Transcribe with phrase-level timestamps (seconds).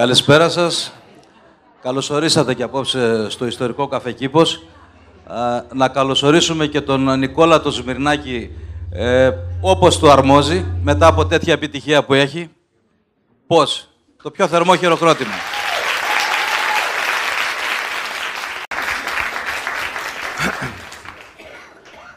[0.00, 0.92] Καλησπέρα σας.
[1.82, 4.66] Καλωσορίσατε και απόψε στο ιστορικό καφέ Κήπος.
[5.72, 8.50] Να καλωσορίσουμε και τον Νικόλα το Σμυρνάκη
[8.90, 12.50] ε, όπως του αρμόζει, μετά από τέτοια επιτυχία που έχει.
[13.46, 13.88] Πώς;
[14.22, 15.34] Το πιο θερμό χειροκρότημα.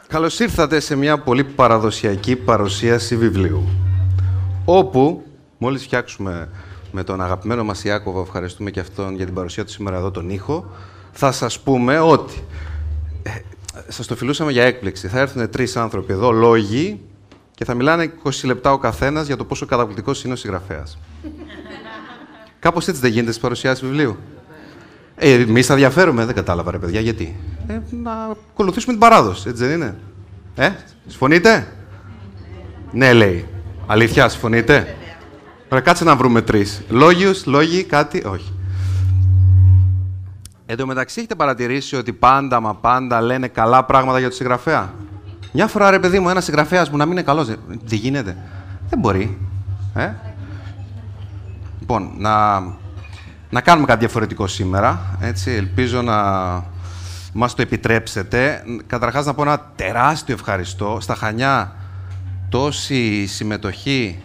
[0.08, 3.68] Καλώς ήρθατε σε μια πολύ παραδοσιακή παρουσίαση βιβλίου,
[4.64, 5.22] όπου
[5.58, 6.48] μόλις φτιάξουμε
[6.94, 10.30] με τον αγαπημένο μας Ιάκωβο, ευχαριστούμε και αυτόν για την παρουσία του σήμερα εδώ τον
[10.30, 10.70] ήχο,
[11.12, 12.44] θα σας πούμε ότι
[13.22, 13.30] ε,
[13.88, 15.08] σας το φιλούσαμε για έκπληξη.
[15.08, 17.00] Θα έρθουν τρεις άνθρωποι εδώ, λόγοι,
[17.54, 20.98] και θα μιλάνε 20 λεπτά ο καθένας για το πόσο καταπληκτικός είναι ο συγγραφέας.
[22.58, 24.16] Κάπως έτσι δεν γίνεται στις παρουσιάσεις βιβλίου.
[25.16, 27.36] Ε, Εμείς θα διαφέρουμε, δεν κατάλαβα ρε παιδιά, γιατί.
[27.66, 29.96] Ε, να ακολουθήσουμε την παράδοση, έτσι δεν είναι.
[30.54, 30.70] Ε,
[31.06, 31.66] συμφωνείτε;
[32.92, 33.46] Ναι, λέει.
[33.86, 34.96] Αλήθεια, συμφωνείτε;
[35.68, 36.82] Ωραία, κάτσε να βρούμε τρεις.
[36.88, 38.52] Λόγιου, λόγοι, κάτι, όχι.
[40.66, 44.92] Εν τω μεταξύ, έχετε παρατηρήσει ότι πάντα μα πάντα λένε καλά πράγματα για τον συγγραφέα;
[45.52, 47.46] Μια φορά, ρε παιδί μου, ένας συγγραφέας μου να μην είναι καλός.
[47.46, 48.36] Δεν γίνεται;
[48.88, 49.38] Δεν μπορεί.
[49.94, 50.12] Ε;
[51.78, 52.60] Λοιπόν, να,
[53.50, 55.16] να κάνουμε κάτι διαφορετικό σήμερα.
[55.20, 55.50] Έτσι.
[55.50, 56.14] Ελπίζω να
[57.32, 58.62] μας το επιτρέψετε.
[58.86, 60.98] Καταρχάς, να πω ένα τεράστιο ευχαριστώ.
[61.00, 61.76] Στα Χανιά,
[62.48, 64.22] τόση συμμετοχή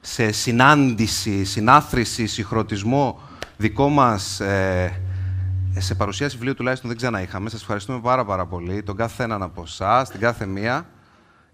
[0.00, 3.20] σε συνάντηση, συνάθρηση, συγχρονισμό
[3.56, 5.00] δικό μας ε,
[5.78, 7.50] σε παρουσίαση βιβλίου τουλάχιστον δεν ξανά είχαμε.
[7.50, 10.86] Σας ευχαριστούμε πάρα πάρα πολύ, τον κάθε έναν από εσάς, την κάθε μία,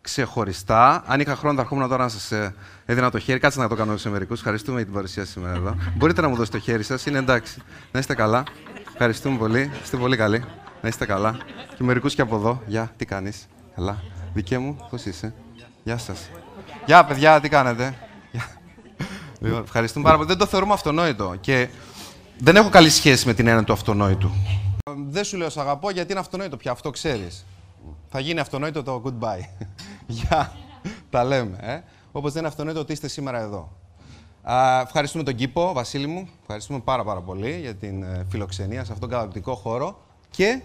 [0.00, 1.02] ξεχωριστά.
[1.06, 3.38] Αν είχα χρόνο θα ερχόμουν τώρα να σας ε, έδινα το χέρι.
[3.38, 4.38] Κάτσε να το κάνω σε μερικούς.
[4.38, 5.76] Ευχαριστούμε για την παρουσίαση σήμερα εδώ.
[5.96, 7.62] Μπορείτε να μου δώσετε το χέρι σας, είναι εντάξει.
[7.92, 8.42] Να είστε καλά.
[8.92, 9.70] Ευχαριστούμε πολύ.
[9.82, 10.44] Είστε πολύ καλοί.
[10.82, 11.36] Να είστε καλά.
[11.76, 12.62] Και μερικούς και από εδώ.
[12.66, 14.02] Γεια, τι κάνεις; Καλά.
[14.34, 15.34] Δικέ μου, πώς είσαι;
[15.84, 16.30] Γεια σας.
[16.86, 17.94] Γεια, παιδιά, τι κάνετε;
[19.44, 20.28] Λοιπόν, ευχαριστούμε πάρα πολύ.
[20.28, 21.34] Δεν το θεωρούμε αυτονόητο.
[21.40, 21.68] Και
[22.38, 24.30] δεν έχω καλή σχέση με την έννοια του αυτονόητου.
[25.08, 26.70] Δεν σου λέω σ' αγαπώ γιατί είναι αυτονόητο πια.
[26.70, 27.46] Αυτό ξέρεις.
[28.08, 29.64] Θα γίνει αυτονόητο το goodbye.
[30.06, 30.52] Γεια.
[31.10, 31.56] Τα λέμε.
[31.60, 31.80] Ε;
[32.12, 33.72] Όπως δεν είναι αυτονόητο ότι είστε σήμερα εδώ.
[34.42, 36.28] Α, ευχαριστούμε τον κήπο, Βασίλη μου.
[36.40, 40.00] Ευχαριστούμε πάρα, πάρα πολύ για την ε, φιλοξενία σε αυτόν τον καταπληκτικό χώρο.
[40.30, 40.60] Και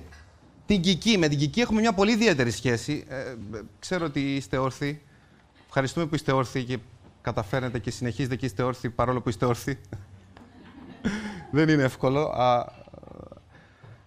[0.65, 1.17] την Κική.
[1.17, 3.05] Με την Κική έχουμε μια πολύ ιδιαίτερη σχέση.
[3.07, 3.35] Ε, ε
[3.79, 5.01] ξέρω ότι είστε όρθιοι.
[5.65, 6.77] Ευχαριστούμε που είστε όρθιοι και
[7.21, 9.79] καταφέρνετε και συνεχίζετε και είστε όρθιοι παρόλο που είστε όρθιοι.
[11.51, 12.21] Δεν είναι εύκολο.
[12.21, 12.65] Α,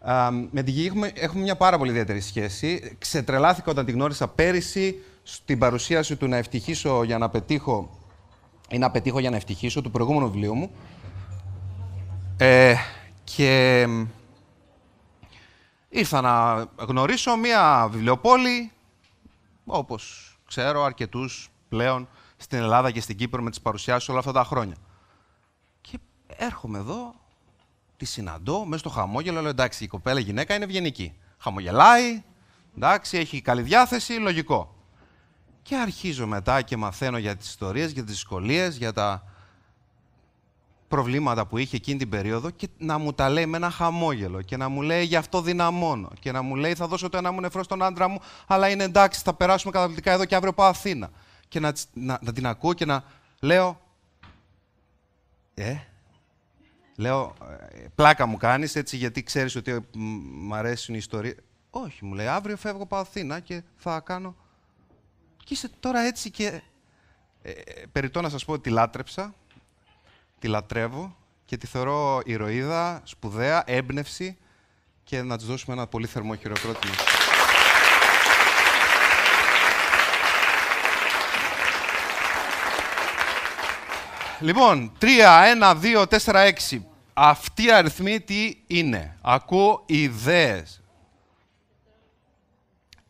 [0.00, 2.96] α, με την Κική έχουμε, έχουμε μια πάρα πολύ ιδιαίτερη σχέση.
[2.98, 7.98] Ξετρελάθηκα όταν την γνώρισα πέρυσι στην παρουσίαση του «Να ευτυχήσω για να πετύχω»
[8.68, 10.70] ή «Να πετύχω για να ευτυχήσω» του προηγούμενου βιβλίου μου.
[12.36, 12.74] Ε,
[13.24, 13.86] και
[15.88, 18.72] ήρθα να γνωρίσω μια βιβλιοπόλη,
[19.64, 22.08] όπως ξέρω αρκετούς πλέον,
[22.42, 24.76] στην Ελλάδα και στην Κύπρο με τις παρουσιάσεις όλα αυτά τα χρόνια.
[25.80, 25.98] Και
[26.36, 27.14] έρχομαι εδώ,
[27.96, 31.14] τη συναντώ, μέσα στο χαμόγελο, λέω εντάξει, η κοπέλα η γυναίκα είναι ευγενική.
[31.38, 32.22] Χαμογελάει,
[32.76, 34.74] εντάξει, έχει καλή διάθεση, λογικό.
[35.62, 39.32] Και αρχίζω μετά και μαθαίνω για τις ιστορίες, για τις δυσκολίες, για τα
[40.92, 44.56] προβλήματα που είχε εκείνη την περίοδο και να μου τα λέει με ένα χαμόγελο και
[44.56, 47.40] να μου λέει γι' αυτό δυναμώνω και να μου λέει θα δώσω το ένα μου
[47.40, 51.10] νεφρό στον άντρα μου αλλά είναι εντάξει θα περάσουμε καταπληκτικά εδώ και αύριο πάω Αθήνα
[51.52, 53.04] και να, να, να την ακούω και να
[53.40, 53.80] λέω
[55.54, 55.76] ε,
[56.96, 57.34] λέω
[57.70, 61.34] «Ε, πλάκα μου κάνεις έτσι γιατί ξέρεις ότι μ' αρέσουν οι ιστορίες.
[61.70, 64.36] Όχι, μου λέει, αύριο φεύγω πάω Αθήνα και θα κάνω...
[65.36, 66.62] Και είσαι τώρα έτσι και...
[67.42, 69.34] Ε, ε περιττώ να σας πω ότι τη λάτρεψα,
[70.38, 74.38] τη λατρεύω και τη θεωρώ ηρωίδα, σπουδαία, έμπνευση
[75.04, 76.94] και να της δώσουμε ένα πολύ θερμό χειροκρότημα.
[84.42, 85.06] Λοιπόν, 3,
[85.60, 86.82] 1, 2, 4, 6.
[87.12, 90.82] Αυτή η αριθμή τι είναι; Ακούω ιδέες.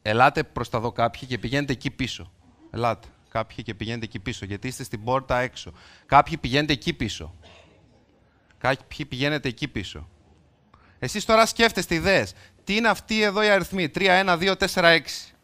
[0.02, 2.32] Ελάτε προς τα δω κάποιοι και πηγαίνετε εκεί πίσω.
[2.70, 3.08] Ελάτε.
[3.28, 5.72] Κάποιοι και πηγαίνετε εκεί πίσω, γιατί είστε στην πόρτα έξω.
[6.06, 7.34] Κάποιοι πηγαίνετε εκεί πίσω.
[8.58, 10.08] Κάποιοι πηγαίνετε εκεί πίσω.
[10.98, 12.34] Εσείς τώρα σκέφτεστε ιδέες.
[12.64, 13.88] Τι είναι αυτή εδώ η αριθμή.
[13.88, 15.34] 3, 1, 2, 4, 6.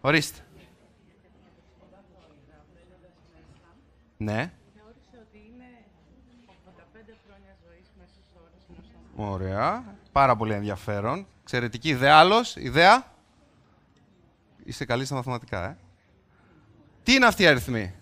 [0.00, 0.38] Ορίστε.
[4.16, 4.52] Ναι.
[9.20, 9.96] Ωραία.
[10.12, 11.26] Πάρα πολύ ενδιαφέρον.
[11.42, 12.16] Εξαιρετική ιδέα.
[12.16, 13.12] Άλλος, ιδέα;
[14.64, 15.76] Είσαι καλή στα μαθηματικά, ε.
[17.02, 17.94] Τι είναι αυτή η αριθμή;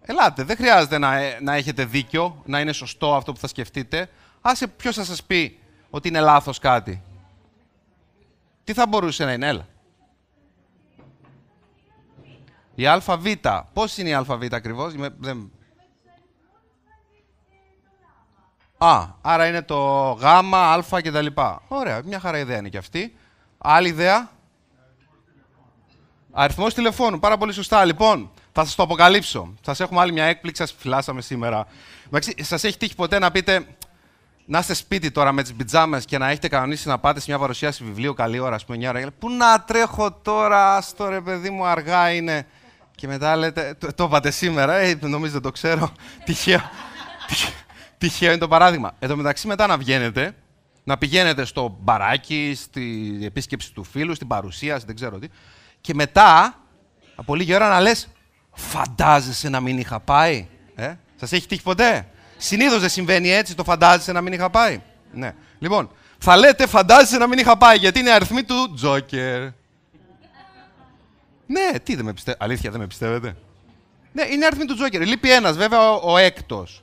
[0.00, 4.10] Ελάτε, δεν χρειάζεται να, ε, να έχετε δίκιο, να είναι σωστό αυτό που θα σκεφτείτε.
[4.40, 5.58] Άσε ποιος θα σας πει
[5.90, 7.02] ότι είναι λάθος κάτι;
[8.64, 9.66] Τι θα μπορούσε να είναι, έλα.
[12.74, 13.26] Η ΑΒ.
[13.72, 15.52] Πώς είναι η ΑΒ ακριβώς, δεν...
[18.84, 21.62] Α, άρα είναι το Γ, Α και τα λοιπά.
[21.68, 23.16] Ωραία, μια χαρά ιδέα είναι και αυτή.
[23.58, 24.30] Άλλη ιδέα;
[26.32, 27.18] Αριθμός τηλεφώνου.
[27.18, 27.84] Πάρα πολύ σωστά.
[27.84, 29.54] Λοιπόν, θα σας το αποκαλύψω.
[29.64, 30.62] Σας έχουμε άλλη μια έκπληξη.
[30.62, 31.66] Σας φυλάσσαμε σήμερα.
[32.40, 33.66] Σας έχει τύχει ποτέ να πείτε
[34.46, 37.38] να είστε σπίτι τώρα με τις πιτζάμε και να έχετε κανονίσει να πάτε σε μια
[37.38, 39.10] παρουσίαση βιβλίου καλή ώρα, ας πούμε, 9 ώρα.
[39.18, 42.46] Πού να τρέχω τώρα, στο ρε παιδί μου, αργά είναι.
[42.94, 45.92] Και μετά λέτε, το, το είπατε σήμερα, ε, νομίζω δεν το ξέρω.
[46.24, 46.60] Τυχαίο.
[47.98, 48.92] Τυχαίο είναι το παράδειγμα.
[48.98, 50.34] Εν τω μεταξύ, μετά να βγαίνετε,
[50.84, 55.28] να πηγαίνετε στο μπαράκι, στη επίσκεψη του φίλου, στην παρουσίαση, δεν ξέρω τι.
[55.80, 56.60] Και μετά,
[57.14, 58.08] από λίγη ώρα να λες,
[58.52, 60.48] φαντάζεσαι να μην είχα πάει.
[60.74, 64.80] Ε; Σας έχει τύχει ποτέ; Συνήθως δεν συμβαίνει έτσι, το φαντάζεσαι να μην είχα πάει.
[65.12, 65.34] Ναι.
[65.58, 69.42] Λοιπόν, θα λέτε φαντάζεσαι να μην είχα πάει, γιατί είναι αριθμοί του Τζόκερ.
[71.46, 72.44] Ναι, τι δεν με πιστεύετε.
[72.44, 73.36] Αλήθεια, δεν με πιστεύετε;
[74.12, 75.06] Ναι, είναι αριθμοί του Τζόκερ.
[75.06, 76.82] Λείπει ένας, βέβαια, ο, ο έκτος.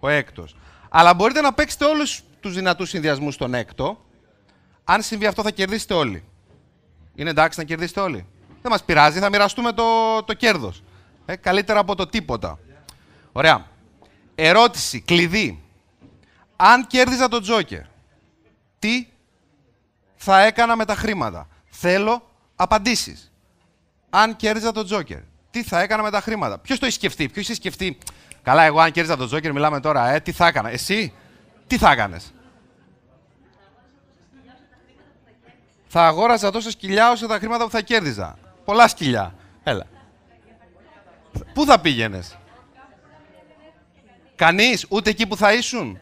[0.00, 0.56] Ο έκτος.
[0.88, 4.04] Αλλά μπορείτε να παίξετε όλους τους δυνατούς συνδυασμούς στον έκτο.
[4.84, 6.24] Αν συμβεί αυτό, θα κερδίσετε όλοι.
[7.14, 8.26] Είναι εντάξει να κερδίσετε όλοι.
[8.62, 10.82] Δεν μας πειράζει, θα μοιραστούμε το, το κέρδος.
[11.26, 12.58] Ε, καλύτερα από το τίποτα.
[13.32, 13.66] Ωραία.
[14.34, 15.62] Ερώτηση, κλειδί.
[16.56, 17.82] Αν κέρδιζα τον Τζόκερ,
[18.78, 19.06] τι
[20.16, 23.32] θα έκανα με τα χρήματα; Θέλω απαντήσεις.
[24.10, 25.20] Αν κέρδιζα τον Τζόκερ,
[25.50, 27.98] τι θα έκανα με τα χρήματα; Ποιος το έχει σκεφτεί, ποιος έχει σκεφτεί.
[28.46, 30.70] Καλά, εγώ αν κέρδιζα τον Τζόκερ, μιλάμε τώρα, ε, τι θα έκανα.
[30.70, 31.12] Εσύ,
[31.66, 32.34] τι θα έκανες;
[35.86, 38.38] Θα αγόραζα τόσα σκυλιά όσο τα χρήματα που θα κέρδιζα.
[38.64, 39.34] Πολλά σκυλιά.
[39.62, 39.86] Έλα.
[41.54, 42.38] Πού θα πήγαινες;
[44.36, 45.98] Κανείς, ούτε εκεί που θα ήσουν.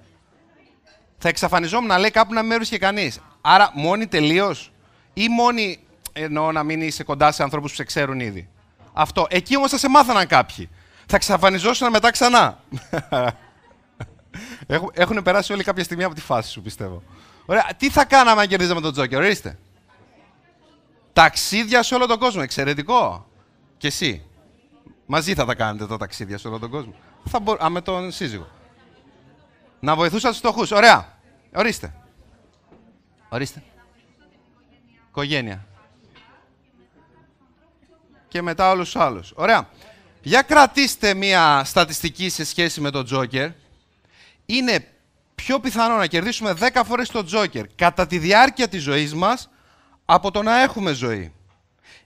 [1.19, 3.20] Θα εξαφανιζόμουν να λέει κάπου να με και κανείς.
[3.41, 4.73] Άρα μόνοι τελείως;
[5.14, 5.79] Ή μόνοι
[6.12, 8.49] εννοώ να μην είσαι κοντά σε ανθρώπους που σε ξέρουν ήδη;
[8.93, 9.26] Αυτό.
[9.31, 10.69] Εκεί όμως θα σε μάθαναν κάποιοι.
[11.06, 12.58] Θα εξαφανιζόσουν μετά ξανά.
[14.92, 17.02] Έχουν περάσει όλοι κάποια στιγμή από τη φάση σου, πιστεύω.
[17.46, 17.66] Ωραία.
[17.76, 19.58] Τι θα κάναμε αν κερδίζαμε τον Τζόκερ, ορίστε.
[21.12, 22.40] Ταξίδια σε όλο τον κόσμο.
[22.44, 23.26] Εξαιρετικό.
[23.76, 24.26] Και εσύ.
[25.06, 26.94] Μαζί θα τα κάνετε τα ταξίδια σε όλο τον κόσμο.
[27.24, 27.56] Θα μπο...
[27.64, 28.46] Α, με τον σύζυγο.
[29.80, 30.70] Να βοηθούσα τους φτωχούς.
[30.70, 31.18] Ωραία.
[31.54, 31.94] Ορίστε.
[33.28, 33.62] Ορίστε.
[35.08, 35.66] Οικογένεια.
[38.28, 39.32] Και μετά όλους τους άλλους.
[39.36, 39.68] Ωραία.
[40.24, 43.50] Για κρατήστε μία στατιστική σε σχέση με τον Τζόκερ.
[44.46, 44.88] Είναι
[45.34, 49.50] πιο πιθανό να κερδίσουμε 10 φορές τον Τζόκερ κατά τη διάρκεια της ζωής μας
[50.04, 51.32] από το να έχουμε ζωή.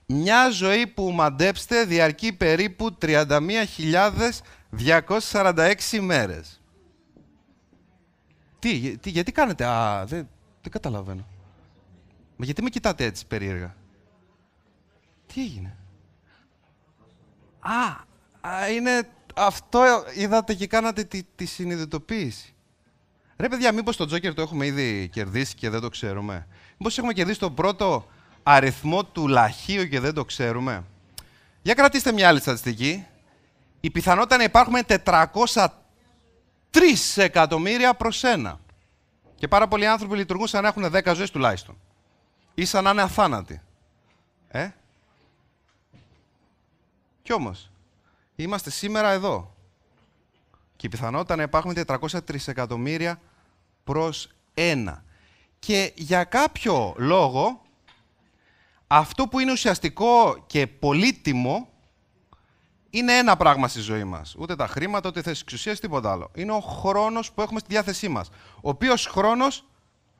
[0.05, 6.61] Μια ζωή που μαντέψτε διαρκεί περίπου 31.246 μέρες.
[8.59, 10.29] Τι, τι, γιατί κάνετε, α, δεν,
[10.61, 11.27] δεν καταλαβαίνω.
[12.35, 13.75] Μα γιατί με κοιτάτε έτσι περίεργα;
[15.33, 15.77] Τι έγινε;
[17.59, 18.07] Α,
[18.41, 22.53] α είναι αυτό είδατε και κάνατε τη, τη συνειδητοποίηση.
[23.37, 26.47] Ρε παιδιά, μήπως το Τζόκερ το έχουμε ήδη κερδίσει και δεν το ξέρουμε;
[26.77, 28.07] Μήπως έχουμε κερδίσει τον πρώτο
[28.43, 30.83] αριθμό του λαχείου και δεν το ξέρουμε;
[31.61, 33.05] Για κρατήστε μια άλλη στατιστική.
[33.81, 35.65] Η πιθανότητα να υπάρχουμε 403
[37.15, 38.59] εκατομμύρια προς ένα.
[39.35, 41.77] Και πάρα πολλοί άνθρωποι λειτουργούν σαν να έχουν 10 ζωές τουλάχιστον.
[42.53, 43.61] Ή σαν να είναι αθάνατοι.
[44.47, 44.69] Ε;
[47.21, 47.71] Κι όμως,
[48.43, 49.55] είμαστε σήμερα εδώ.
[50.75, 53.19] Και η πιθανότητα να υπάρχουν 403 εκατομμύρια
[53.83, 55.03] προς ένα.
[55.59, 57.61] Και για κάποιο λόγο,
[58.87, 61.67] αυτό που είναι ουσιαστικό και πολύτιμο
[62.89, 64.35] είναι ένα πράγμα στη ζωή μας.
[64.37, 66.31] Ούτε τα χρήματα, ούτε θέση εξουσίας, τίποτα άλλο.
[66.35, 68.29] Είναι ο χρόνος που έχουμε στη διάθεσή μας.
[68.61, 69.65] Ο οποίος χρόνος,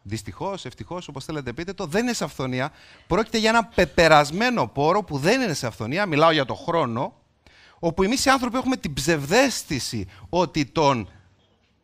[0.01, 2.71] δυστυχώς, ευτυχώς, όπως θέλετε πείτε το, δεν είναι σε αυθονία.
[3.07, 6.05] Πρόκειται για ένα πεπερασμένο πόρο που δεν είναι σε αυθονία.
[6.05, 7.13] Μιλάω για το χρόνο.
[7.79, 11.09] Όπου εμείς οι άνθρωποι έχουμε την ψευδέστηση ότι τον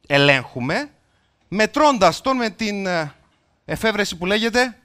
[0.07, 0.89] ελέγχουμε,
[1.47, 3.13] μετρώντας τον με την ε,
[3.65, 4.77] εφεύρεση που λέγεται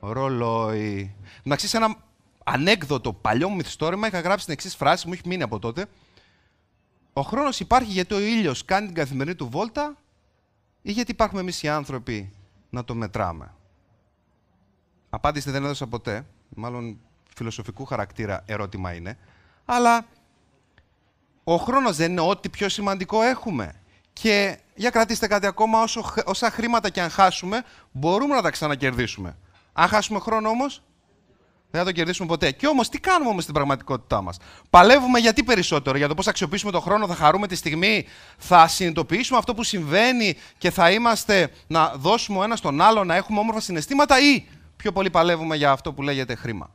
[0.00, 1.14] ρολόι.
[1.42, 1.96] Να ξέρεις ένα
[2.44, 5.86] ανέκδοτο παλιό μου μυθιστόρημα, είχα γράψει την εξής φράση, μου έχει μείνει από τότε.
[7.12, 9.96] Ο χρόνος υπάρχει γιατί ο ήλιος κάνει την καθημερινή του βόλτα
[10.82, 12.32] ή γιατί υπάρχουμε εμείς οι άνθρωποι
[12.70, 13.54] να το μετράμε.
[15.10, 16.26] Απάντηση δεν έδωσα ποτέ.
[16.54, 16.98] Μάλλον
[17.34, 19.18] φιλοσοφικού χαρακτήρα ερώτημα είναι.
[19.64, 20.06] Αλλά
[21.44, 23.72] ο χρόνος δεν είναι ό,τι πιο σημαντικό έχουμε.
[24.12, 29.36] Και για κρατήστε κάτι ακόμα, όσο, όσα χρήματα και αν χάσουμε, μπορούμε να τα ξανακερδίσουμε.
[29.72, 30.82] Αν χάσουμε χρόνο όμως,
[31.70, 32.50] δεν θα το κερδίσουμε ποτέ.
[32.50, 34.36] Και όμως, τι κάνουμε όμως στην πραγματικότητά μας;
[34.70, 38.06] Παλεύουμε γιατί περισσότερο, για το πώς θα αξιοποιήσουμε τον χρόνο, θα χαρούμε τη στιγμή,
[38.38, 43.14] θα συνειδητοποιήσουμε αυτό που συμβαίνει και θα είμαστε να δώσουμε ο ένας στον άλλο, να
[43.14, 44.44] έχουμε όμορφα συναισθήματα ή
[44.76, 46.70] πιο πολύ παλεύουμε για αυτό που λέγεται χρήμα;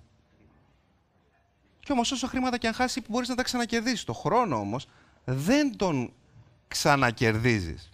[1.79, 4.03] Και όμως, όσο χρήματα και αν χάσει, μπορείς να τα ξανακερδίσεις.
[4.03, 4.87] Το χρόνο όμως
[5.25, 6.13] δεν τον
[6.67, 7.89] ξανακερδίζεις.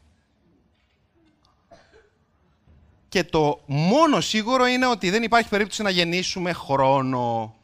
[3.09, 7.55] Και το μόνο σίγουρο είναι ότι δεν υπάρχει περίπτωση να γεννήσουμε χρόνο.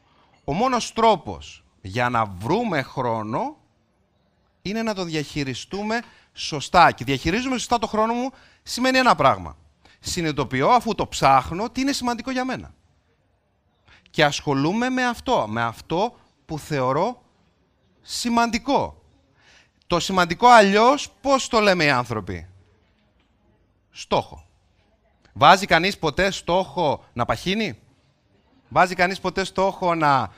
[0.44, 3.56] Ο μόνος τρόπος για να βρούμε χρόνο
[4.62, 6.02] είναι να το διαχειριστούμε
[6.32, 6.92] σωστά.
[6.92, 8.30] Και διαχειρίζουμε σωστά το χρόνο μου
[8.62, 9.56] σημαίνει ένα πράγμα.
[10.00, 12.74] Συνειδητοποιώ αφού το ψάχνω τι είναι σημαντικό για μένα.
[14.12, 16.14] Και ασχολούμαι με αυτό, με αυτό
[16.46, 17.22] που θεωρώ
[18.02, 19.02] σημαντικό.
[19.86, 22.48] Το σημαντικό αλλιώς πώς το λέμε οι άνθρωποι;
[23.90, 24.46] Στόχο.
[25.32, 27.78] Βάζει κανείς ποτέ στόχο να παχύνει;
[28.68, 30.32] Βάζει κανείς ποτέ στόχο να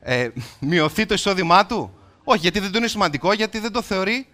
[0.00, 0.28] ε,
[0.60, 1.94] μειωθεί το εισόδημά του;
[2.24, 4.28] Όχι, γιατί δεν το είναι σημαντικό, γιατί δεν το θεωρεί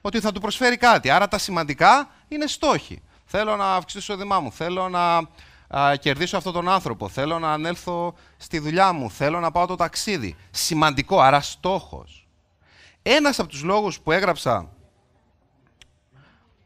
[0.00, 1.10] ότι θα του προσφέρει κάτι.
[1.10, 3.02] Άρα τα σημαντικά είναι στόχοι.
[3.24, 5.28] Θέλω να αυξήσω το εισόδημά μου, θέλω να
[5.76, 9.76] α, κερδίσω αυτόν τον άνθρωπο, θέλω να ανέλθω στη δουλειά μου, θέλω να πάω το
[9.76, 10.36] ταξίδι.
[10.50, 12.26] Σημαντικό, άρα στόχος.
[13.02, 14.68] Ένας από τους λόγους που έγραψα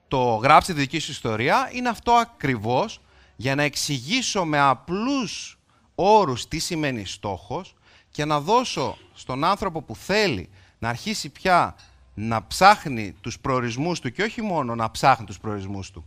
[0.09, 3.01] το γράψτε τη δική σου ιστορία είναι αυτό ακριβώς
[3.37, 5.59] για να εξηγήσω με απλούς
[5.95, 7.75] όρους τι σημαίνει στόχος
[8.11, 10.49] και να δώσω στον άνθρωπο που θέλει
[10.79, 11.77] να αρχίσει πια
[12.15, 16.07] να ψάχνει τους προορισμούς του και όχι μόνο να ψάχνει τους προορισμούς του,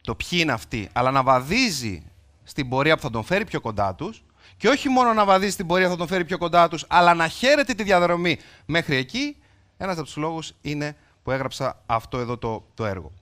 [0.00, 2.11] το ποιοι είναι αυτοί, αλλά να βαδίζει
[2.44, 4.24] στην πορεία που θα τον φέρει πιο κοντά τους
[4.56, 7.14] και όχι μόνο να βαδίζει στην πορεία που θα τον φέρει πιο κοντά τους, αλλά
[7.14, 9.36] να χαίρεται τη διαδρομή μέχρι εκεί,
[9.76, 13.12] ένας από τους λόγους είναι που έγραψα αυτό εδώ το, το έργο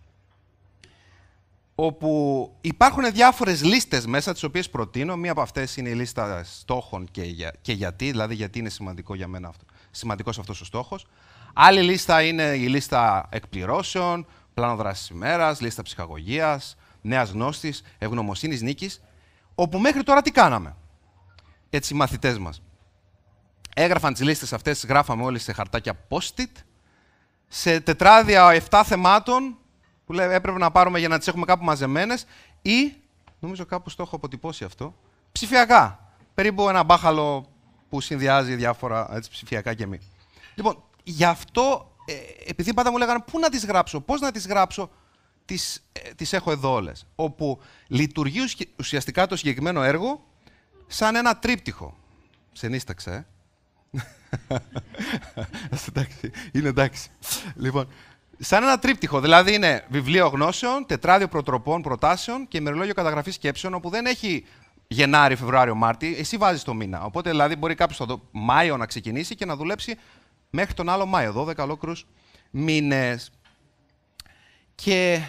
[1.84, 5.16] όπου υπάρχουν διάφορες λίστες μέσα, τις οποίες προτείνω.
[5.16, 9.14] Μία από αυτές είναι η λίστα στόχων και, για, και γιατί, δηλαδή γιατί είναι σημαντικό
[9.14, 11.06] για μένα αυτό, σημαντικός αυτός ο στόχος.
[11.52, 19.00] Άλλη λίστα είναι η λίστα εκπληρώσεων, πλάνο δράσης ημέρας, λίστα ψυχαγωγίας, νέας γνώστης, ευγνωμοσύνης νίκης,
[19.60, 20.76] όπου μέχρι τώρα τι κάναμε.
[21.70, 22.62] Έτσι οι μαθητές μας.
[23.74, 26.52] Έγραφαν τις λίστες αυτές, γράφαμε όλοι σε χαρτάκια post-it,
[27.48, 29.56] σε τετράδια 7 θεμάτων,
[30.06, 32.26] που λέει, έπρεπε να πάρουμε για να τις έχουμε κάπου μαζεμένες
[32.62, 32.94] ή,
[33.40, 34.94] νομίζω κάπου το έχω αποτυπώσει αυτό,
[35.32, 36.12] ψηφιακά.
[36.34, 37.46] Περίπου ένα μπάχαλο
[37.88, 40.00] που συνδυάζει διάφορα έτσι, ψηφιακά και μη.
[40.54, 42.14] Λοιπόν, γι' αυτό, ε,
[42.46, 44.90] επειδή πάντα μου λέγανε πού να τις γράψω, πώς να τις γράψω,
[45.50, 47.06] τις, ε, τις έχω εδώ όλες.
[47.14, 48.40] Όπου λειτουργεί
[48.78, 50.26] ουσιαστικά το συγκεκριμένο έργο
[50.86, 51.98] σαν ένα τρίπτυχο.
[52.52, 53.26] Ξενίσταξε,
[53.90, 54.56] ε.
[55.88, 57.08] εντάξει, είναι εντάξει.
[57.54, 57.88] Λοιπόν,
[58.38, 59.20] σαν ένα τρίπτυχο.
[59.20, 64.44] Δηλαδή είναι βιβλίο γνώσεων, τετράδιο προτροπών, προτάσεων και ημερολόγιο καταγραφής σκέψεων, όπου δεν έχει
[64.88, 67.04] Γενάρη, Φεβρουάριο, Μάρτι, εσύ βάζεις το μήνα.
[67.04, 69.96] Οπότε δηλαδή μπορεί κάποιος το Μάιο να ξεκινήσει και να δουλέψει
[70.50, 72.06] μέχρι τον άλλο Μάιο, 12 ολόκληρους
[72.50, 73.30] μήνες.
[74.74, 75.20] Και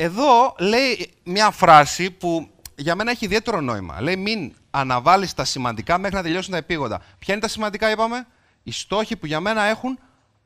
[0.00, 4.00] εδώ λέει μια φράση που για μένα έχει ιδιαίτερο νόημα.
[4.00, 7.02] Λέει μην αναβάλεις τα σημαντικά μέχρι να τελειώσουν τα επίγοντα.
[7.18, 8.26] Ποια είναι τα σημαντικά είπαμε;
[8.62, 9.98] Οι στόχοι που για μένα έχουν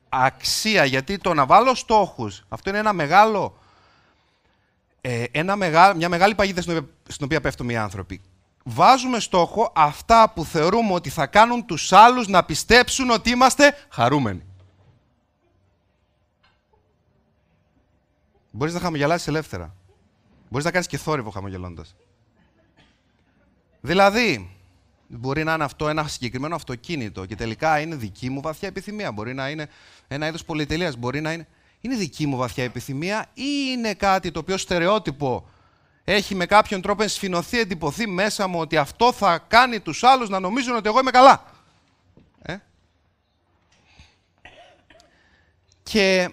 [0.09, 3.57] αξία, γιατί το να βάλω στόχους, αυτό είναι ένα μεγάλο,
[5.01, 6.61] ε, ένα μεγάλο, μια μεγάλη παγίδα
[7.07, 8.21] στην οποία πέφτουμε οι άνθρωποι.
[8.63, 14.43] Βάζουμε στόχο αυτά που θεωρούμε ότι θα κάνουν τους άλλους να πιστέψουν ότι είμαστε χαρούμενοι.
[18.55, 19.75] Μπορείς να χαμογελάσεις ελεύθερα.
[20.49, 21.95] Μπορείς να κάνεις και θόρυβο χαμογελώντας.
[23.81, 24.53] Δηλαδή,
[25.15, 29.11] Μπορεί να είναι αυτό ένα συγκεκριμένο αυτοκίνητο και τελικά είναι δική μου βαθιά επιθυμία.
[29.11, 29.69] Μπορεί να είναι
[30.07, 30.95] ένα είδος πολυτελείας.
[30.95, 31.47] Μπορεί να είναι.
[31.81, 35.49] Είναι δική μου βαθιά επιθυμία ή είναι κάτι το οποίο στερεότυπο
[36.03, 40.39] έχει με κάποιον τρόπο ενσφινωθεί, εντυπωθεί μέσα μου ότι αυτό θα κάνει τους άλλους να
[40.39, 41.43] νομίζουν ότι εγώ είμαι καλά.
[42.41, 42.57] Ε;
[45.83, 46.29] Και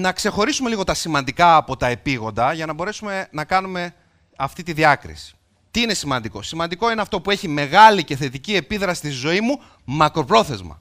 [0.00, 3.94] να ξεχωρίσουμε λίγο τα σημαντικά από τα επίγοντα για να μπορέσουμε να κάνουμε
[4.36, 5.34] αυτή τη διάκριση.
[5.70, 9.62] Τι είναι σημαντικό; Σημαντικό είναι αυτό που έχει μεγάλη και θετική επίδραση στη ζωή μου
[9.84, 10.80] μακροπρόθεσμα.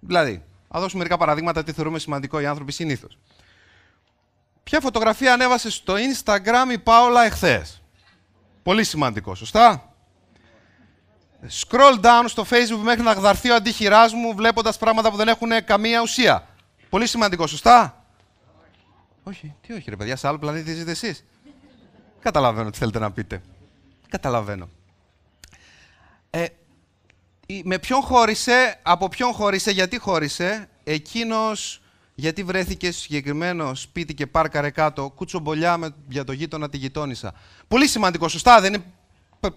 [0.00, 3.18] Δηλαδή, θα δώσουμε μερικά παραδείγματα τι θεωρούμε σημαντικό οι άνθρωποι συνήθως.
[4.62, 7.82] Ποια φωτογραφία ανέβασε στο Instagram η Πάολα εχθές;
[8.62, 9.94] Πολύ σημαντικό, σωστά;
[11.42, 15.64] Scroll down στο Facebook μέχρι να γδαρθεί ο αντίχειράς μου βλέποντας πράγματα που δεν έχουν
[15.64, 16.46] καμία ουσία.
[16.88, 18.04] Πολύ σημαντικό, σωστά;
[19.22, 21.24] Όχι, τι όχι ρε παιδιά, σε άλλο πλανήτη ζείτε εσείς.
[22.20, 23.42] Καταλαβαίνω τι θέλετε να πείτε.
[24.08, 24.68] Καταλαβαίνω.
[26.30, 26.46] Ε,
[27.64, 31.80] με ποιον χώρισε, από ποιον χώρισε, γιατί χώρισε, εκείνος
[32.18, 37.34] γιατί βρέθηκε στο συγκεκριμένο σπίτι και πάρκαρε κάτω, κουτσομπολιά με, για το γείτονα τη γειτόνισσα.
[37.68, 38.84] Πολύ σημαντικό, σωστά, δεν είναι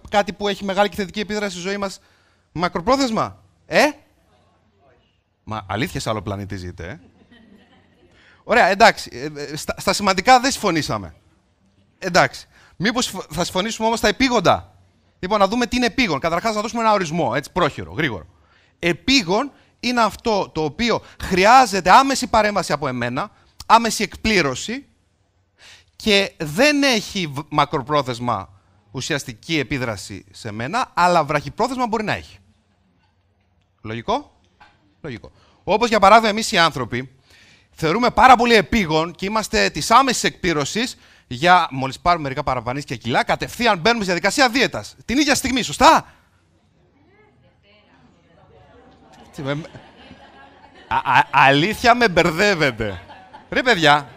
[0.08, 2.00] κάτι που έχει μεγάλη και θετική επίδραση στη ζωή μας
[2.52, 3.84] μακροπρόθεσμα; Ε;
[5.44, 7.00] Μα αλήθεια σε άλλο πλανήτη ζείτε, ε;
[8.50, 9.10] Ωραία, εντάξει.
[9.12, 11.14] Ε, ε, στα, στα σημαντικά δεν συμφωνήσαμε.
[11.98, 12.46] Εντάξει.
[12.76, 14.74] Μήπως θα συμφωνήσουμε όμως στα επίγοντα.
[15.18, 16.20] Λοιπόν, να δούμε τι είναι επίγον.
[16.20, 18.26] Καταρχάς, να δώσουμε ένα ορισμό, έτσι, πρόχειρο, γρήγορο.
[18.78, 23.30] Επίγον είναι αυτό το οποίο χρειάζεται άμεση παρέμβαση από εμένα,
[23.66, 24.86] άμεση εκπλήρωση
[25.96, 28.48] και δεν έχει μακροπρόθεσμα
[28.90, 32.38] ουσιαστική επίδραση σε μένα, αλλά βραχυπρόθεσμα μπορεί να έχει.
[33.82, 34.40] Λογικό;
[35.00, 35.32] Λογικό.
[35.64, 37.14] Όπως για παράδειγμα εμείς οι άνθρωποι
[37.80, 40.96] θεωρούμε πάρα πολύ επίγον και είμαστε της άμεσης εκπλήρωσης
[41.26, 44.96] για μόλις πάρουμε μερικά παραπανίσια κιλά, κατευθείαν μπαίνουμε στη διαδικασία δίαιτας.
[45.04, 46.06] Την ίδια στιγμή, σωστά;
[50.88, 53.00] Α, αλήθεια με μπερδεύετε.
[53.50, 54.08] Ρε παιδιά,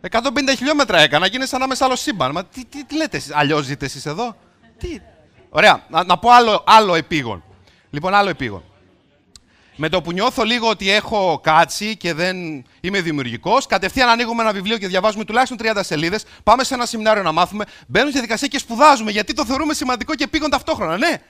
[0.00, 0.10] 150
[0.56, 2.30] χιλιόμετρα έκανα και είναι σαν να είμαι σε άλλο σύμπαν.
[2.32, 4.36] Μα τι, τι, τι λέτε εσείς, αλλιώς ζείτε εσείς εδώ;
[4.78, 5.00] Τι;
[5.48, 7.44] Ωραία, να, να πω άλλο, άλλο επίγον.
[7.90, 8.62] Λοιπόν, άλλο επίγον.
[9.76, 14.52] Με το που νιώθω λίγο ότι έχω κάτσει και δεν είμαι δημιουργικός, κατευθείαν ανοίγουμε ένα
[14.52, 16.24] βιβλίο και διαβάζουμε τουλάχιστον 30 σελίδες.
[16.42, 17.64] Πάμε σε ένα σεμινάριο να μάθουμε.
[17.86, 20.96] Μπαίνουμε στη διαδικασία και σπουδάζουμε γιατί το θεωρούμε σημαντικό και πήγον ταυτόχρονα.
[20.96, 21.22] Ναι.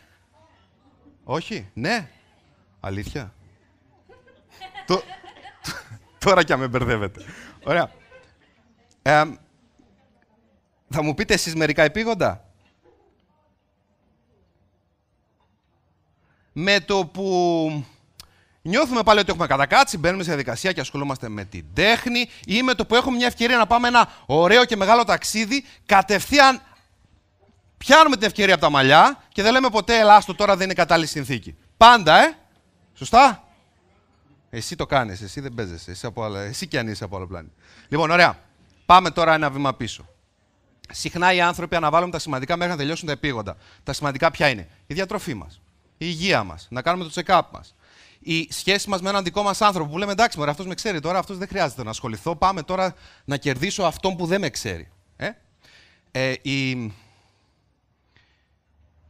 [1.25, 1.71] Όχι.
[1.75, 2.09] Ναι.
[2.81, 3.35] Αλήθεια.
[4.87, 5.03] το...
[6.19, 7.25] Τώρα κι αν με μπερδεύετε.
[7.65, 7.91] Ωραία.
[9.03, 9.23] Ε,
[10.89, 12.45] θα μου πείτε εσείς μερικά επίγοντα;
[16.53, 17.85] Με το που
[18.69, 22.75] νιώθουμε πάλι ότι έχουμε κατακάτσει, μπαίνουμε σε διαδικασία και ασχολούμαστε με την τέχνη ή με
[22.75, 26.63] το που έχουμε μια ευκαιρία να πάμε ένα ωραίο και μεγάλο ταξίδι, κατευθείαν
[27.77, 31.09] πιάνουμε την ευκαιρία από τα μαλλιά και δεν λέμε ποτέ «Ελάστο, τώρα δεν είναι κατάλληλη
[31.09, 31.57] συνθήκη».
[31.77, 32.37] Πάντα, ε!
[32.95, 33.45] Σωστά;
[34.51, 37.27] Εσύ το κάνεις, εσύ δεν παίζεσαι, εσύ, από άλλα, εσύ κι αν είσαι από άλλο
[37.27, 37.53] πλάνη.
[37.89, 38.39] Λοιπόν, ωραία.
[38.87, 40.09] Πάμε τώρα ένα βήμα πίσω.
[40.91, 43.57] Συχνά οι άνθρωποι αναβάλουν τα σημαντικά μέχρι να τελειώσουν τα επίγοντα.
[43.83, 47.75] Τα σημαντικά ποια είναι, η διατροφή μας, η υγεία μας, να κάνουμε το check-up μας,
[48.25, 51.01] η σχέση μας με έναν δικό μας άνθρωπο που λέμε εντάξει, μωρέ, αυτός με ξέρει
[51.01, 52.37] τώρα, αυτός δεν χρειάζεται να ασχοληθώ.
[52.37, 54.89] Πάμε τώρα να κερδίσω αυτόν που δεν με ξέρει.
[55.17, 55.31] Ε;
[56.11, 56.71] Ε, η,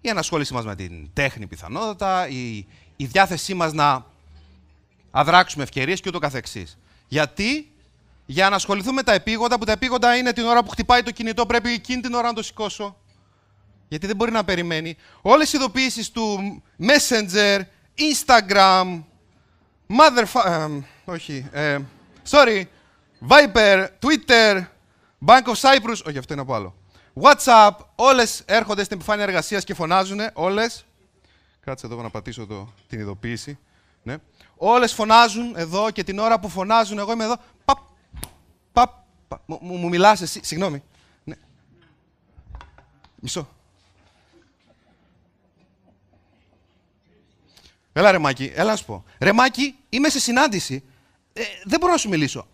[0.00, 2.56] η ανασχόλησή μας με την τέχνη πιθανότατα, η,
[2.96, 4.06] η διάθεσή μας να
[5.10, 6.78] αδράξουμε ευκαιρίες και ούτω καθεξής.
[7.08, 7.68] Γιατί;
[8.26, 11.10] Για να ασχοληθούμε με τα επίγοντα, που τα επίγοντα είναι την ώρα που χτυπάει το
[11.10, 12.96] κινητό, πρέπει εκείνη την ώρα να το σηκώσω.
[13.88, 14.96] Γιατί δεν μπορεί να περιμένει.
[15.22, 17.60] Όλες οι ειδοποιήσεις του Messenger,
[17.98, 19.02] Instagram,
[19.88, 20.24] Mother...
[21.04, 21.78] όχι, ε,
[22.30, 22.64] sorry,
[23.28, 24.64] Viper, Twitter,
[25.26, 26.74] Bank of Cyprus, όχι αυτό είναι από άλλο.
[27.22, 30.84] WhatsApp, όλες έρχονται στην επιφάνεια εργασίας και φωνάζουν, όλες.
[31.60, 33.58] Κάτσε εδώ να πατήσω το, την ειδοποίηση.
[34.02, 34.16] Ναι.
[34.56, 37.78] Όλες φωνάζουν εδώ και την ώρα που φωνάζουν, εγώ είμαι εδώ, παπ,
[38.72, 38.90] παπ,
[39.28, 40.82] παπ μου, μου μιλάς εσύ, συγγνώμη.
[41.24, 41.34] Ναι.
[43.14, 43.48] Μισό.
[47.96, 49.04] Έλα ρε Μάκη, έλα να σου πω.
[49.18, 50.82] Ρε Μάκη, είμαι σε συνάντηση.
[51.32, 52.46] Ε, δεν μπορώ να σου μιλήσω.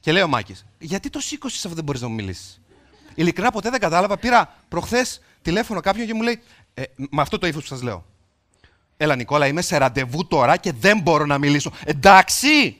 [0.00, 2.60] Και λέει ο Μάκης, γιατί το σήκωσες αφού δεν μπορείς να μου μιλήσεις;
[3.14, 4.16] Ειλικρινά ποτέ δεν κατάλαβα.
[4.16, 6.42] Πήρα προχθές τηλέφωνο κάποιον και μου λέει,
[6.74, 8.04] ε, με αυτό το ύφος που σας λέω.
[8.96, 11.72] Έλα Νικόλα, είμαι σε ραντεβού τώρα και δεν μπορώ να μιλήσω.
[11.84, 12.76] Εντάξει!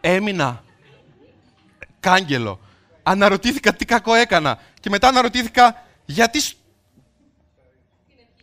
[0.00, 0.64] Έμεινα.
[2.00, 2.60] Κάγκελο.
[3.02, 4.58] Αναρωτήθηκα τι κακό έκανα.
[4.80, 6.40] Και μετά αναρωτήθηκα γιατί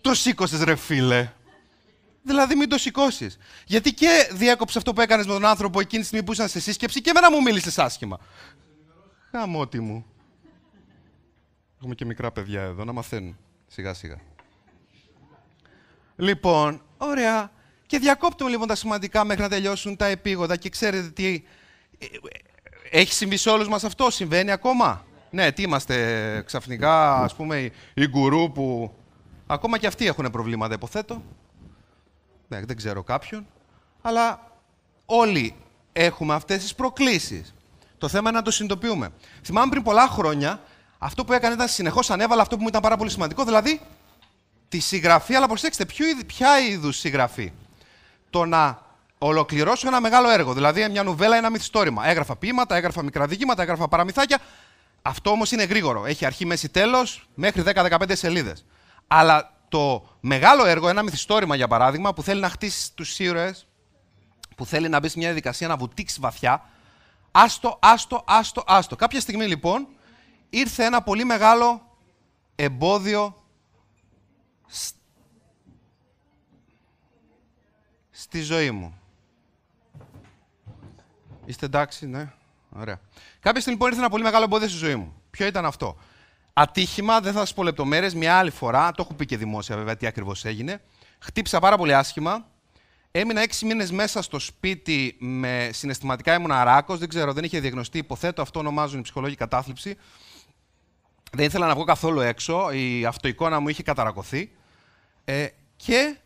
[0.03, 1.31] το σήκωσες, ρε φίλε.
[2.21, 3.37] Δηλαδή, μην το σηκώσεις.
[3.65, 6.59] Γιατί και διέκοψε αυτό που έκανες με τον άνθρωπο εκείνη τη στιγμή που ήσαν σε
[6.59, 8.19] σύσκεψη και εμένα μου μίλησες άσχημα.
[9.31, 10.05] Χαμότι μου.
[11.77, 13.37] Έχουμε και μικρά παιδιά εδώ να μαθαίνουν
[13.67, 14.17] σιγά σιγά.
[16.15, 17.51] Λοιπόν, ωραία.
[17.85, 21.43] Και διακόπτουμε λοιπόν τα σημαντικά μέχρι να τελειώσουν τα επίγοντα και ξέρετε τι.
[21.97, 22.05] Ε,
[22.91, 25.05] έχει συμβεί σε όλους μας αυτό, συμβαίνει ακόμα.
[25.29, 28.93] Ναι, τι είμαστε ξαφνικά, ας πούμε, οι γκουρού που
[29.53, 31.21] Ακόμα και αυτοί έχουν προβλήματα, υποθέτω.
[32.47, 33.45] Ναι, δεν ξέρω κάποιον.
[34.01, 34.51] Αλλά
[35.05, 35.55] όλοι
[35.93, 37.53] έχουμε αυτές τις προκλήσεις.
[37.97, 39.09] Το θέμα είναι να το συνειδητοποιούμε.
[39.43, 40.61] Θυμάμαι πριν πολλά χρόνια,
[40.97, 43.81] αυτό που έκανε ήταν συνεχώς ανέβαλα αυτό που μου ήταν πάρα πολύ σημαντικό, δηλαδή
[44.69, 45.35] τη συγγραφή.
[45.35, 45.85] Αλλά προσέξτε,
[46.27, 47.51] ποια είδους συγγραφή;
[48.29, 48.81] Το να
[49.17, 52.07] ολοκληρώσω ένα μεγάλο έργο, δηλαδή μια νουβέλα, ένα μυθιστόρημα.
[52.07, 54.39] Έγραφα ποίηματα, έγραφα μικρά διηγήματα, έγραφα παραμυθάκια.
[55.01, 56.05] Αυτό όμως είναι γρήγορο.
[56.05, 58.65] Έχει αρχή, μέση, τέλος, μέχρι 10-15 σελίδες.
[59.07, 63.67] Αλλά το μεγάλο έργο, ένα μυθιστόρημα για παράδειγμα, που θέλει να χτίσει τους ήρωες,
[64.55, 66.69] που θέλει να μπει σε μια διαδικασία να βουτήξει βαθιά,
[67.31, 68.95] άστο, άστο, άστο, άστο.
[68.95, 69.87] Κάποια στιγμή λοιπόν
[70.49, 71.97] ήρθε ένα πολύ μεγάλο
[72.55, 73.43] εμπόδιο
[78.11, 78.97] στη ζωή μου.
[81.45, 82.33] Είστε εντάξει, ναι.
[82.69, 82.99] Ωραία.
[83.39, 85.21] Κάποια στιγμή λοιπόν ήρθε ένα πολύ μεγάλο εμπόδιο στη ζωή μου.
[85.29, 85.97] Ποιο ήταν αυτό;
[86.53, 89.95] Ατύχημα, δεν θα σας πω λεπτομέρειες, μια άλλη φορά, το έχω πει και δημόσια βέβαια
[89.95, 90.81] τι ακριβώς έγινε.
[91.19, 92.45] Χτύπησα πάρα πολύ άσχημα.
[93.11, 96.99] Έμεινα έξι μήνες μέσα στο σπίτι με συναισθηματικά ήμουν αράκος.
[96.99, 97.97] Δεν ξέρω, δεν είχε διαγνωστεί.
[97.97, 99.97] Υποθέτω αυτό ονομάζουν η ψυχολόγη κατάθλιψη.
[101.31, 102.71] Δεν ήθελα να βγω καθόλου έξω.
[102.71, 104.51] Η αυτοεικόνα μου είχε καταρακωθεί.
[105.25, 106.17] Ε, και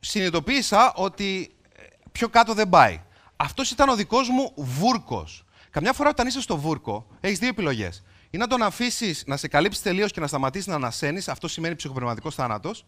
[0.00, 3.00] συνειδητοποίησα ότι ε, πιο κάτω δεν πάει.
[3.36, 5.44] Αυτός ήταν ο δικός μου βούρκος.
[5.70, 8.02] Καμιά φορά όταν είσαι στο βούρκο, έχεις δύο επιλογές.
[8.30, 11.74] Ή να τον αφήσεις να σε καλύψει τελείως και να σταματήσει να ανασένεις, αυτό σημαίνει
[11.74, 12.84] ψυχοπνευματικός θάνατος,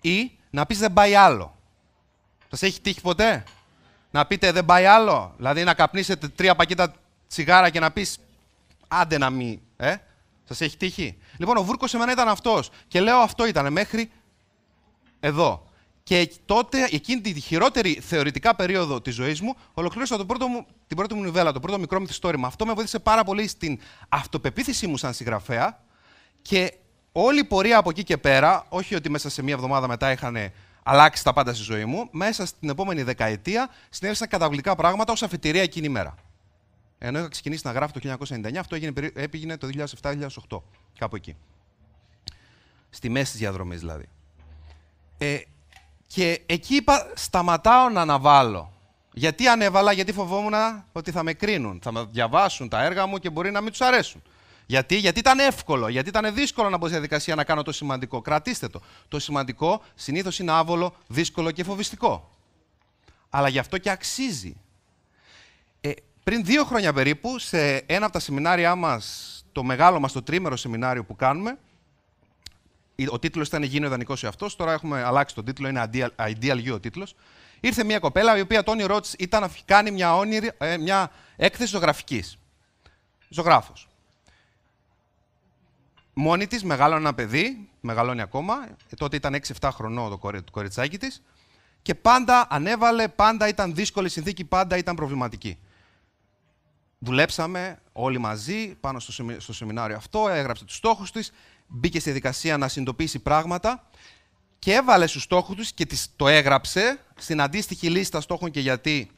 [0.00, 1.56] ή να πεις δεν πάει άλλο.
[2.50, 3.44] Σας έχει τύχει ποτέ;
[4.10, 6.94] Να πείτε δεν πάει άλλο, δηλαδή να καπνίσετε τρία πακέτα
[7.28, 8.18] τσιγάρα και να πεις
[8.88, 9.60] άντε να μην.
[9.76, 9.96] Ε;
[10.44, 12.70] Σας έχει τύχει; Λοιπόν, ο βούρκος σε μένα ήταν αυτός.
[12.88, 14.10] Και λέω αυτό ήταν μέχρι
[15.20, 15.65] εδώ.
[16.06, 20.96] Και τότε, εκείνη τη χειρότερη θεωρητικά περίοδο της ζωής μου, ολοκλήρωσα το πρώτο μου, την
[20.96, 22.46] πρώτη μου νουβέλα, το πρώτο μικρό μυθιστόρημα.
[22.46, 25.82] Αυτό με βοήθησε πάρα πολύ στην αυτοπεποίθησή μου σαν συγγραφέα
[26.42, 26.74] και
[27.12, 30.36] όλη η πορεία από εκεί και πέρα, όχι ότι μέσα σε μία εβδομάδα μετά είχαν
[30.82, 35.62] αλλάξει τα πάντα στη ζωή μου, μέσα στην επόμενη δεκαετία συνέβησαν καταβλητικά πράγματα ως αφετηρία
[35.62, 36.14] εκείνη η μέρα.
[36.98, 39.68] Ενώ είχα ξεκινήσει να γράφω το 1999, αυτό έγινε, έπηγαινε το
[40.02, 40.60] 2007-2008,
[40.98, 41.36] κάπου εκεί.
[42.90, 44.08] Στη μέση της διαδρομής δηλαδή.
[45.18, 45.38] Ε,
[46.06, 48.72] και εκεί είπα, σταματάω να αναβάλω.
[49.12, 50.54] Γιατί ανέβαλα, γιατί φοβόμουν
[50.92, 53.80] ότι θα με κρίνουν, θα με διαβάσουν τα έργα μου και μπορεί να μην τους
[53.80, 54.22] αρέσουν.
[54.66, 58.20] Γιατί, γιατί ήταν εύκολο, γιατί ήταν δύσκολο να μπω στη διαδικασία να κάνω το σημαντικό.
[58.20, 58.80] Κρατήστε το.
[59.08, 62.30] Το σημαντικό συνήθως είναι άβολο, δύσκολο και φοβιστικό.
[63.30, 64.56] Αλλά γι' αυτό και αξίζει.
[65.80, 65.90] Ε,
[66.22, 70.56] πριν δύο χρόνια περίπου, σε ένα από τα σεμινάρια μας, το μεγάλο μας, το τρίμερο
[70.56, 71.58] σεμινάριο που κάνουμε,
[73.10, 74.56] ο τίτλος ήταν Γίνε ιδανικός εαυτό.
[74.56, 77.14] Τώρα έχουμε αλλάξει τον τίτλο, είναι Ideal, Ideal You ο τίτλος.
[77.60, 81.10] Ήρθε μια κοπέλα η οποία το όνειρό τη ήταν να κάνει μια, όνειρη, ε, μια
[81.36, 82.38] έκθεση ζωγραφικής.
[83.28, 83.88] Ζωγράφος.
[86.14, 88.54] Μόνη της, μεγάλωνε ένα παιδί, μεγαλώνει ακόμα.
[88.90, 91.22] Ε, τότε ήταν 6-7 χρονών το, κορι, το κοριτσάκι της.
[91.82, 95.58] Και πάντα ανέβαλε, πάντα ήταν δύσκολη συνθήκη, πάντα ήταν προβληματική.
[96.98, 98.98] Δουλέψαμε όλοι μαζί πάνω
[99.38, 101.32] στο, σεμινάριο αυτό, έγραψε τους στόχους της,
[101.66, 103.88] μπήκε στη δικασία να συνειδητοποιήσει πράγματα
[104.58, 109.10] και έβαλε στους στόχους τους και το έγραψε στην αντίστοιχη λίστα στόχων και γιατί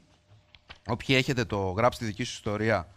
[0.87, 2.89] όποιοι έχετε το γράψει τη δική σου ιστορία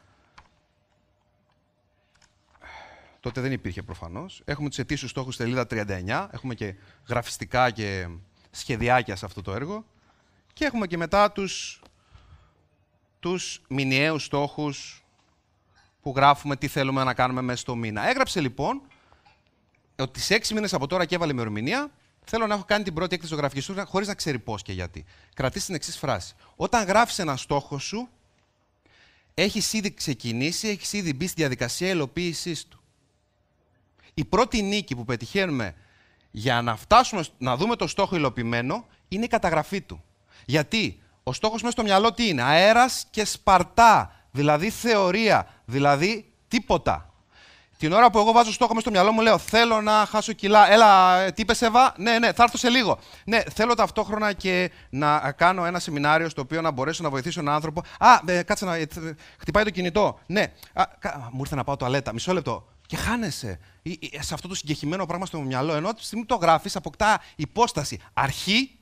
[3.21, 4.41] τότε δεν υπήρχε προφανώς.
[4.45, 6.75] Έχουμε τους ετήσιους στόχους σελίδα 39, έχουμε και
[7.07, 8.07] γραφιστικά και
[8.51, 9.85] σχεδιάκια σε αυτό το έργο
[10.53, 11.81] και έχουμε και μετά τους,
[13.19, 15.03] τους μηνιαίους στόχους
[16.01, 18.09] που γράφουμε τι θέλουμε να κάνουμε μέσα στο μήνα.
[18.09, 18.81] Έγραψε λοιπόν
[20.01, 21.91] ότι σε έξι μήνες από τώρα και έβαλε ημερομηνία,
[22.23, 25.05] θέλω να έχω κάνει την πρώτη έκθεση ζωγραφική του χωρίς να ξέρει πώς και γιατί.
[25.33, 26.33] Κρατήσει την εξής φράση.
[26.55, 28.09] Όταν γράφεις ένα στόχο σου,
[29.33, 32.81] έχεις ήδη ξεκινήσει, έχεις ήδη μπει στη διαδικασία υλοποίησής του.
[34.13, 35.75] Η πρώτη νίκη που πετυχαίνουμε
[36.31, 40.03] για να φτάσουμε να δούμε το στόχο υλοποιημένο είναι η καταγραφή του.
[40.45, 47.10] Γιατί ο στόχος μέσα στο μυαλό τι είναι, αέρας και σπαρτά, δηλαδή θεωρία, δηλαδή τίποτα.
[47.81, 50.71] Την ώρα που εγώ βάζω στόχο μες στο μυαλό μου, λέω Θέλω να χάσω κιλά.
[50.71, 51.93] Έλα, τι είπε, Εύα.
[51.97, 52.99] Ναι, ναι, θα έρθω σε λίγο.
[53.25, 57.53] Ναι, θέλω ταυτόχρονα και να κάνω ένα σεμινάριο στο οποίο να μπορέσω να βοηθήσω έναν
[57.53, 57.81] άνθρωπο.
[57.99, 58.75] Α, ε, κάτσε να.
[58.75, 58.87] Ε,
[59.37, 60.19] χτυπάει το κινητό.
[60.25, 60.83] Ναι, Α,
[61.31, 62.13] μου ήρθε να πάω τουαλέτα.
[62.13, 62.67] Μισό λεπτό.
[62.87, 63.59] Και χάνεσαι
[64.19, 65.73] σε αυτό το συγκεκριμένο πράγμα στο μυαλό.
[65.73, 67.99] Ενώ τη στιγμή που το γράφεις, αποκτά υπόσταση.
[68.13, 68.79] Αρχή,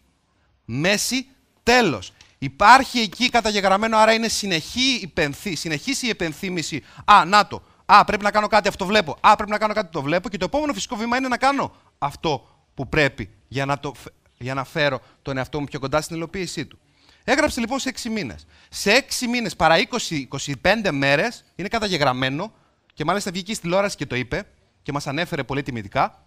[0.65, 1.27] μέση,
[1.63, 2.13] τέλος.
[2.37, 6.83] Υπάρχει εκεί καταγεγραμμένο, άρα είναι συνεχή, υπενθύ, συνεχής η επενθύμηση.
[7.05, 7.61] Α, να το.
[7.91, 9.17] Α, πρέπει να κάνω κάτι, αυτό βλέπω.
[9.19, 10.29] Α, πρέπει να κάνω κάτι, το βλέπω.
[10.29, 13.91] Και το επόμενο φυσικό βήμα είναι να κάνω αυτό που πρέπει για να, το,
[14.37, 16.79] για να φέρω τον εαυτό μου πιο κοντά στην υλοποίησή του.
[17.23, 18.45] Έγραψε λοιπόν σε 6 μήνες.
[18.69, 19.75] Σε 6 μήνες παρά
[20.61, 22.51] 20-25 μέρες είναι καταγεγραμμένο
[22.93, 24.47] και μάλιστα βγήκε στη τηλεόραση και το είπε
[24.83, 26.23] και μας ανέφερε πολύ τιμητικά.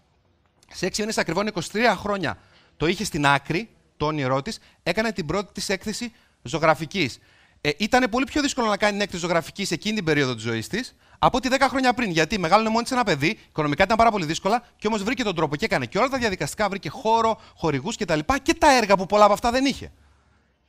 [0.73, 1.61] Σε 6 μήνες ακριβώ 23
[1.97, 2.39] χρόνια
[2.77, 7.19] το είχε στην άκρη, το όνειρό της, έκανε την πρώτη της έκθεση ζωγραφικής.
[7.61, 10.43] Ε, ήταν πολύ πιο δύσκολο να κάνει την έκθεση ζωγραφικής σε εκείνη την περίοδο της
[10.43, 10.95] ζωής της,
[11.25, 12.11] από ότι 10 χρόνια πριν.
[12.11, 15.35] Γιατί μεγάλωνε μόνη της ένα παιδί, οικονομικά ήταν πάρα πολύ δύσκολα και όμως βρήκε τον
[15.35, 18.19] τρόπο και έκανε και όλα τα διαδικαστικά, βρήκε χώρο, χορηγούς κτλ.
[18.19, 19.93] Και, και τα έργα που πολλά από αυτά δεν είχε.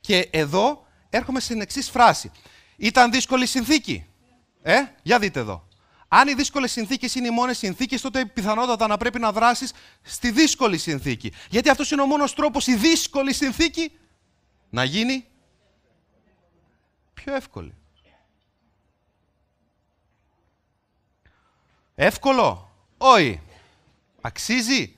[0.00, 2.30] Και εδώ έρχομαι στην εξής φράση.
[2.76, 4.06] Ήταν δύσκολη συνθήκη.
[4.62, 5.68] Ε, για δείτε εδώ.
[6.08, 10.30] Αν οι δύσκολες συνθήκες είναι οι μόνες συνθήκες, τότε πιθανότατα να πρέπει να δράσεις στη
[10.30, 11.32] δύσκολη συνθήκη.
[11.50, 13.92] Γιατί αυτός είναι ο μόνος τρόπος η δύσκολη συνθήκη
[14.70, 15.26] να γίνει
[17.14, 17.74] πιο εύκολη.
[21.94, 22.70] Εύκολο.
[22.98, 23.40] Όχι.
[24.20, 24.96] Αξίζει.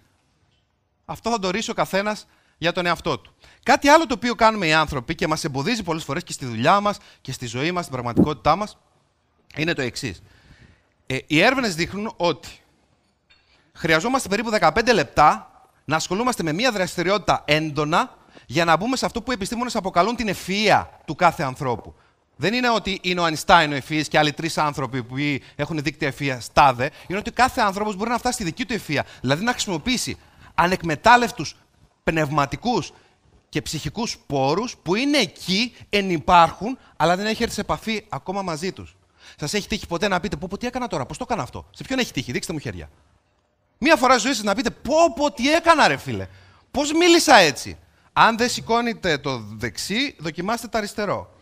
[1.05, 2.27] Αυτό θα το ορίσει ο καθένας
[2.59, 3.35] για τον εαυτό του.
[3.63, 6.81] Κάτι άλλο το οποίο κάνουμε οι άνθρωποι και μας εμποδίζει πολλές φορές και στη δουλειά
[6.81, 8.79] μας και στη ζωή μας, στην πραγματικότητά μας,
[9.57, 10.23] είναι το εξής.
[11.07, 12.61] Ε, οι έρευνες δείχνουν ότι
[13.73, 15.51] χρειαζόμαστε περίπου 15 λεπτά
[15.85, 20.17] να ασχολούμαστε με μία δραστηριότητα έντονα για να μπούμε σε αυτό που οι επιστήμονες αποκαλούν
[20.17, 21.95] την ευφυΐα του κάθε ανθρώπου.
[22.37, 25.15] Δεν είναι ότι είναι ο Αϊνστάιν ο ευφυή και άλλοι τρεις άνθρωποι που
[25.57, 26.91] έχουν δίκτυα ευφυία στάδε.
[27.07, 29.05] Είναι ότι κάθε άνθρωπος μπορεί να φτάσει στη δική του ευφυία.
[29.21, 30.17] Δηλαδή να χρησιμοποιήσει
[30.55, 31.57] ανεκμετάλλευτους
[32.05, 32.93] πνευματικούς
[33.49, 38.73] και ψυχικούς πόρους που είναι εκεί, ενυπάρχουν, αλλά δεν έχει έρθει σε επαφή ακόμα μαζί
[38.73, 38.97] τους.
[39.37, 41.67] Σας έχει τύχει ποτέ να πείτε, Πω, πω, τι έκανα τώρα, πώς το έκανα αυτό;
[41.71, 42.91] Σε ποιον έχει τύχει, δείξτε μου χέρια.
[43.79, 46.29] Μία φορά ζωή σας να πείτε, Πω, πω, τι έκανα, ρε φίλε.
[46.71, 47.79] Πώς μίλησα έτσι.
[48.13, 51.36] Αν δεν σηκώνετε το δεξί, δοκιμάστε το αριστερό.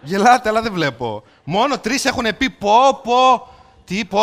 [0.00, 1.22] Γελάτε, αλλά δεν βλέπω.
[1.44, 3.48] Μόνο τρεις έχουν πει πω, πω.
[3.84, 4.20] Τι, πω,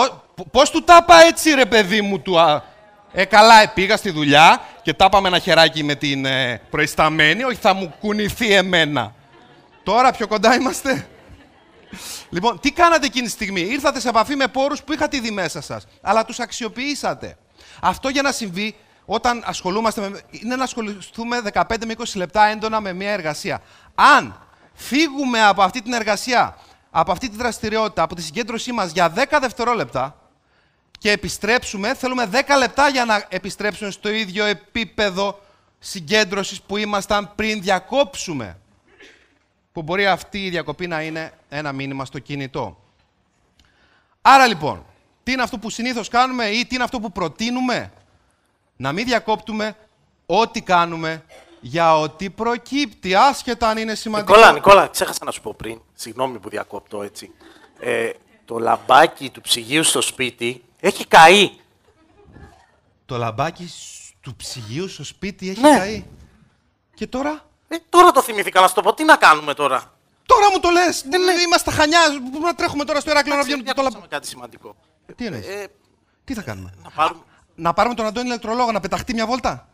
[0.51, 2.39] πώς του τα είπα έτσι, ρε παιδί μου, του.
[2.39, 2.61] Α...
[3.17, 7.43] Ε, καλά, ε, πήγα στη δουλειά και τα με ένα χεράκι με την ε, προϊσταμένη,
[7.43, 9.13] όχι θα μου κουνηθεί εμένα.
[9.83, 11.07] Τώρα πιο κοντά είμαστε.
[12.29, 15.61] Λοιπόν, τι κάνατε εκείνη τη στιγμή; Ήρθατε σε επαφή με πόρους που είχατε ήδη μέσα
[15.61, 17.37] σας, αλλά τους αξιοποιήσατε.
[17.81, 20.21] Αυτό για να συμβεί όταν ασχολούμαστε με...
[20.29, 23.61] είναι να ασχοληθούμε 15 με 20 λεπτά έντονα με μια εργασία.
[23.95, 24.44] Αν
[24.75, 26.57] φύγουμε από αυτή την εργασία,
[26.91, 30.19] από αυτή τη δραστηριότητα, από τη συγκέντρωσή μας για 10 δευτερόλεπτα
[30.99, 35.39] και επιστρέψουμε, θέλουμε 10 λεπτά για να επιστρέψουμε στο ίδιο επίπεδο
[35.79, 38.57] συγκέντρωσης που ήμασταν πριν διακόψουμε.
[39.71, 42.79] Που μπορεί αυτή η διακοπή να είναι ένα μήνυμα στο κινητό.
[44.21, 44.85] Άρα λοιπόν,
[45.23, 47.91] τι είναι αυτό που συνήθως κάνουμε ή τι είναι αυτό που προτείνουμε;
[48.75, 49.75] Να μην διακόπτουμε
[50.25, 51.23] ό,τι κάνουμε
[51.67, 54.33] για ό,τι προκύπτει, άσχετα αν είναι σημαντικό.
[54.35, 57.31] Νικόλα, Νικόλα, ξέχασα να σου πω πριν, συγγνώμη που διακόπτω έτσι.
[57.79, 58.09] Ε,
[58.45, 61.51] το λαμπάκι του ψυγείου στο σπίτι έχει καεί.
[63.05, 63.69] Το λαμπάκι
[64.21, 65.77] του ψυγείου στο σπίτι έχει Ναι.
[65.77, 66.05] καεί.
[66.93, 68.93] Και τώρα; Ε, τώρα το θυμήθηκα να σου το πω.
[68.93, 69.93] Τι να κάνουμε τώρα;
[70.25, 71.03] Τώρα μου το λες!
[71.09, 72.09] Δεν είμαστε χανιάς.
[72.09, 74.13] Μπορούμε να τρέχουμε τώρα στο Εράκλειο να βγαίνουμε το Διακόψαμε λαμπάκι.
[74.15, 74.75] κάτι σημαντικό.
[75.15, 75.67] Τι εννοείς; Ε,
[76.23, 77.21] Τι θα κάνουμε; να πάρουμε.
[77.55, 79.67] Να πάρουμε τον Αντώνη ηλεκτρολόγο να πεταχτεί μια βόλτα;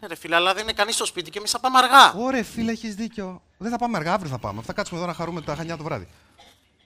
[0.00, 2.12] Ναι, ρε φίλε, αλλά δεν είναι κανείς στο σπίτι και εμείς θα πάμε αργά.
[2.12, 3.42] Ωραία, φίλε, έχεις δίκιο.
[3.58, 4.62] Δεν θα πάμε αργά, αύριο θα πάμε.
[4.62, 6.08] Θα κάτσουμε εδώ να χαρούμε τα χανιά το βράδυ.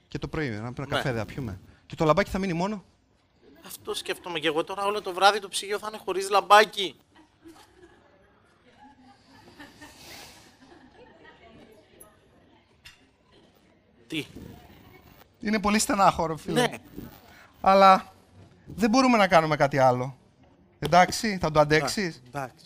[0.07, 0.95] Και το πρωί, να πούμε Ναι.
[0.95, 1.59] καφέ, θα πιούμε.
[1.85, 2.83] Και το λαμπάκι θα μείνει μόνο.
[3.65, 4.85] Αυτό σκέφτομαι και εγώ τώρα.
[4.85, 6.95] Όλο το βράδυ το ψυγείο θα είναι χωρίς λαμπάκι.
[14.07, 14.25] Τι;
[15.39, 16.61] Είναι πολύ στενάχωρο, φίλε.
[16.61, 16.77] Ναι.
[17.61, 18.13] Αλλά
[18.65, 20.17] δεν μπορούμε να κάνουμε κάτι άλλο.
[20.79, 22.65] Εντάξει, θα το αντέξεις; Εντάξει.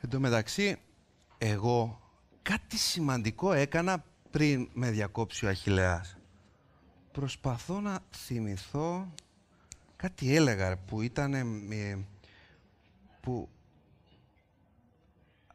[0.00, 0.76] Εν τω μεταξύ,
[1.38, 2.00] εγώ
[2.42, 6.16] κάτι σημαντικό έκανα πριν με διακόψει ο Αχιλέας.
[7.12, 9.12] Προσπαθώ να θυμηθώ
[9.96, 11.34] κάτι έλεγα ρε, που ήταν
[13.20, 13.48] που...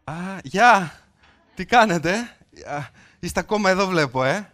[0.04, 1.02] Α, γεια!
[1.56, 2.14] Τι κάνετε;
[2.66, 2.88] Α,
[3.20, 4.52] Είστε ακόμα εδώ βλέπω, ε.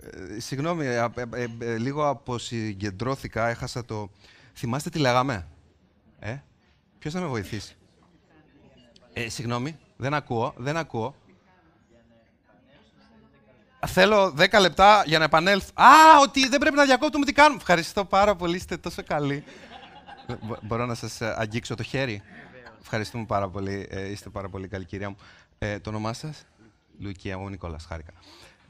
[0.00, 4.10] Ε, Συγγνώμη, ε, ε, ε, ε, λίγο αποσυγκεντρώθηκα, έχασα το...
[4.54, 5.48] Θυμάστε τι λέγαμε,
[6.18, 6.38] ε;
[6.98, 7.77] Ποιος θα με βοηθήσει;
[9.24, 11.14] Ε, συγγνώμη, δεν ακούω, δεν ακούω.
[13.86, 15.70] Θέλω 10 λεπτά για να επανέλθω.
[15.74, 17.56] Α, ότι δεν πρέπει να διακόπτουμε τι κάνουμε.
[17.60, 19.44] Ευχαριστώ πάρα πολύ, είστε τόσο καλοί.
[20.42, 22.22] Μπο- Μπορώ να σας ε, αγγίξω το χέρι;
[22.80, 23.86] Ευχαριστούμε πάρα πολύ.
[23.90, 25.16] ε, είστε πάρα πολύ καλή, κυρία μου.
[25.58, 26.44] Ε, το όνομά σας;
[26.98, 28.12] Λουκία μου, Νικόλας, χάρηκα.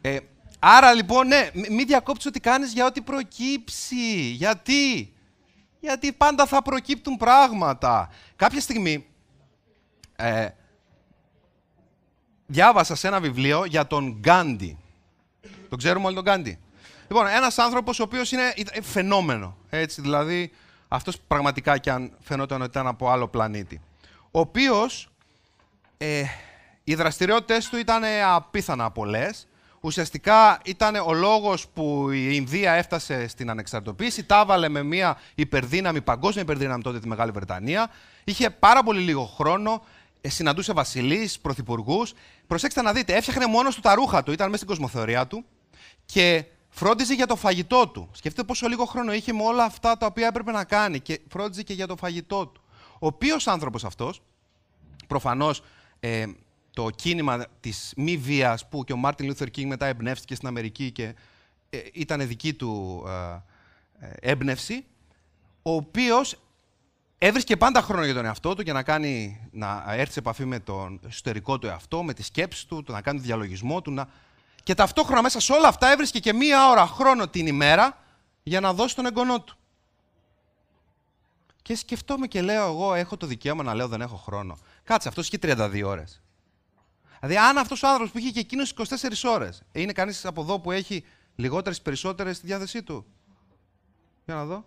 [0.00, 0.18] Ε,
[0.58, 4.30] άρα λοιπόν, ναι, μη μην διακόψεις ό,τι κάνεις για ό,τι προκύψει.
[4.30, 5.12] Γιατί;
[5.80, 8.08] Γιατί πάντα θα προκύπτουν πράγματα.
[8.36, 9.06] Κάποια στιγμή,
[10.20, 10.48] ε,
[12.46, 14.78] διάβασα σε ένα βιβλίο για τον Γκάντι.
[15.68, 16.58] Τον ξέρουμε όλοι τον Γκάντι.
[17.08, 19.56] Λοιπόν, ένας άνθρωπος ο οποίος είναι ε, φαινόμενο.
[19.68, 20.50] Έτσι, δηλαδή,
[20.88, 23.80] αυτός πραγματικά κι αν φαινόταν ότι ήταν από άλλο πλανήτη.
[24.30, 25.08] Ο οποίος,
[25.96, 26.22] ε,
[26.84, 29.46] οι δραστηριότητες του ήταν απίθανα πολλές.
[29.80, 36.00] Ουσιαστικά ήταν ο λόγος που η Ινδία έφτασε στην ανεξαρτοποίηση, τα έβαλε με μια υπερδύναμη,
[36.00, 37.90] παγκόσμια υπερδύναμη τότε τη Μεγάλη Βρετανία.
[38.24, 42.12] Είχε πάρα πολύ λίγο χρόνο, ε, συναντούσε βασιλείς, πρωθυπουργούς.
[42.46, 45.44] Προσέξτε να δείτε, έφτιαχνε μόνος του τα ρούχα του, ήταν μέσα στην κοσμοθεωρία του
[46.06, 48.10] και φρόντιζε για το φαγητό του.
[48.12, 51.62] Σκεφτείτε πόσο λίγο χρόνο είχε με όλα αυτά τα οποία έπρεπε να κάνει και φρόντιζε
[51.62, 52.62] και για το φαγητό του.
[52.92, 54.22] Ο οποίος άνθρωπος αυτός,
[55.06, 55.62] προφανώς
[56.00, 56.26] ε,
[56.70, 60.92] το κίνημα της μη βίας που και ο Μάρτιν Λούθερ Κίνγκ μετά εμπνεύστηκε στην Αμερική
[60.92, 61.14] και
[61.70, 64.84] ε, ήταν δική του ε, ε, έμπνευση,
[65.62, 66.36] ο οποίος
[67.18, 70.60] έβρισκε πάντα χρόνο για τον εαυτό του για να, κάνει, να έρθει σε επαφή με
[70.60, 73.90] τον εσωτερικό του εαυτό, με τις σκέψεις του, το να κάνει διαλογισμό του.
[73.90, 74.08] Να...
[74.62, 77.98] Και ταυτόχρονα μέσα σε όλα αυτά έβρισκε και μία ώρα χρόνο την ημέρα
[78.42, 79.56] για να δώσει τον εγγονό του.
[81.62, 84.58] Και σκεφτόμαι και λέω εγώ έχω το δικαίωμα να λέω δεν έχω χρόνο.
[84.84, 86.22] Κάτσε, αυτός είχε 32 ώρες.
[87.20, 88.84] Δηλαδή, αν αυτός ο άνθρωπος που είχε και εκείνος 24
[89.24, 91.04] ώρες, ε, είναι κανείς από εδώ που έχει
[91.36, 93.06] λιγότερες περισσότερες στη διάθεσή του;
[94.24, 94.64] Για να δω.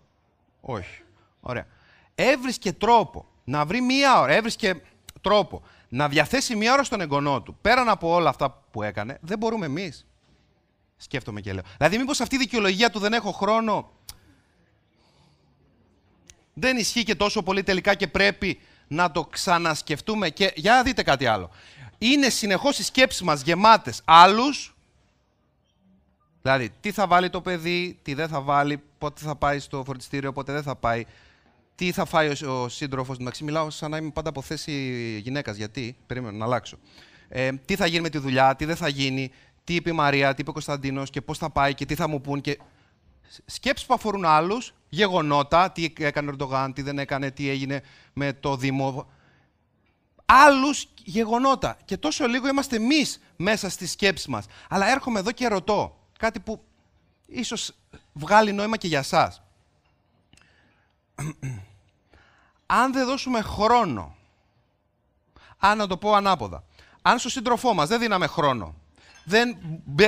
[0.60, 1.02] Όχι.
[1.40, 1.66] Ωραία.
[2.14, 4.82] Έβρισκε τρόπο να βρει μία ώρα, έβρισκε
[5.20, 7.56] τρόπο να διαθέσει μία ώρα στον εγγονό του.
[7.60, 10.06] Πέραν από όλα αυτά που έκανε, δεν μπορούμε εμείς.
[10.96, 11.62] Σκέφτομαι και λέω.
[11.76, 13.90] Δηλαδή, μήπως αυτή η δικαιολογία του δεν έχω χρόνο
[16.54, 21.02] δεν ισχύει και τόσο πολύ τελικά και πρέπει να το ξανασκεφτούμε και για να δείτε
[21.02, 21.50] κάτι άλλο.
[21.98, 24.76] Είναι συνεχώς οι σκέψεις μας γεμάτες άλλους,
[26.42, 30.32] δηλαδή τι θα βάλει το παιδί, τι δεν θα βάλει, πότε θα πάει στο φορτιστήριο,
[30.32, 31.04] πότε δεν θα πάει,
[31.74, 33.18] τι θα φάει ο, ο σύντροφος.
[33.18, 34.72] Εντάξει, μιλάω σαν να είμαι πάντα από θέση
[35.22, 36.78] γυναίκας, γιατί, περίμενα να αλλάξω.
[37.28, 39.30] Ε, τι θα γίνει με τη δουλειά, τι δεν θα γίνει,
[39.64, 42.08] τι είπε η Μαρία, τι είπε ο Κωνσταντίνος και πώς θα πάει και τι θα
[42.08, 42.58] μου πούν και
[43.44, 47.82] σκέψεις που αφορούν άλλους, γεγονότα, τι έκανε ο Ερντογάν, τι δεν έκανε, τι έγινε
[48.12, 49.10] με το Δήμο.
[50.24, 51.76] Άλλους γεγονότα.
[51.84, 54.46] Και τόσο λίγο είμαστε εμείς μέσα στη σκέψη μας.
[54.68, 56.64] Αλλά έρχομαι εδώ και ρωτώ κάτι που
[57.26, 57.72] ίσως
[58.12, 59.41] βγάλει νόημα και για εσάς.
[62.66, 64.16] αν δεν δώσουμε χρόνο,
[65.58, 66.64] αν να το πω ανάποδα,
[67.02, 68.74] αν στο σύντροφό μας δεν δίναμε χρόνο,
[69.24, 69.56] δεν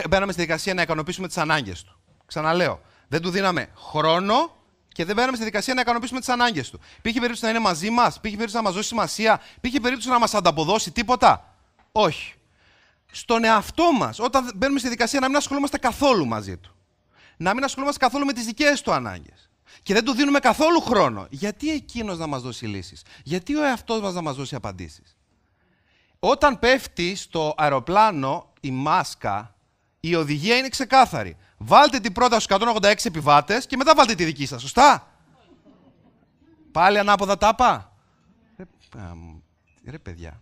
[0.08, 1.98] μπαίναμε στη δικασία να ικανοποιήσουμε τις ανάγκες του.
[2.26, 4.56] Ξαναλέω, δεν του δίναμε χρόνο
[4.88, 6.80] και δεν μπαίναμε στη δικασία να ικανοποιήσουμε τις ανάγκες του.
[7.02, 10.18] Πήγε περίπτωση να είναι μαζί μας, πήγε περίπτωση να μας δώσει σημασία, πήγε περίπτωση να
[10.18, 11.54] μας ανταποδώσει τίποτα.
[11.92, 12.34] Όχι.
[13.12, 16.74] Στον εαυτό μας, όταν μπαίνουμε στη δικασία να μην ασχολούμαστε καθόλου μαζί του.
[17.36, 19.50] Να μην ασχολούμαστε καθόλου με τις δικές του ανάγκες.
[19.82, 21.26] Και δεν του δίνουμε καθόλου χρόνο.
[21.30, 25.16] Γιατί εκείνος να μας δώσει λύσεις, Γιατί ο εαυτός μας να μας δώσει απαντήσεις;
[26.18, 29.54] Όταν πέφτει στο αεροπλάνο η μάσκα,
[30.00, 31.36] η οδηγία είναι ξεκάθαρη.
[31.58, 35.08] Βάλτε την πρόταση στους 186 επιβάτες και μετά βάλτε τη δική σας, σωστά;
[36.72, 37.92] Πάλι ανάποδα τάπα.
[38.56, 38.64] Ρε,
[39.90, 40.40] ρε παιδιά.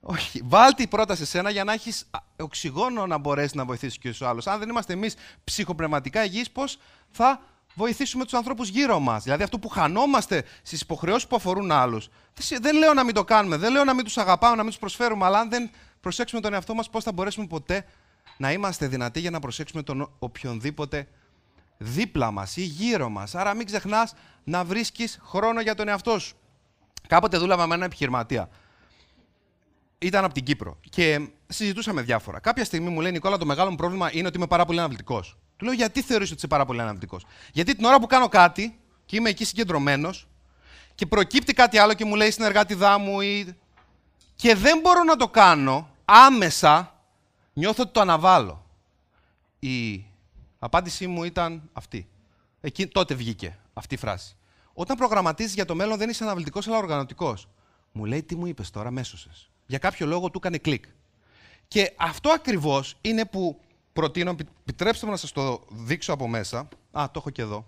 [0.00, 0.40] Όχι.
[0.44, 4.26] Βάλτε η πρόταση σε σένα για να έχεις οξυγόνο να μπορέσεις να βοηθήσεις και του
[4.26, 4.46] άλλους.
[4.46, 5.14] Αν δεν είμαστε εμείς
[5.44, 6.78] ψυχοπνευματικά υγιείς, πώς
[7.10, 7.40] θα
[7.76, 9.22] βοηθήσουμε τους ανθρώπους γύρω μας.
[9.22, 12.08] Δηλαδή, αυτό που χανόμαστε στις υποχρεώσεις που αφορούν άλλους.
[12.60, 14.80] Δεν λέω να μην το κάνουμε, δεν λέω να μην τους αγαπάμε, να μην τους
[14.80, 17.86] προσφέρουμε, αλλά αν δεν προσέξουμε τον εαυτό μας, πώς θα μπορέσουμε ποτέ
[18.36, 21.08] να είμαστε δυνατοί για να προσέξουμε τον οποιονδήποτε
[21.78, 23.34] δίπλα μας ή γύρω μας.
[23.34, 26.36] Άρα μην ξεχνάς να βρίσκεις χρόνο για τον εαυτό σου.
[27.08, 28.48] Κάποτε δούλευα με έναν επιχειρηματία.
[29.98, 32.40] Ήταν από την Κύπρο και συζητούσαμε διάφορα.
[32.40, 35.24] Κάποια στιγμή μου λέει Νικόλα, το μεγάλο μου πρόβλημα είναι ότι είμαι πάρα πολύ αναβλητικό.
[35.56, 37.18] Του λέω γιατί θεωρείς ότι είσαι πάρα πολύ αναβλητικό.
[37.52, 40.28] Γιατί την ώρα που κάνω κάτι και είμαι εκεί συγκεντρωμένος
[40.94, 43.56] και προκύπτει κάτι άλλο και μου λέει συνεργάτη δάμου ή.
[44.36, 46.96] και δεν μπορώ να το κάνω άμεσα
[47.58, 48.66] Νιώθω ότι το αναβάλω.
[49.58, 50.04] Η
[50.58, 52.08] απάντησή μου ήταν αυτή.
[52.60, 54.36] Εκεί, τότε βγήκε αυτή η φράση.
[54.72, 57.48] Όταν προγραμματίζεις για το μέλλον, δεν είσαι αναβλητικό, αλλά οργανωτικός.
[57.92, 59.50] Μου λέει τι μου είπες τώρα, μέσωσες.
[59.66, 60.84] Για κάποιο λόγο του έκανε κλικ.
[61.68, 63.60] Και αυτό ακριβώς είναι που
[63.96, 64.36] προτείνω.
[64.60, 66.68] Επιτρέψτε μου να σας το δείξω από μέσα.
[66.92, 67.66] Α, το έχω και εδώ.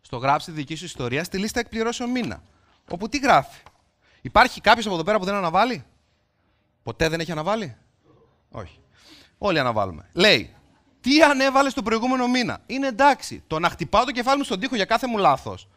[0.00, 2.42] Στο γράψει τη δική σου ιστορία στη λίστα εκπληρώσεων μήνα.
[2.90, 3.62] Όπου τι γράφει;
[4.20, 5.84] Υπάρχει κάποιος από εδώ πέρα που δεν αναβάλει;
[6.82, 7.76] Ποτέ δεν έχει αναβάλει;
[8.50, 8.80] Όχι.
[9.38, 10.08] Όλοι αναβάλουμε.
[10.12, 10.54] Λέει,
[11.00, 13.42] τι ανέβαλες το προηγούμενο μήνα; Είναι εντάξει.
[13.46, 15.68] Το να χτυπάω το κεφάλι μου στον τοίχο για κάθε μου λάθος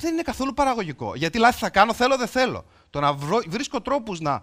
[0.00, 1.14] δεν είναι καθόλου παραγωγικό.
[1.14, 2.64] Γιατί λάθη θα κάνω, θέλω, δεν θέλω.
[2.90, 3.12] Το να
[3.48, 4.42] βρίσκω τρόπους να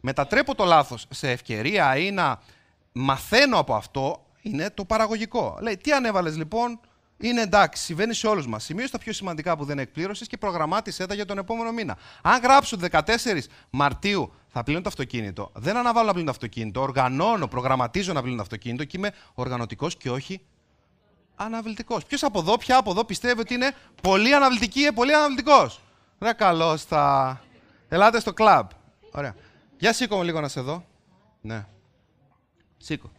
[0.00, 2.40] μετατρέπω το λάθος σε ευκαιρία ή να
[2.92, 5.58] μαθαίνω από αυτό είναι το παραγωγικό.
[5.60, 6.80] Λέει, τι ανέβαλες λοιπόν,
[7.18, 8.64] είναι εντάξει, συμβαίνει σε όλους μας.
[8.64, 11.96] Σημείωσε τα πιο σημαντικά που δεν εκπλήρωσες και προγραμμάτισε τα για τον επόμενο μήνα.
[12.22, 13.00] Αν γράψω 14
[13.70, 18.36] Μαρτίου θα πλύνω το αυτοκίνητο, δεν αναβάλω να πλύνω το αυτοκίνητο, οργανώνω, προγραμματίζω να πλύνω
[18.36, 20.40] το αυτοκίνητο και είμαι οργανωτικός και όχι
[21.36, 22.04] αναβλητικός.
[22.04, 25.80] Ποιος από εδώ, πια από εδώ πιστεύει ότι είναι πολύ αναβλητική ή πολύ αναβλητικός;
[26.18, 27.40] Ρε καλώς θα.
[27.88, 28.68] Ελάτε στο κλαμπ.
[29.12, 29.34] Ωραία.
[29.78, 30.84] Για σήκω μου λίγο να σε δω.
[31.40, 31.66] Ναι.
[32.80, 33.10] Σήκω.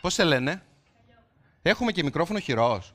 [0.00, 0.62] Πώς σε λένε,
[1.66, 2.94] Έχουμε και μικρόφωνο χειρός.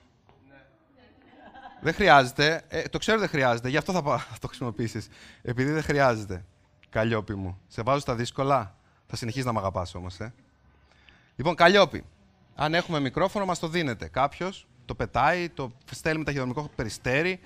[1.81, 2.63] Δεν χρειάζεται.
[2.67, 3.69] Ε, το ξέρω δεν χρειάζεται.
[3.69, 5.07] Γι' αυτό θα, θα το χρησιμοποιήσεις.
[5.41, 6.45] Επειδή δεν χρειάζεται.
[6.89, 7.59] Καλλιόπη μου.
[7.67, 8.75] Σε βάζω στα δύσκολα.
[9.07, 10.19] Θα συνεχίσεις να με αγαπάς όμως.
[10.19, 10.33] Ε.
[11.35, 12.05] Λοιπόν, Καλλιόπη.
[12.55, 14.07] Αν έχουμε μικρόφωνο, μας το δίνετε.
[14.07, 17.39] Κάποιος το πετάει, το στέλνει με ταχυδρομικό περιστέρι.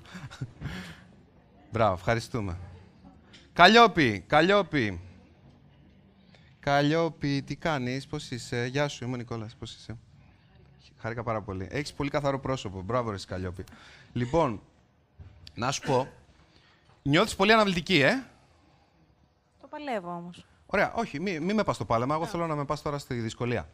[1.72, 2.58] Μπράβο, ευχαριστούμε.
[3.52, 5.00] Καλλιόπη, Καλλιόπη.
[6.66, 9.96] Καλλιόπη, τι κάνεις, πώς είσαι; Γεια σου, είμαι ο Νικόλας, πώς είσαι;
[10.98, 11.68] Χάρηκα πάρα πολύ.
[11.70, 12.82] Έχεις πολύ καθαρό πρόσωπο.
[12.82, 13.64] Μπράβο, ρε Καλλιόπη.
[14.12, 14.60] Λοιπόν,
[15.54, 16.08] να σου πω,
[17.02, 18.24] νιώθεις πολύ αναβλητική, ε;
[19.60, 20.46] Το παλεύω όμως.
[20.66, 22.14] Ωραία, όχι, μην μη με πας στο πάλεμα.
[22.14, 23.68] Εγώ θέλω να με πας τώρα στη δυσκολία.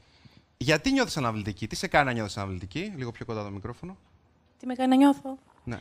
[0.56, 3.96] Γιατί νιώθεις αναβλητική, τι σε κάνει να νιώθεις αναβλητική, λίγο πιο κοντά το μικρόφωνο.
[4.58, 5.80] Τι με κάνει να νιώθω; Ναι.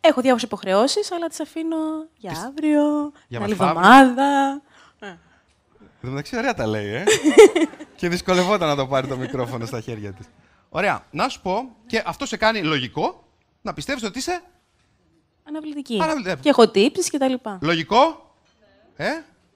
[0.00, 1.76] Έχω διάφορες υποχρεώσεις, αλλά τις αφήνω
[2.18, 4.62] για αύριο, για άλλη εβδομάδα.
[4.98, 5.18] Εν
[6.06, 7.04] τω μεταξύ, ωραία τα λέει, ε.
[7.96, 10.26] και δυσκολευόταν να το πάρει το μικρόφωνο στα χέρια της.
[10.68, 11.06] Ωραία.
[11.10, 13.24] Να σου πω, και αυτό σε κάνει λογικό
[13.62, 14.42] να πιστεύεις ότι είσαι.
[15.48, 15.98] Αναβλητική.
[16.02, 16.40] Αναβλητική.
[16.40, 17.58] Και έχω τύψεις και τα λοιπά.
[17.62, 18.34] Λογικό.
[18.96, 19.08] Ε,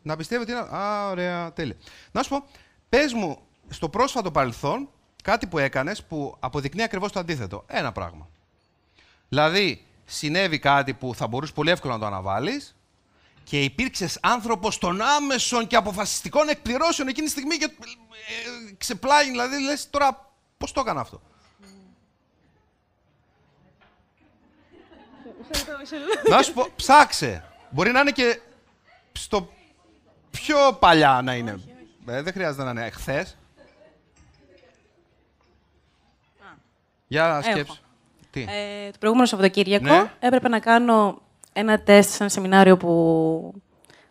[0.02, 0.60] να πιστεύει ότι είναι.
[0.60, 1.76] Α, ωραία, τέλεια.
[2.12, 2.44] Να σου πω,
[2.88, 3.38] πες μου
[3.68, 4.88] στο πρόσφατο παρελθόν
[5.22, 7.64] κάτι που έκανες που αποδεικνύει ακριβώς το αντίθετο.
[7.66, 8.28] Ένα πράγμα.
[9.28, 12.76] Δηλαδή, συνέβη κάτι που θα μπορούσε πολύ εύκολα να το αναβάλεις
[13.50, 19.62] και υπήρξες άνθρωπος των άμεσων και αποφασιστικών εκπληρώσεων εκείνη τη στιγμή και ε, ξεπλάγει, δηλαδή
[19.62, 21.20] λες τώρα πώς το έκανα αυτό;
[26.28, 27.44] να σου πω, ψάξε.
[27.70, 28.40] Μπορεί να είναι και
[29.12, 29.52] στο
[30.30, 31.60] πιο παλιά να είναι.
[32.06, 33.36] Ε, δεν χρειάζεται να είναι χθες.
[37.06, 37.78] Για σκέψου.
[38.30, 40.12] Τι; Ε, το προηγούμενο Σαββατοκύριακο Ναι.
[40.18, 41.22] έπρεπε να κάνω
[41.60, 43.62] ένα τεστ σε ένα σεμινάριο που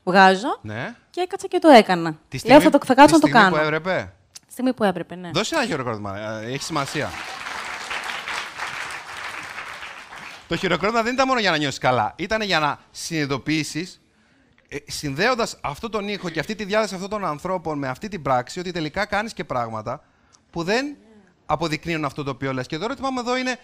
[0.03, 0.95] βγάζω Ναι.
[1.09, 2.17] και έκατσα και το έκανα.
[2.27, 3.55] Τη Λέω θα, το, θα κάτσω να τη το στιγμή κάνω.
[3.55, 4.13] που έπρεπε;
[4.45, 5.29] Τη στιγμή που έπρεπε, ναι.
[5.33, 6.17] Δώσε ένα χειροκρότημα.
[6.17, 7.09] ε, Έχει σημασία.
[10.47, 12.13] Το χειροκρότημα δεν ήταν μόνο για να νιώσεις καλά.
[12.15, 14.01] Ήταν για να συνειδητοποιήσεις,
[14.69, 18.21] ε, συνδέοντας αυτό τον ήχο και αυτή τη διάθεση αυτών των ανθρώπων με αυτή την
[18.21, 20.03] πράξη, ότι τελικά κάνεις και πράγματα
[20.51, 20.95] που δεν
[21.45, 22.67] αποδεικνύουν αυτό το οποίο λες.
[22.67, 23.59] Και το ερώτημά μου εδώ είναι,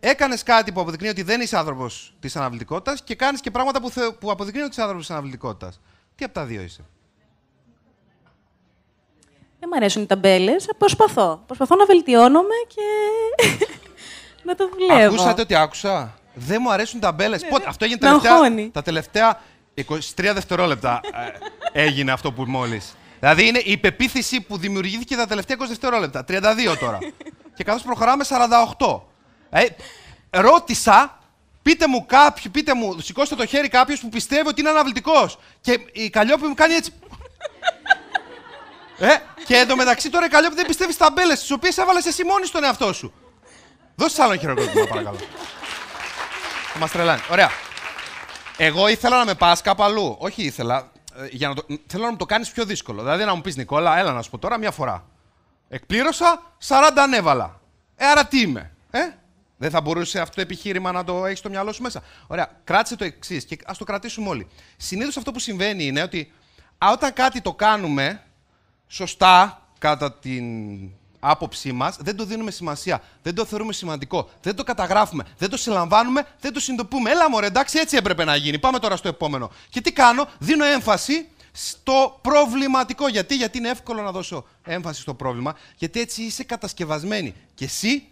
[0.00, 3.90] έκανες κάτι που αποδεικνύει ότι δεν είσαι άνθρωπος της αναβλητικότητας και κάνεις και πράγματα που,
[3.90, 5.80] θε, που αποδεικνύουν ότι είσαι άνθρωπος της αναβλητικότητας.
[6.14, 6.84] Τι από τα δύο είσαι;
[9.60, 10.68] Δεν μου αρέσουν οι ταμπέλες.
[10.78, 11.42] Προσπαθώ.
[11.46, 12.82] Προσπαθώ να βελτιώνομαι και
[14.46, 15.14] να το δουλεύω.
[15.14, 17.38] Ακούσατε ότι άκουσα; Δεν μου αρέσουν τα μπέλε.
[17.38, 18.70] Πότε, αυτό έγινε Με τελευταία, αγχώνει.
[18.70, 19.40] τα τελευταία
[19.74, 19.84] 23
[20.16, 21.00] δευτερόλεπτα
[21.72, 22.96] ε, έγινε αυτό που μόλις.
[23.18, 26.24] Δηλαδή είναι η πεποίθηση που δημιουργήθηκε τα τελευταία 20 δευτερόλεπτα.
[26.28, 26.32] 32
[26.80, 26.98] τώρα.
[27.56, 28.24] και καθώς προχωράμε
[28.78, 29.00] 48.
[29.60, 29.66] Ε,
[30.30, 31.18] ρώτησα,
[31.62, 35.38] πείτε μου κάποιοι, πείτε μου, σηκώστε το χέρι κάποιος που πιστεύει ότι είναι αναβλητικός.
[35.60, 36.92] Και η Καλλιόπη μου κάνει έτσι.
[38.98, 39.08] ε,
[39.46, 42.64] και εντωμεταξύ τώρα η Καλλιόπη δεν πιστεύει στα μπέλες, τις οποίες έβαλες εσύ μόνη στον
[42.64, 43.12] εαυτό σου.
[43.94, 45.18] Δώσε άλλο ένα χειροκρότημα, παρακαλώ.
[46.72, 47.20] Θα μας τρελάνει.
[47.30, 47.50] Ωραία.
[48.56, 50.16] Εγώ ήθελα να με πας κάπου αλλού.
[50.18, 50.90] Όχι ήθελα.
[51.16, 53.02] ε, Για να το, θέλω να μου το κάνεις πιο δύσκολο.
[53.02, 55.04] Δηλαδή να μου πεις Νικόλα, έλα να σου πω τώρα μια φορά.
[55.68, 57.60] Εκπλήρωσα, 40 ανέβαλα.
[57.96, 58.72] Ε, άρα τι είμαι.
[58.90, 59.00] Ε;
[59.56, 62.02] Δεν θα μπορούσε αυτό το επιχείρημα να το έχεις στο μυαλό σου μέσα.
[62.26, 62.60] Ωραία.
[62.64, 64.48] Κράτησε το εξής και ας το κρατήσουμε όλοι.
[64.76, 66.32] Συνήθως αυτό που συμβαίνει είναι ότι
[66.78, 68.22] α, όταν κάτι το κάνουμε
[68.88, 70.44] σωστά, κατά την
[71.20, 73.02] άποψή μας, δεν το δίνουμε σημασία.
[73.22, 74.28] Δεν το θεωρούμε σημαντικό.
[74.42, 75.24] Δεν το καταγράφουμε.
[75.38, 76.26] Δεν το συλλαμβάνουμε.
[76.40, 77.10] Δεν το συνειδητοποιούμε.
[77.10, 78.58] Έλα, μωρέ, εντάξει, έτσι έπρεπε να γίνει.
[78.58, 79.50] Πάμε τώρα στο επόμενο.
[79.68, 83.08] Και τι κάνω, δίνω έμφαση στο προβληματικό.
[83.08, 85.56] Γιατί, Γιατί είναι εύκολο να δώσω έμφαση στο πρόβλημα.
[85.76, 87.34] Γιατί έτσι είσαι κατασκευασμένη.
[87.54, 88.08] Και εσύ,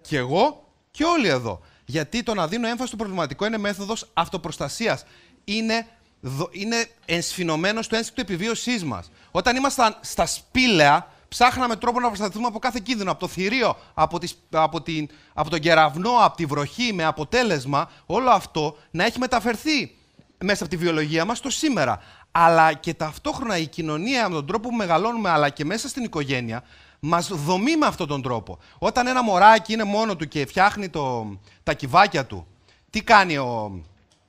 [0.00, 0.63] και εγώ,
[0.96, 1.60] και όλοι εδώ.
[1.84, 5.04] Γιατί το να δίνω έμφαση στο προβληματικό είναι μέθοδος αυτοπροστασίας.
[5.44, 5.86] Είναι,
[6.20, 9.10] δο- είναι ενσφινωμένο στο ένστικτο επιβίωσής μας.
[9.30, 14.18] Όταν ήμασταν στα σπήλαια, ψάχναμε τρόπο να προστατευτούμε από κάθε κίνδυνο, από το θηρίο, από,
[14.18, 19.18] τις, από, την, από τον κεραυνό, από τη βροχή, με αποτέλεσμα όλο αυτό να έχει
[19.18, 19.96] μεταφερθεί
[20.44, 22.02] μέσα από τη βιολογία μας στο σήμερα.
[22.36, 26.62] Αλλά και ταυτόχρονα η κοινωνία με τον τρόπο που μεγαλώνουμε, αλλά και μέσα στην οικογένεια,
[27.00, 28.58] μας δομεί με αυτόν τον τρόπο.
[28.78, 32.46] Όταν ένα μωράκι είναι μόνο του και φτιάχνει το, τα κυβάκια του,
[32.90, 33.80] τι κάνει ο,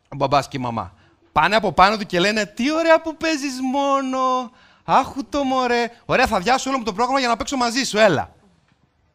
[0.10, 0.94] ο μπαμπάς και η μαμά;
[1.32, 4.52] Πάνε από πάνω του και λένε «Τι ωραία που παίζεις μόνο,
[4.84, 7.98] άχου το μωρέ, ωραία θα διάσω όλο μου το πρόγραμμα για να παίξω μαζί σου,
[7.98, 8.36] έλα».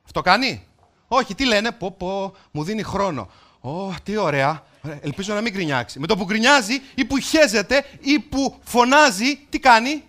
[0.05, 0.67] Αυτό κάνει;
[1.09, 3.29] Όχι, τι λένε, πω πω, μου δίνει χρόνο.
[3.61, 4.63] Ω, τι ωραία.
[4.85, 5.99] Ωραία, Ελπίζω να μην γκρινιάξει.
[5.99, 10.05] Με το που γκρινιάζει ή που χέζεται ή που φωνάζει, τι κάνει;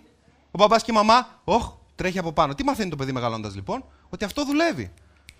[0.50, 2.54] Ο μπαμπάς και η μαμά, όχ, τρέχει από πάνω.
[2.54, 4.92] Τι μαθαίνει το παιδί μεγαλώντας λοιπόν, ότι αυτό δουλεύει.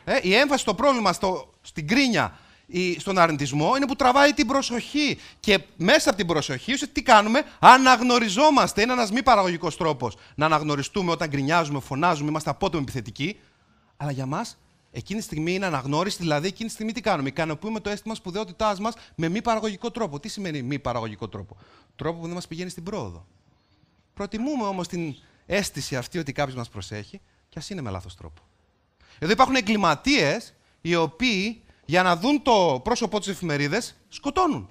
[0.04, 4.46] Ε, η έμφαση στο πρόβλημα, στο, στην κρίνια, η, στον αρνητισμό είναι που τραβάει την
[4.46, 5.18] προσοχή.
[5.40, 8.82] Και μέσα από την προσοχή, ουσιαστικά τι κάνουμε, αναγνωριζόμαστε.
[8.82, 13.38] Είναι ένας μη παραγωγικός τρόπος να αναγνωριστούμε όταν γκρινιάζουμε, φωνάζουμε, είμαστε απότομοι επιθετικοί.
[13.96, 14.58] Αλλά για μας,
[14.92, 18.80] εκείνη τη στιγμή είναι αναγνώριση, δηλαδή εκείνη τη στιγμή τι κάνουμε; Ικανοποιούμε το αίσθημα σπουδαιότητάς
[18.80, 20.20] μας με μη παραγωγικό τρόπο.
[20.20, 21.56] Τι σημαίνει μη παραγωγικό τρόπο;
[21.96, 23.26] Τρόπο που δεν μας πηγαίνει στην πρόοδο.
[24.14, 25.14] Προτιμούμε όμως την
[25.46, 28.42] αίσθηση αυτή ότι κάποιος μας προσέχει, και ας είναι με λάθος τρόπο.
[29.18, 34.68] Εδώ υπάρχουν εγκληματίες οι οποίοι για να δουν το πρόσωπό τους εφημερίδες σκοτώνουν.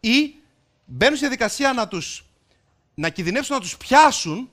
[0.00, 0.34] Ή
[0.84, 2.24] μπαίνουν στη διαδικασία να τους
[2.94, 4.50] να κινδυνεύσουν να τους πιάσουν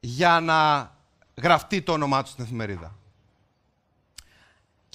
[0.00, 0.90] για να
[1.34, 2.97] γραφτεί το όνομά τους στην εφημερίδα.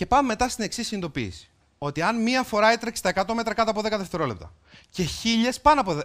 [0.04, 1.50] Και πάμε μετά στην εξής συνειδητοποίηση.
[1.78, 4.54] Ότι αν μία φορά έτρεξε τα 100 μέτρα κάτω από 10 δευτερόλεπτα
[4.90, 6.04] και χίλιες πάνω από δε-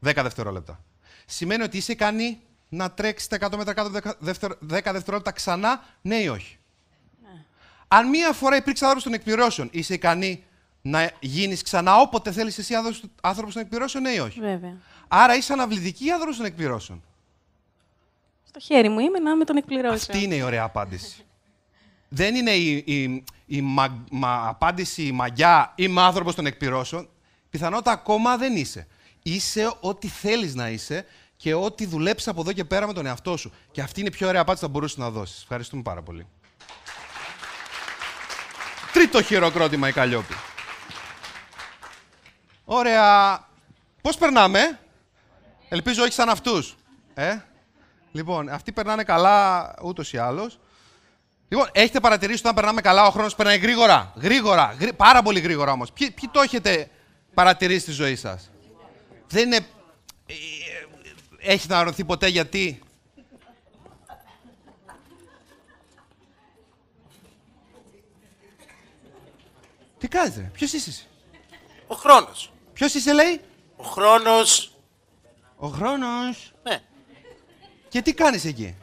[0.00, 0.84] 10 δευτερόλεπτα,
[1.26, 5.30] σημαίνει ότι είσαι ικανή να τρέξεις τα 100 μέτρα κάτω από 10 δευτερο- 10 δευτερόλεπτα
[5.32, 6.58] ξανά, ναι ή όχι;
[7.88, 10.44] Αν μία φορά υπήρξε άνθρωπος των εκπληρώσεων, είσαι ικανή
[10.82, 12.74] να γίνεις ξανά όποτε θέλεις εσύ
[13.20, 14.76] άνθρωπος των εκπληρώσεων, ναι ή όχι; Βέβαια.
[15.08, 17.02] Άρα είσαι αναβλητική άνθρωπος των εκπληρώσεων.
[18.44, 19.94] Στο χέρι μου είμαι να με τον εκπληρώσω.
[19.94, 21.26] Αυτή είναι η ωραία απάντηση.
[22.14, 27.08] Δεν είναι η, η, η μα- μα- απάντηση η μαγιά είμαι άνθρωπος των εκπληρώσεων.
[27.50, 28.86] Πιθανότατα ακόμα δεν είσαι.
[29.22, 31.06] Είσαι ό,τι θέλεις να είσαι
[31.36, 33.52] και ό,τι δουλέψεις από εδώ και πέρα με τον εαυτό σου.
[33.70, 35.42] Και αυτή είναι η πιο ωραία απάντηση που θα μπορούσες να δώσεις.
[35.42, 36.26] Ευχαριστούμε πάρα πολύ.
[38.92, 40.34] Τρίτο χειροκρότημα η Καλλιόπη.
[42.64, 43.40] Ωραία.
[44.02, 44.78] Πώς περνάμε;
[45.68, 46.76] Ελπίζω όχι σαν αυτούς.
[47.14, 47.36] Ε;
[48.12, 50.58] Λοιπόν, αυτοί περνάνε καλά ούτως ή άλλως.
[51.52, 54.12] Λοιπόν, έχετε παρατηρήσει ότι όταν περνάμε καλά, ο χρόνος περνάει γρήγορα.
[54.16, 54.76] Γρήγορα.
[54.78, 55.92] γρή- πάρα πολύ γρήγορα όμως.
[55.92, 56.90] Ποιοι, ποιοι το έχετε
[57.34, 58.50] παρατηρήσει στη ζωή σας;
[59.28, 59.56] Δεν είναι...
[60.26, 62.80] ε, ε, Έχετε αναρωτηθεί ποτέ γιατί;
[69.98, 71.06] Τι κάνεις ρε, ποιος είσαι εσύ;
[71.86, 72.52] Ο χρόνος.
[72.72, 73.40] Ποιος είσαι λέει;
[73.76, 74.72] Ο χρόνος...
[75.56, 76.52] Ο χρόνος.
[76.62, 76.82] Ναι.
[77.88, 78.76] Και τι κάνεις εκεί;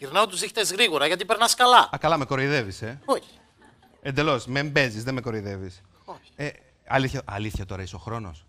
[0.00, 1.88] Γυρνάω τους δείχτες γρήγορα γιατί περνάς καλά.
[1.94, 3.00] Α, καλά με κοροϊδεύεις, ε.
[3.04, 3.28] Όχι.
[4.02, 5.80] Εντελώς, με μπέζεις, δεν με κοροϊδεύεις.
[6.04, 6.30] Όχι.
[6.36, 6.48] Ε,
[6.86, 8.44] αλήθεια, αλήθεια τώρα είσαι ο χρόνος.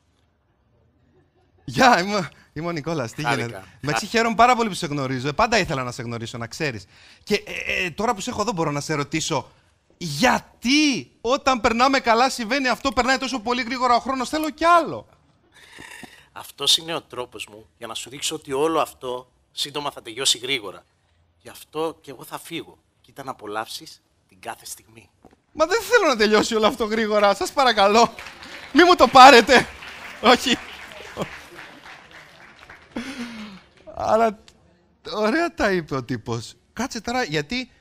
[1.66, 3.46] Γεια, είμαι, είμαι ο Νικόλας, τι Χάρηκα.
[3.46, 3.66] γίνεται.
[3.82, 5.28] Μεταξύ χαίρομαι πάρα πολύ που σε γνωρίζω.
[5.28, 6.86] Ε, πάντα ήθελα να σε γνωρίσω, να ξέρεις.
[7.24, 9.52] Και ε, ε, τώρα που σε έχω εδώ μπορώ να σε ρωτήσω,
[9.98, 15.08] γιατί όταν περνάμε καλά συμβαίνει αυτό, περνάει τόσο πολύ γρήγορα ο χρόνος, θέλω κι άλλο.
[16.32, 20.38] Αυτός είναι ο τρόπος μου για να σου δείξω ότι όλο αυτό σύντομα θα τελειώσει
[20.38, 20.84] γρήγορα.
[21.42, 22.78] Γι' αυτό και εγώ θα φύγω.
[23.02, 25.10] Κοίτα να απολαύσεις την κάθε στιγμή.
[25.54, 27.34] Μα δεν θέλω να τελειώσει όλο αυτό γρήγορα.
[27.36, 28.14] Σας παρακαλώ.
[28.74, 29.68] Μη μου το πάρετε.
[30.22, 30.58] Όχι.
[33.96, 34.40] Αλλά
[35.16, 36.56] ωραία τα είπε ο τύπος.
[36.74, 37.72] Κάτσε τώρα γιατί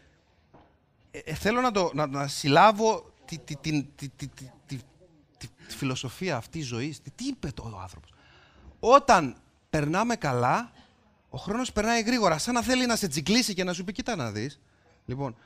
[1.10, 4.76] ε, ε, θέλω να, το, να, να συλλάβω τη, τη, την- τη, τη, τη, τη,
[5.38, 7.02] τη- τη φιλοσοφία αυτή ζωής.
[7.02, 8.10] Τι, τι είπε το ο άνθρωπος;
[8.80, 9.36] Όταν
[9.70, 10.70] περνάμε καλά,
[11.30, 12.38] ο χρόνος περνάει γρήγορα.
[12.38, 14.60] Σαν να θέλει να σε τσιγκλίσει και να σου πει κοίτα να δεις.
[15.06, 15.36] Λοιπόν,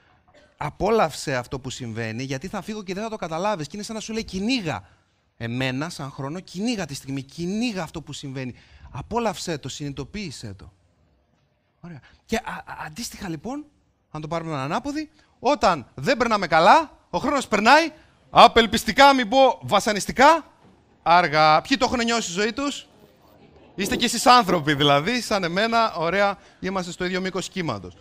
[0.57, 3.66] απόλαυσε αυτό που συμβαίνει, γιατί θα φύγω και δεν θα το καταλάβεις.
[3.66, 4.89] Και είναι σαν να σου λέει κυνήγα
[5.37, 8.55] εμένα σαν χρόνο, κυνήγα τη στιγμή, κυνήγα αυτό που συμβαίνει.
[8.91, 10.72] Απόλαυσέ το, συνειδητοποίησέ το.
[11.80, 12.01] Ωραία.
[12.24, 13.64] Και α- α- αντίστοιχα λοιπόν,
[14.11, 17.93] αν το πάρουμε ανάποδη, όταν δεν περνάμε καλά, ο χρόνος περνάει,
[18.30, 20.47] απελπιστικά, μην πω βασανιστικά,
[21.03, 21.62] αργά.
[21.62, 22.89] Ποιοι το έχουν νιώσει στη ζωή τους,
[23.74, 27.96] Είστε κι εσείς άνθρωποι δηλαδή, σαν εμένα, ωραία, είμαστε στο ίδιο μήκος κύματος.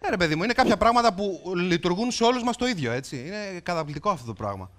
[0.00, 3.16] Ε, ρε παιδί μου, είναι κάποια πράγματα που λειτουργούν σε όλους μας το ίδιο, έτσι.
[3.26, 4.70] Είναι καταπληκτικό αυτό το πράγμα.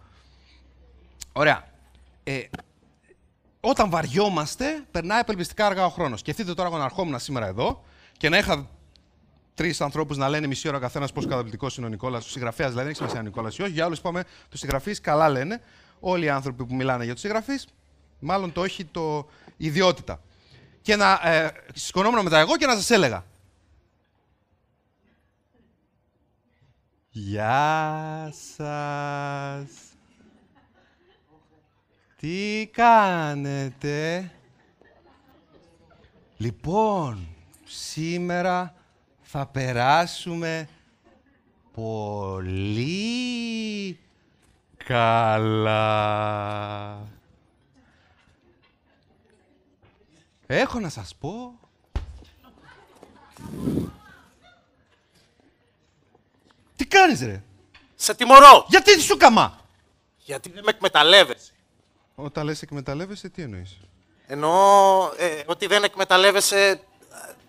[1.31, 1.67] Ωραία.
[2.23, 2.39] Ε,
[3.59, 6.19] όταν βαριόμαστε, περνάει απελπιστικά αργά ο χρόνος.
[6.19, 7.83] Σκεφτείτε τώρα εγώ να ερχόμουν σήμερα εδώ
[8.17, 8.69] και να είχα
[9.53, 12.87] τρεις ανθρώπους να λένε μισή ώρα καθένας πόσο καταπληκτικός είναι ο Νικόλας, ο συγγραφέας δηλαδή,
[12.87, 13.71] δεν έχει σημασία ο Νικόλας ή όχι.
[13.71, 15.61] Για άλλου είπαμε, τους συγγραφείς καλά λένε.
[15.99, 17.67] Όλοι οι άνθρωποι που μιλάνε για τους συγγραφείς,
[18.19, 19.27] μάλλον το όχι το
[19.65, 20.21] ιδιότητα.
[20.81, 23.25] Και να ε, σηκωνόμουν μετά εγώ και να σας έλεγα.
[27.09, 29.69] Γεια σας.
[32.19, 34.31] Τι κάνετε;
[36.37, 37.27] Λοιπόν,
[37.63, 38.75] σήμερα
[39.21, 40.67] θα περάσουμε
[41.73, 42.79] πολύ
[44.85, 45.81] καλά.
[50.55, 51.59] Έχω να σας πω...
[56.75, 57.43] Τι κάνεις ρε,
[57.95, 58.65] Σε τιμωρώ!
[58.69, 59.59] γιατί σου καμά;
[60.17, 61.51] Γιατί δεν με εκμεταλλεύεσαι.
[62.15, 63.77] Όταν λες εκμεταλλεύεσαι, τι εννοείς;
[64.27, 66.79] Εννοώ ε, ότι δεν εκμεταλλεύεσαι ε,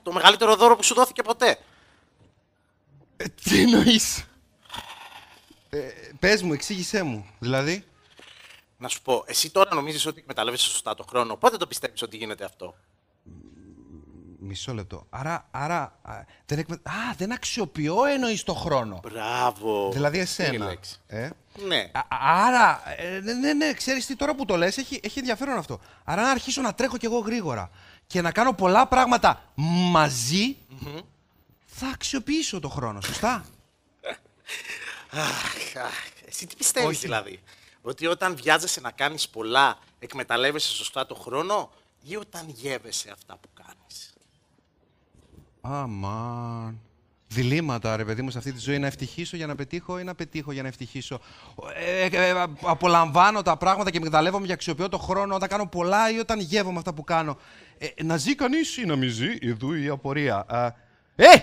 [0.03, 1.59] το μεγαλύτερο δώρο που σου δόθηκε ποτέ.
[3.17, 4.25] Ε, τι εννοείς;
[5.71, 5.89] Ε,
[6.19, 7.27] πες μου, εξήγησέ μου.
[7.39, 7.85] Δηλαδή,
[8.79, 11.37] Να σου πω, εσύ τώρα νομίζεις ότι εκμεταλλεύεσαι σωστά το χρόνο.
[11.37, 12.75] Πότε το πιστεύεις ότι γίνεται αυτό.
[14.45, 15.07] Μισό λεπτό.
[15.11, 16.15] Άρα, άρα α,
[16.47, 16.75] δεν, εκμε...
[16.75, 19.01] α, δεν αξιοποιώ εννοείς το χρόνο.
[19.03, 19.91] Μπράβο.
[19.93, 20.71] Δηλαδή Αυτή είναι η εσένα.
[20.71, 20.97] λέξη.
[21.07, 21.31] Ε;
[21.67, 21.91] Ναι.
[21.93, 22.07] Α-
[22.47, 25.81] άρα, ε, ναι, ναι, ναι, ξέρεις τι, τώρα που το λες, έχει, έχει ενδιαφέρον αυτό.
[26.05, 27.71] Άρα, να αρχίσω να τρέχω κι εγώ γρήγορα
[28.07, 29.53] και να κάνω πολλά πράγματα
[29.91, 30.57] μαζί,
[31.65, 33.45] θα αξιοποιήσω το χρόνο, σωστά;
[35.11, 35.95] Αχ, αχ,
[36.27, 36.99] εσύ τι πιστεύεις Όχι.
[36.99, 37.41] δηλαδή.
[37.83, 41.71] Ότι όταν βιάζεσαι να κάνεις πολλά, εκμεταλλεύεσαι σωστά το χρόνο
[42.03, 44.14] ή όταν γεύεσαι αυτά που κάνεις;
[45.67, 46.81] Αμάν.
[47.29, 50.15] Διλήμματα, ρε παιδί μου, σε αυτή τη ζωή να ευτυχήσω για να πετύχω ή να
[50.15, 51.21] πετύχω για να ευτυχήσω.
[51.75, 56.11] Ε, ε, ε, απολαμβάνω τα πράγματα και εκμεταλλεύομαι και αξιοποιώ το χρόνο όταν κάνω πολλά
[56.11, 57.39] ή όταν γεύομαι αυτά που κάνω.
[57.79, 60.47] Ε, να ζει κανείς ή να μη ζει, ειδού η απορία.
[61.17, 61.25] Ε!
[61.25, 61.35] ε!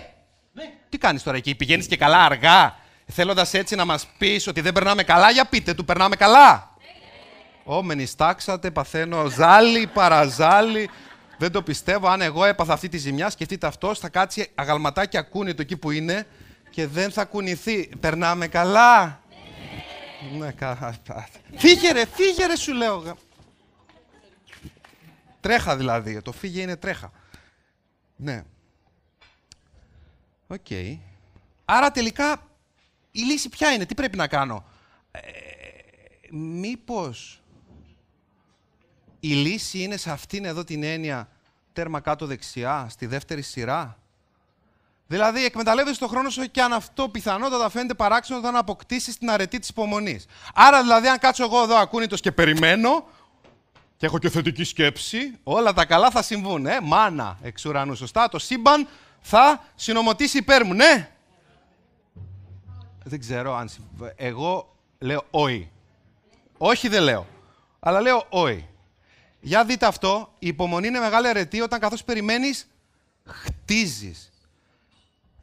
[0.89, 4.74] Τι κάνεις τώρα εκεί, πηγαίνεις και καλά αργά, θέλοντας έτσι να μας πεις ότι δεν
[4.74, 6.76] περνάμε καλά, για πείτε του, περνάμε καλά;
[7.63, 10.89] Όμενοι στάξατε, παθαίνω ζάλι, παραζάλι.
[11.42, 12.08] Δεν το πιστεύω.
[12.08, 16.28] Αν εγώ έπαθα αυτή τη ζημιά, σκεφτείτε αυτό, θα κάτσει αγαλματάκι ακούνητο εκεί που είναι
[16.70, 17.88] και δεν θα κουνηθεί.
[18.00, 19.22] Περνάμε καλά.
[20.38, 20.98] Ναι, καλά.
[21.56, 22.98] Φύγε ρε, φύγε ρε σου λέω.
[22.98, 23.16] γα-
[25.39, 26.22] Τρέχα δηλαδή.
[26.22, 27.12] Το φύγε είναι τρέχα.
[28.16, 28.44] Ναι.
[30.48, 30.68] Οκ.
[31.66, 32.48] Άρα τελικά
[33.12, 34.66] η λύση ποια είναι, τι πρέπει να κάνω;
[35.12, 35.20] Ε,
[36.32, 37.41] μήπως
[39.24, 41.30] η λύση είναι σε αυτήν εδώ την έννοια
[41.74, 43.97] τέρμα κάτω δεξιά, στη δεύτερη σειρά.
[45.07, 49.59] Δηλαδή, εκμεταλλεύεσαι τον χρόνο σου και αν αυτό πιθανότατα φαίνεται παράξενο όταν αποκτήσεις την αρετή
[49.59, 50.26] της υπομονής.
[50.53, 53.07] Άρα, δηλαδή, αν κάτσω εγώ εδώ ακούνητος και περιμένω,
[53.97, 56.65] και έχω και θετική σκέψη, όλα τα καλά θα συμβούν.
[56.65, 58.30] Ε, μάνα εξ ουρανού, σωστά.
[58.30, 58.88] Το σύμπαν
[59.22, 61.11] θα συνομωτήσει υπέρ μου, ναι.
[63.03, 63.69] Δεν ξέρω αν.
[64.15, 65.72] Εγώ λέω όχι.
[66.57, 67.28] Όχι δεν λέω.
[67.80, 68.67] Αλλά λέω όχι.
[69.42, 70.34] Για δείτε αυτό.
[70.39, 72.68] Η υπομονή είναι μεγάλη αρετή όταν καθώς περιμένεις,
[73.26, 74.32] χτίζεις.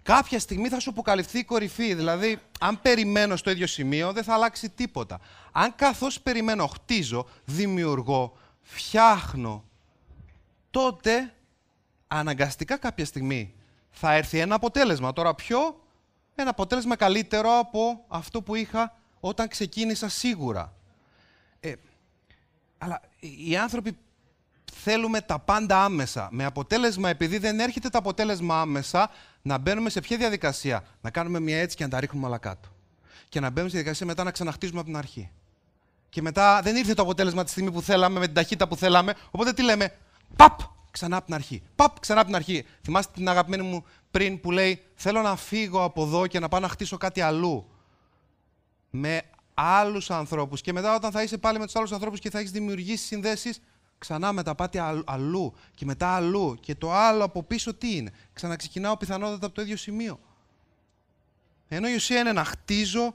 [0.03, 1.95] Κάποια στιγμή θα σου αποκαλυφθεί η κορυφή.
[1.95, 5.21] Δηλαδή, αν περιμένω στο ίδιο σημείο, δεν θα αλλάξει τίποτα.
[5.53, 9.65] Αν καθώς περιμένω, χτίζω, δημιουργώ, φτιάχνω,
[10.71, 11.35] τότε
[12.07, 13.55] αναγκαστικά κάποια στιγμή
[13.91, 15.13] θα έρθει ένα αποτέλεσμα.
[15.13, 15.81] Τώρα ποιο,
[16.35, 20.73] ένα αποτέλεσμα καλύτερο από αυτό που είχα όταν ξεκίνησα σίγουρα.
[22.79, 23.01] Ε, αλλά
[23.47, 23.97] οι άνθρωποι
[24.73, 26.29] θέλουμε τα πάντα άμεσα.
[26.33, 29.11] Με αποτέλεσμα, επειδή δεν έρχεται το αποτέλεσμα άμεσα,
[29.43, 32.69] να μπαίνουμε σε ποια διαδικασία; Να κάνουμε μια έτσι και να τα ρίχνουμε όλα κάτω.
[33.29, 35.31] Και να μπαίνουμε στη διαδικασία μετά να ξαναχτίζουμε από την αρχή.
[36.09, 39.15] Και μετά δεν ήρθε το αποτέλεσμα τη στιγμή που θέλαμε, με την ταχύτητα που θέλαμε.
[39.31, 39.93] Οπότε τι λέμε,
[40.37, 40.61] παπ,
[40.91, 41.63] ξανά από την αρχή.
[41.75, 42.65] Παπ, ξανά από την αρχή.
[42.83, 46.61] Θυμάστε την αγαπημένη μου πριν που λέει, Θέλω να φύγω από εδώ και να πάω
[46.61, 47.69] να χτίσω κάτι αλλού.
[48.91, 49.23] Με
[49.61, 50.61] άλλους ανθρώπους.
[50.61, 53.61] Και μετά, όταν θα είσαι πάλι με τους άλλους ανθρώπους και θα έχεις δημιουργήσει συνδέσεις,
[53.99, 56.57] ξανά μετά πάτε αλλού και μετά αλλού.
[56.61, 60.21] Και το άλλο από πίσω τι είναι; Ξαναξεκινάω πιθανότατα από το ίδιο σημείο.
[61.69, 63.15] Ενώ η ουσία είναι να χτίζω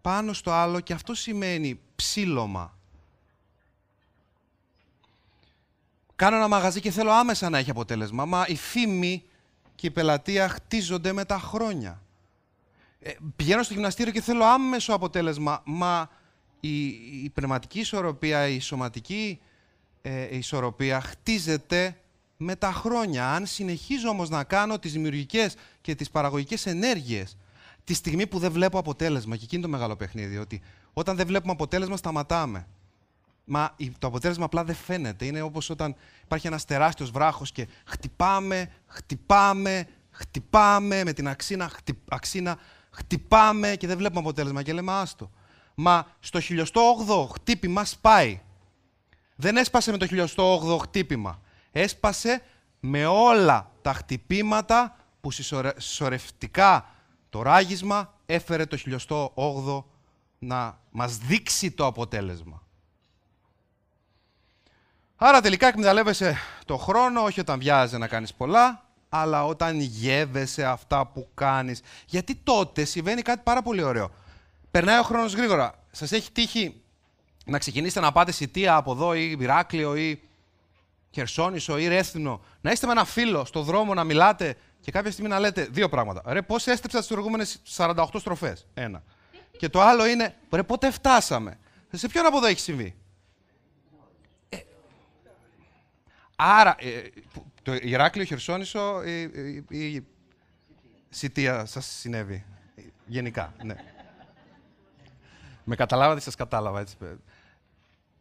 [0.00, 2.78] πάνω στο άλλο και αυτό σημαίνει ψήλωμα.
[6.16, 9.24] Κάνω ένα μαγαζί και θέλω άμεσα να έχει αποτέλεσμα, μα η φήμη
[9.74, 12.03] και η πελατεία χτίζονται με τα χρόνια.
[13.06, 16.10] Ε, πηγαίνω στο γυμναστήριο και θέλω άμεσο αποτέλεσμα, μα
[16.60, 16.86] η,
[17.24, 19.40] η πνευματική ισορροπία, η σωματική
[20.02, 21.96] ε, ισορροπία χτίζεται
[22.36, 23.32] με τα χρόνια.
[23.32, 27.36] Αν συνεχίζω όμως να κάνω τις δημιουργικές και τις παραγωγικές ενέργειες
[27.84, 29.36] τη στιγμή που δεν βλέπω αποτέλεσμα.
[29.36, 30.60] Και εκείνη το μεγάλο παιχνίδι, ότι
[30.92, 32.66] όταν δεν βλέπουμε αποτέλεσμα, σταματάμε.
[33.44, 35.24] Μα το αποτέλεσμα απλά δεν φαίνεται.
[35.24, 35.94] Είναι όπως όταν
[36.24, 41.70] υπάρχει ένας τεράστιος βράχος και χτυπάμε, χτυπάμε, χτυπάμε με την αξίνα,
[42.08, 42.58] αξίνα,
[42.94, 44.62] χτυπάμε και δεν βλέπουμε αποτέλεσμα.
[44.62, 45.30] Και λέμε άστο.
[45.74, 48.40] Μα στο 1008ο χτύπημα σπάει.
[49.36, 51.40] Δεν έσπασε με το 1008ο χτύπημα.
[51.72, 52.42] Έσπασε
[52.80, 56.88] με όλα τα χτυπήματα που συσσωρευτικά
[57.30, 58.78] το ράγισμα έφερε το
[59.08, 59.84] 1008ο
[60.38, 62.62] να μας δείξει το αποτέλεσμα.
[65.16, 68.83] Άρα τελικά εκμεταλλεύεσαι το χρόνο, όχι όταν βιάζει να κάνεις πολλά,
[69.16, 71.80] αλλά όταν γεύεσαι αυτά που κάνεις.
[72.06, 74.10] Γιατί τότε συμβαίνει κάτι πάρα πολύ ωραίο.
[74.70, 75.74] Περνάει ο χρόνος γρήγορα.
[75.90, 76.82] Σας έχει τύχει
[77.44, 80.22] να ξεκινήσετε να πάτε σιτία από εδώ ή Ηράκλειο ή
[81.10, 85.30] Χερσόνησο ή Ρέθινο, να είστε με ένα φίλο στο δρόμο να μιλάτε και κάποια στιγμή
[85.30, 86.22] να λέτε δύο πράγματα.
[86.32, 89.02] Ρε, πώς έστρεψα τις προηγούμενες 48 στροφές; Ένα.
[89.58, 91.58] Και το άλλο είναι, ρε, πότε φτάσαμε;
[91.92, 92.94] Σε ποιον από εδώ έχει συμβεί;
[94.48, 94.58] Ε,
[96.36, 97.02] άρα, ε,
[97.64, 99.22] το Ηράκλειο, Χερσόνησο ή,
[99.68, 100.06] η, η
[101.08, 102.44] Σιτία σας συνέβη.
[103.06, 103.74] Γενικά, ναι.
[105.64, 106.80] Με καταλάβατε, σας κατάλαβα.
[106.80, 106.96] Έτσι.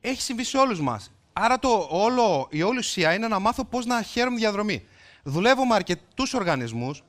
[0.02, 1.12] Έχει συμβεί σε όλους μας.
[1.34, 4.86] Άρα το όλο, η όλη ουσία είναι να μάθω πώς να χαίρομαι διαδρομή.
[5.24, 7.04] Δουλεύω με αρκετούς οργανισμούς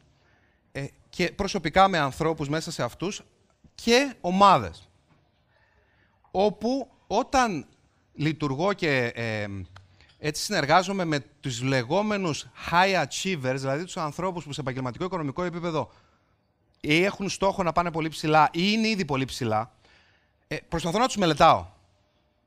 [0.72, 3.22] ε, και προσωπικά με ανθρώπους μέσα σε αυτούς
[3.74, 4.88] και ομάδες.
[6.30, 7.66] Όπου όταν
[8.14, 9.46] λειτουργώ και ε,
[10.26, 15.90] έτσι συνεργάζομαι με τους λεγόμενους high achievers, δηλαδή τους ανθρώπους που σε επαγγελματικό οικονομικό επίπεδο
[16.80, 19.72] ή έχουν στόχο να πάνε πολύ ψηλά ή είναι ήδη πολύ ψηλά,
[20.46, 21.66] ε, προσπαθώ να τους μελετάω.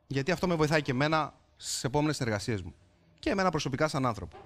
[0.07, 2.73] Γιατί αυτό με βοηθάει και εμένα στις επόμενες συνεργασίες μου.
[3.19, 4.37] Και εμένα προσωπικά σαν άνθρωπο.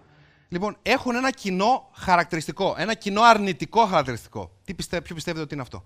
[0.48, 4.52] Λοιπόν, έχουν ένα κοινό χαρακτηριστικό, ένα κοινό αρνητικό χαρακτηριστικό.
[4.64, 5.86] Τι πιστεύ, ποιο πιστεύετε ότι είναι αυτό;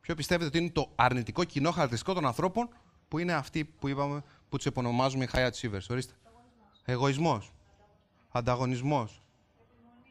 [0.00, 2.68] Ποιο πιστεύετε ότι είναι το αρνητικό κοινό χαρακτηριστικό των ανθρώπων
[3.10, 5.86] που είναι αυτοί που είπαμε, που τους επωνομάζουμε οι high achievers.
[5.90, 6.12] Ορίστε.
[6.84, 7.52] Εγωισμός.
[8.30, 9.22] Ανταγωνισμός.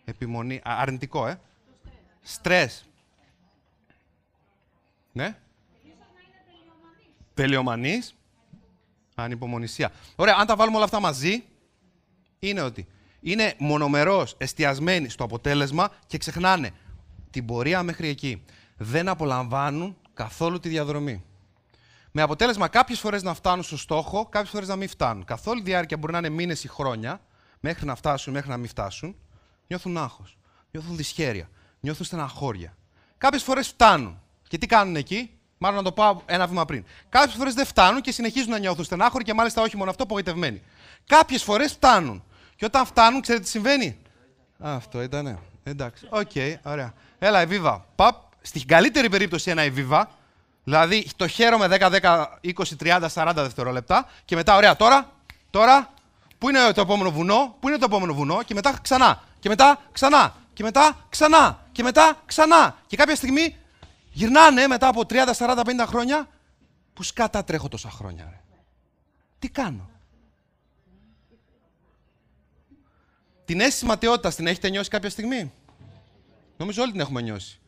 [0.06, 0.62] Επιμονή.
[0.64, 1.39] αρνητικό, ε.
[2.22, 2.89] Στρες.
[5.12, 5.38] Ναι.
[7.34, 8.16] Τελειομανής.
[9.16, 9.91] Ανυπομονησία.
[10.16, 11.43] Ωραία, αν τα βάλουμε όλα αυτά μαζί,
[12.39, 12.88] είναι ότι
[13.20, 16.72] είναι μονομερός εστιασμένοι στο αποτέλεσμα και ξεχνάνε
[17.30, 18.43] την πορεία μέχρι εκεί.
[18.78, 21.24] Δεν απολαμβάνουν καθόλου τη διαδρομή.
[22.12, 25.26] Με αποτέλεσμα κάποιες φορές να φτάνουν στο στόχο, κάποιες φορές να μην φτάνουν.
[25.26, 27.22] Καθ' όλη διάρκεια μπορεί να είναι μήνες ή χρόνια,
[27.60, 29.16] μέχρι να φτάσουν, μέχρι να μην φτάσουν,
[29.68, 30.38] νιώθουν άγχος,
[30.72, 31.49] νιώθουν δυσχέρεια,
[31.80, 32.78] νιώθουν στεναχώρια.
[33.18, 34.22] Κάποιες φορές φτάνουν.
[34.47, 36.86] Και τι κάνουν εκεί, Μάλλον να το πάω ένα βήμα πριν.
[37.10, 40.62] Κάποιες φορές δεν φτάνουν και συνεχίζουν να νιώθουν στενάχωροι και μάλιστα όχι μόνο αυτό, απογοητευμένοι.
[41.05, 42.24] Κάποιες φορές φτάνουν.
[42.55, 43.97] Και όταν φτάνουν, ξέρετε τι συμβαίνει;
[44.66, 45.39] Α, αυτό ήτανε.
[45.64, 46.07] Εντάξει.
[46.10, 46.93] OK, okay, ωραία.
[47.20, 47.86] Έλα, Εβίβα.
[47.95, 48.16] Παπ.
[48.41, 50.12] Στην καλύτερη περίπτωση ένα Εβίβα.
[50.64, 54.07] Δηλαδή το χαίρομαι 10, 10, 20, 30, 40 δευτερόλεπτα.
[54.26, 55.12] Και μετά, ωραία, τώρα,
[55.49, 55.93] τώρα,
[56.38, 59.24] πού είναι το επόμενο βουνό, πού είναι το επόμενο βουνό, και μετά ξανά.
[59.39, 60.36] Και μετά ξανά.
[60.53, 61.66] Και μετά ξανά.
[61.72, 62.78] Και μετά ξανά.
[62.88, 63.55] Και κάποια στιγμή
[64.12, 66.28] γυρνάνε μετά από 30, 40, 50 χρόνια.
[66.93, 68.39] Πού σκάτα τρέχω τόσα χρόνια, ρε.
[69.39, 69.89] Τι κάνω;
[73.45, 75.53] Την αίσθηση ματαιότητας την έχετε νιώσει κάποια στιγμή;
[76.57, 77.60] Νομίζω όλοι την έχουμε νιώσει.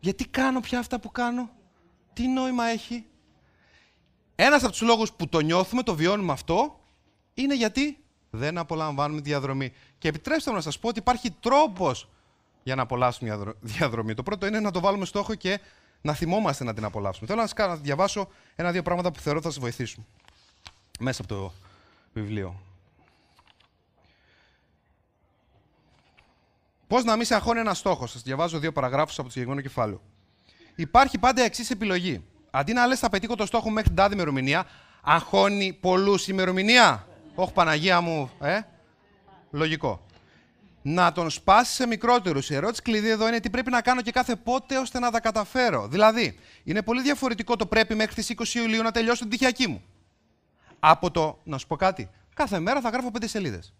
[0.00, 1.50] Γιατί κάνω πια αυτά που κάνω;
[2.18, 3.06] Τι νόημα έχει;
[4.34, 6.80] Ένας από τους λόγους που το νιώθουμε, το βιώνουμε αυτό,
[7.34, 9.72] είναι γιατί δεν απολαμβάνουμε τη διαδρομή.
[9.98, 12.08] Και επιτρέψτε μου να σας πω ότι υπάρχει τρόπος
[12.62, 14.14] για να απολαύσουμε μια διαδρομή.
[14.14, 15.60] Το πρώτο είναι να το βάλουμε στόχο και
[16.00, 17.26] να θυμόμαστε να την απολαύσουμε.
[17.26, 20.06] Θέλω να σας διαβάσω ένα-δύο πράγματα που θεωρώ θα σας βοηθήσουν
[20.98, 21.52] μέσα από το
[22.12, 22.60] βιβλίο.
[26.86, 28.06] Πώς να μην σε αγχώνει ένα στόχο.
[28.06, 30.00] Σας διαβάζω δύο παραγράφους από το συγκεκριμένο κεφάλαιο.
[30.78, 32.24] Υπάρχει πάντα εξής επιλογή.
[32.50, 34.66] Αντί να λες, θα πετύχω το στόχο μέχρι την τάδη ημερομηνία,
[35.02, 37.06] αγχώνει πολλούς η ημερομηνία.
[37.34, 38.60] Όχι, Παναγία μου, ε.
[39.50, 40.06] Λογικό.
[40.82, 42.50] Να τον σπάσεις σε μικρότερους.
[42.50, 45.20] Η ερώτηση κλειδί εδώ είναι τι πρέπει να κάνω και κάθε πότε ώστε να τα
[45.20, 45.88] καταφέρω.
[45.88, 49.82] Δηλαδή, είναι πολύ διαφορετικό το πρέπει μέχρι τις 20 Ιουλίου να τελειώσω την τυχιακή μου.
[50.78, 53.74] Από το, να σου πω κάτι, κάθε μέρα θα γράφω πέντε σελίδες.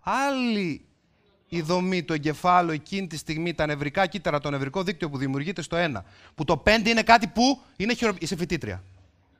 [0.00, 0.86] Άλλη
[1.52, 5.62] η δομή του εγκεφάλου εκείνη τη στιγμή, τα νευρικά κύτταρα, το νευρικό δίκτυο που δημιουργείται
[5.62, 6.04] στο ένα.
[6.34, 8.14] Που το 5 είναι κάτι που είναι χειρο...
[8.18, 8.82] Είσαι φοιτήτρια.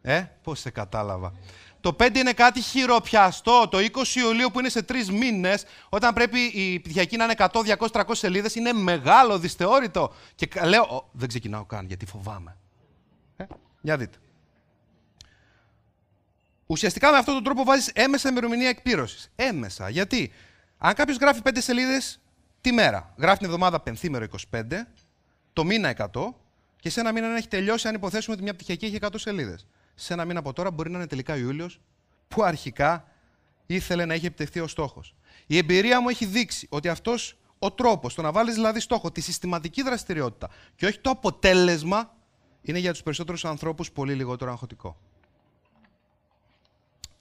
[0.03, 1.33] Ε, πώς σε κατάλαβα.
[1.81, 3.69] Το 5 είναι κάτι χειροπιαστό.
[3.71, 7.49] Το 20 Ιουλίου που είναι σε τρεις μήνες, όταν πρέπει η πτυχιακή να είναι 100,
[7.49, 10.15] 200, 300 σελίδες, είναι μεγάλο, δυσθεώρητο.
[10.35, 12.57] Και λέω, δεν ξεκινάω καν γιατί φοβάμαι.
[13.37, 13.45] Ε,
[13.81, 14.19] για δείτε.
[16.67, 19.31] Ουσιαστικά με αυτόν τον τρόπο βάζεις έμεσα ημερομηνία εκπλήρωσης.
[19.37, 19.89] Έμεσα.
[19.89, 20.33] Γιατί;
[20.85, 22.21] Αν κάποιος γράφει 5 σελίδες
[22.61, 24.63] τη μέρα, γράφει την εβδομάδα πενθήμερο 25,
[25.53, 26.35] το μήνα 100,
[26.81, 29.67] και σε ένα μήνα να έχει τελειώσει, αν υποθέσουμε ότι μια πτυχιακή έχει 100 σελίδες.
[29.95, 31.81] Σε ένα μήνα από τώρα μπορεί να είναι τελικά Ιούλιος,
[32.29, 33.09] που αρχικά
[33.67, 35.15] ήθελε να έχει επιτευχθεί ο στόχος.
[35.47, 39.21] Η εμπειρία μου έχει δείξει ότι αυτός ο τρόπος, το να βάλεις δηλαδή στόχο, τη
[39.21, 42.15] συστηματική δραστηριότητα και όχι το αποτέλεσμα,
[42.63, 44.97] είναι για τους περισσότερους ανθρώπους πολύ λιγότερο αγχωτικό.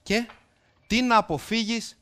[0.03, 0.27] Και
[0.87, 2.00] τι να αποφύγεις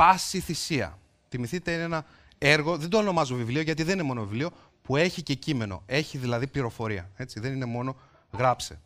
[0.00, 0.98] πάση θυσία.
[1.28, 2.04] Θυμηθείτε, είναι ένα
[2.38, 4.50] έργο, δεν το ονομάζω βιβλίο γιατί δεν είναι μόνο βιβλίο,
[4.82, 5.82] που έχει και κείμενο.
[5.86, 7.10] Έχει δηλαδή πληροφορία.
[7.16, 7.96] Έτσι, δεν είναι μόνο
[8.32, 8.80] γράψε.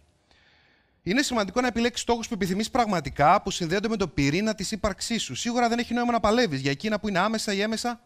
[1.02, 5.22] Είναι σημαντικό να επιλέξεις στόχους που επιθυμείς πραγματικά, που συνδέονται με το πυρήνα της ύπαρξής
[5.22, 5.34] σου.
[5.34, 8.00] Σίγουρα δεν έχει νόημα να παλεύεις για εκείνα που είναι άμεσα ή έμεσα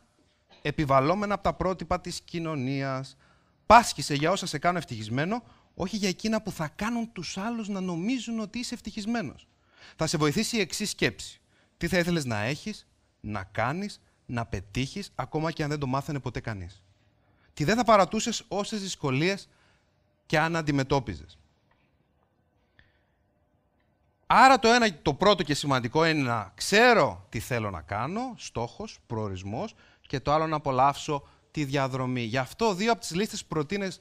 [0.63, 3.17] επιβαλόμενα από τα πρότυπα της κοινωνίας.
[3.67, 5.43] Πάσχησε για όσα σε κάνουν ευτυχισμένο,
[5.75, 9.49] όχι για εκείνα που θα κάνουν τους άλλους να νομίζουν ότι είσαι ευτυχισμένος.
[9.97, 11.41] Θα σε βοηθήσει η εξής σκέψη.
[11.77, 12.87] Τι θα ήθελες να έχεις,
[13.29, 16.83] να κάνεις, να πετύχεις, ακόμα και αν δεν το μάθαινε ποτέ κανείς.
[17.55, 19.49] Τι δεν θα παρατούσες όσες δυσκολίες
[20.27, 21.39] και αν αντιμετώπιζες.
[24.27, 28.99] Άρα το ένα, το πρώτο και σημαντικό είναι να ξέρω τι θέλω να κάνω, στόχος,
[29.07, 32.23] προορισμός, και το άλλο να απολαύσω τη διαδρομή.
[32.23, 33.45] Γι' αυτό δύο από τις λίστες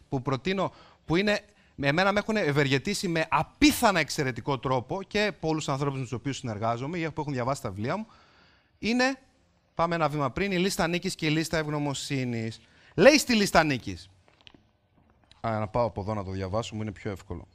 [0.09, 0.73] που προτείνω,
[1.05, 1.39] που είναι,
[1.79, 6.97] εμένα με έχουν ευεργετήσει με απίθανα εξαιρετικό τρόπο και πολλούς ανθρώπους με τους οποίους συνεργάζομαι
[6.97, 8.07] ή που έχουν διαβάσει τα βιβλία μου,
[8.79, 9.19] είναι,
[9.75, 12.59] πάμε ένα βήμα πριν, η λίστα νίκης και η λίστα ευγνωμοσύνης.
[12.95, 14.09] Λέει στη λίστα νίκης.
[15.41, 17.47] Α, να πάω από εδώ να το διαβάσω, μου είναι πιο εύκολο.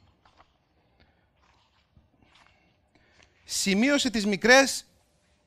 [3.43, 4.85] Σημείωσε τις μικρές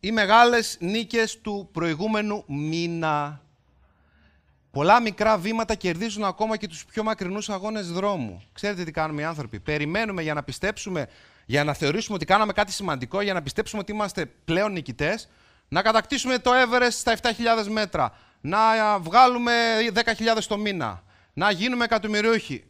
[0.01, 3.41] ή μεγάλες νίκες του προηγούμενου μήνα.
[4.71, 8.43] Πολλά μικρά βήματα κερδίζουν ακόμα και τους πιο μακρινούς αγώνες δρόμου.
[8.53, 11.09] Ξέρετε τι κάνουμε οι άνθρωποι; Περιμένουμε για να πιστέψουμε,
[11.47, 15.29] για να θεωρήσουμε ότι κάναμε κάτι σημαντικό, για να πιστέψουμε ότι είμαστε πλέον νικητές
[15.69, 18.13] να κατακτήσουμε το Everest στα 7.000 μέτρα.
[18.41, 18.59] Να
[18.99, 19.53] βγάλουμε
[19.95, 20.03] 10.000
[20.49, 21.03] το μήνα.
[21.33, 22.65] Να γίνουμε εκατομμυριούχοι.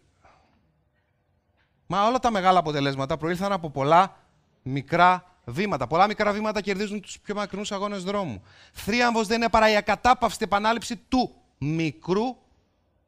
[1.87, 4.17] Μα όλα τα μεγάλα αποτελέσματα προήλθαν από πολλά
[4.63, 5.87] μικρά βήματα.
[5.87, 8.43] Πολλά μικρά βήματα κερδίζουν τους πιο μακρινούς αγώνες δρόμου.
[8.73, 12.37] Θρίαμβος δεν είναι παρά η ακατάπαυστη επανάληψη του μικρού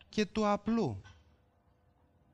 [0.09, 1.03] και του απλού.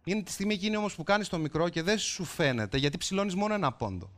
[0.05, 3.35] Είναι τη στιγμή εκείνη όμως που κάνεις το μικρό και δεν σου φαίνεται γιατί ψηλώνεις
[3.35, 4.11] μόνο ένα πόντο.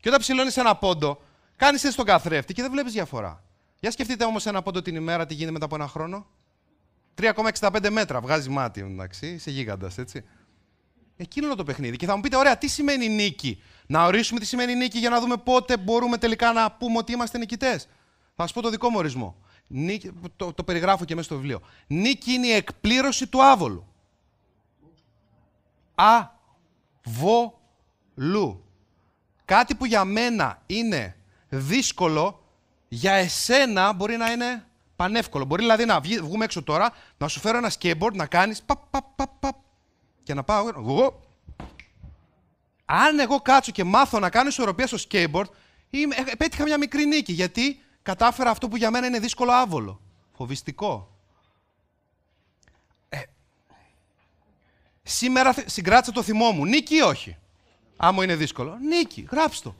[0.00, 1.20] Και όταν ψηλώνεις ένα πόντο,
[1.56, 3.44] Κάνεις εσύ τον καθρέφτη και δεν βλέπεις διαφορά.
[3.80, 6.26] Για σκεφτείτε όμως ένα πόντο την ημέρα τι γίνεται μετά από ένα χρόνο.
[7.14, 10.24] 3,65 μέτρα βγάζει μάτι, εντάξει, είσαι γίγαντας, έτσι.
[11.16, 11.96] Εκείνο είναι το παιχνίδι.
[11.96, 15.20] Και θα μου πείτε, ωραία, τι σημαίνει νίκη; Να ορίσουμε τι σημαίνει νίκη για να
[15.20, 17.88] δούμε πότε μπορούμε τελικά να πούμε ότι είμαστε νικητές.
[18.34, 19.36] Θα σα πω το δικό μου ορισμό.
[19.66, 21.60] Νίκη, το, το περιγράφω και μέσα στο βιβλίο.
[21.86, 23.86] Νίκη είναι η εκπλήρωση του άβολου.
[28.14, 28.64] αβολού.
[29.44, 31.16] Κάτι που για μένα είναι
[31.56, 32.42] δύσκολο,
[32.88, 35.44] για εσένα μπορεί να είναι πανεύκολο.
[35.44, 38.78] Μπορεί δηλαδή να βγει- βγούμε έξω τώρα, να σου φέρω ένα skateboard, να κάνεις παπ,
[38.90, 39.56] παπ, παπ, παπ,
[40.22, 41.22] και να πάω εγώ.
[42.84, 45.44] Αν εγώ κάτσω και μάθω να κάνω ισορροπία στο skateboard,
[45.90, 50.00] είμαι, ε, πέτυχα μια μικρή νίκη, γιατί κατάφερα αυτό που για μένα είναι δύσκολο άβολο.
[50.36, 51.16] Φοβιστικό.
[53.08, 53.20] Ε,
[55.02, 56.64] σήμερα θε- συγκράτησα το θυμό μου.
[56.66, 57.36] Νίκη ή όχι;
[57.96, 58.76] Άμα είναι δύσκολο.
[58.80, 59.74] Νίκη, γράψ' το.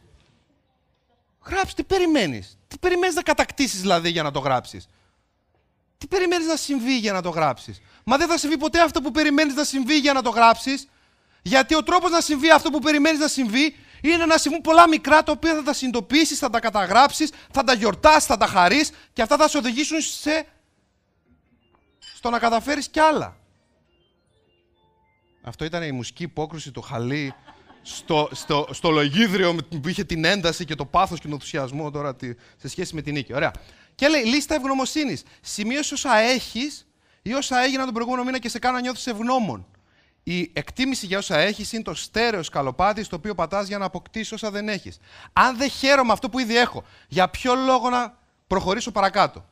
[1.45, 4.89] Γράψ' τι περιμένεις; Τι περιμένεις να κατακτήσεις δηλαδή για να το γράψεις;
[5.99, 9.11] Τι περιμένεις να συμβεί για να το γράψεις; Μα δεν θα συμβεί ποτέ αυτό που
[9.11, 10.89] περιμένεις να συμβεί για να το γράψεις.
[11.43, 15.23] Γιατί ο τρόπος να συμβεί αυτό που περιμένεις να συμβεί είναι να συμβούν πολλά μικρά
[15.23, 19.23] τα οποία θα τα συνειδητοποιήσεις, θα τα καταγράψεις, θα τα γιορτάσεις, θα τα χαρείς και
[19.23, 20.47] αυτά θα σε οδηγήσουν σε...
[22.15, 23.37] στο να καταφέρεις κι άλλα.
[25.43, 27.35] Αυτό ήταν η μουσική υπόκρουση του Χαλί
[27.83, 31.91] στο, στο, στο λογίδριο με- που είχε την ένταση και το πάθος και τον ενθουσιασμό
[31.91, 33.35] τώρα τη- σε σχέση με την νίκη.
[33.35, 33.51] Ωραία.
[33.95, 35.23] Και λέει λίστα ευγνωμοσύνης.
[35.41, 36.87] Σημείωσε όσα έχεις
[37.23, 39.67] ή όσα έγιναν τον προηγούμενο μήνα και σε κάνουν να νιώθεις ευγνώμων.
[40.25, 44.33] Η εκτίμηση για όσα έχεις είναι το στέρεο σκαλοπάτι στο οποίο πατάς για να αποκτήσεις
[44.33, 44.99] όσα δεν έχεις.
[45.33, 49.45] Αν δεν χαίρομαι αυτό που ήδη έχω, για ποιο λόγο να προχωρήσω παρακάτω;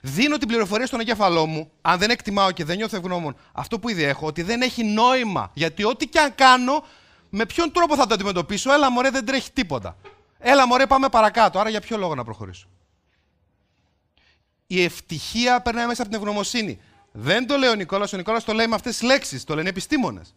[0.00, 3.88] Δίνω την πληροφορία στον εγκέφαλό μου, αν δεν εκτιμάω και δεν νιώθω ευγνώμων αυτό που
[3.88, 5.50] ήδη έχω, ότι δεν έχει νόημα.
[5.54, 6.84] Γιατί ό,τι και αν κάνω,
[7.34, 9.96] με ποιον τρόπο θα το αντιμετωπίσω, έλα μωρέ δεν τρέχει τίποτα.
[10.38, 12.68] Έλα μωρέ πάμε παρακάτω, άρα για ποιο λόγο να προχωρήσω;
[14.66, 16.80] Η ευτυχία περνάει μέσα από την ευγνωμοσύνη.
[17.12, 19.68] Δεν το λέει ο Νικόλας, ο Νικόλας το λέει με αυτές τις λέξεις, το λένε
[19.68, 20.34] επιστήμονες.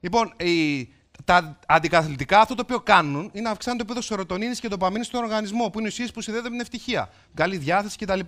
[0.00, 0.88] Λοιπόν, οι,
[1.24, 5.22] τα αντικαθλιπτικά αυτό το οποίο κάνουν είναι να αυξάνουν το επίπεδο σερωτονίνης και ντοπαμίνης στον
[5.22, 7.10] οργανισμό, που είναι ουσίες που συνδέονται με την ευτυχία.
[7.34, 8.20] Καλή διάθεση κτλ.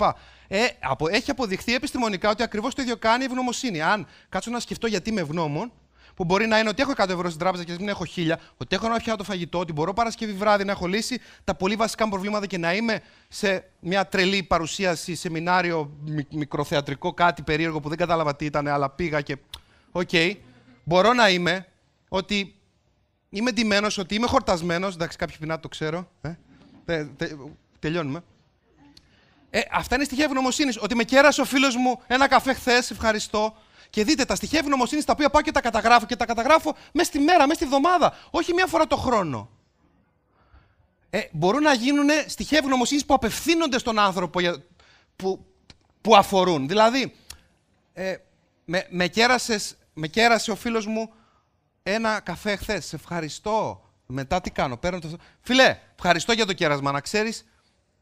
[0.48, 3.80] Ε, απο, έχει αποδειχθεί επιστημονικά ότι ακριβώς το ίδιο κάνει η ευγνωμοσύνη.
[3.82, 5.72] Αν κάτσω να σκεφτώ γιατί είμαι ευγνώμων,
[6.18, 8.32] που μπορεί να είναι ότι έχω 100 ευρώ στην τράπεζα και να μην έχω 1000,
[8.56, 11.74] ότι έχω να πιάω το φαγητό, ότι μπορώ Παρασκευή βράδυ να έχω λύσει τα πολύ
[11.74, 17.80] βασικά μου προβλήματα και να είμαι σε μια τρελή παρουσίαση, σεμινάριο, μικ- μικροθεατρικό, κάτι περίεργο
[17.80, 19.36] που δεν κατάλαβα τι ήταν, αλλά πήγα και.
[19.92, 20.08] Οκ.
[20.84, 21.66] Μπορώ να είμαι
[22.08, 22.54] ότι
[23.30, 24.94] είμαι ντυμένος, ότι είμαι χορτασμένος.
[24.94, 26.10] Εντάξει, κάποιοι πεινά το ξέρω.
[26.20, 26.32] Ε.
[26.84, 27.28] Τε, τε,
[27.78, 28.20] τελειώνουμε.
[29.50, 30.76] Ε, αυτά είναι στοιχεία ευγνωμοσύνης.
[30.82, 33.56] Ότι με κέρασε ο φίλος μου ένα καφέ χθες, ευχαριστώ.
[33.90, 37.08] Και δείτε τα στοιχεία ευγνωμοσύνης τα οποία πάω και τα καταγράφω και τα καταγράφω μέσα
[37.08, 38.14] στη μέρα, μέσα στη βδομάδα.
[38.30, 39.50] Όχι μία φορά το χρόνο.
[41.10, 44.62] Ε, μπορούν να γίνουν στοιχεία ευγνωμοσύνης που απευθύνονται στον άνθρωπο για,
[45.16, 45.46] που,
[46.00, 46.68] που αφορούν.
[46.68, 47.14] Δηλαδή,
[47.92, 48.16] ε,
[48.64, 51.12] με, με, κέρασες, με κέρασε ο φίλος μου
[51.82, 52.86] ένα καφέ χθες.
[52.86, 53.82] Σε ευχαριστώ.
[54.06, 55.16] Μετά τι κάνω, παίρνω το.
[55.40, 56.92] Φιλέ, ευχαριστώ για το κέρασμα.
[56.92, 57.44] Να ξέρεις,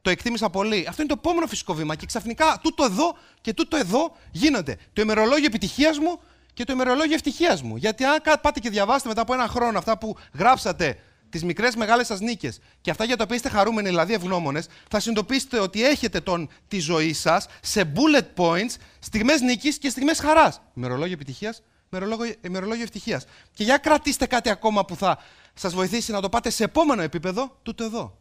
[0.06, 0.86] το εκτίμησα πολύ.
[0.88, 1.94] Αυτό είναι το επόμενο φυσικό βήμα.
[1.94, 4.76] Και ξαφνικά τούτο εδώ και τούτο εδώ γίνονται.
[4.92, 6.20] Το ημερολόγιο επιτυχίας μου
[6.54, 7.76] και το ημερολόγιο ευτυχίας μου.
[7.76, 10.98] Γιατί αν κα- πάτε και διαβάσετε μετά από ένα χρόνο αυτά που γράψατε,
[11.30, 15.00] τις μικρές μεγάλες σας νίκες και αυτά για τα οποία είστε χαρούμενοι, δηλαδή ευγνώμονες, θα
[15.00, 20.60] συνειδητοποιήσετε ότι έχετε τον, τη ζωή σας σε bullet points, στιγμές νίκης και στιγμές χαράς.
[20.74, 23.24] Ημερολόγιο επιτυχίας, ημερολόγιο, ημερολόγιο ευτυχίας.
[23.52, 25.18] Και για κρατήστε κάτι ακόμα που θα
[25.54, 28.18] σας βοηθήσει να το πάτε σε επόμενο επίπεδο, τούτο εδώ.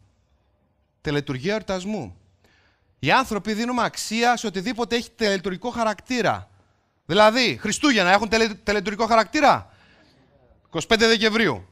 [1.06, 2.16] Τελετουργία εορτασμού.
[2.98, 6.50] Οι άνθρωποι δίνουμε αξία σε οτιδήποτε έχει τελετουργικό χαρακτήρα.
[7.06, 9.70] Δηλαδή, Χριστούγεννα έχουν τελε, τελετουργικό χαρακτήρα;
[10.70, 11.68] 25 Δεκεμβρίου.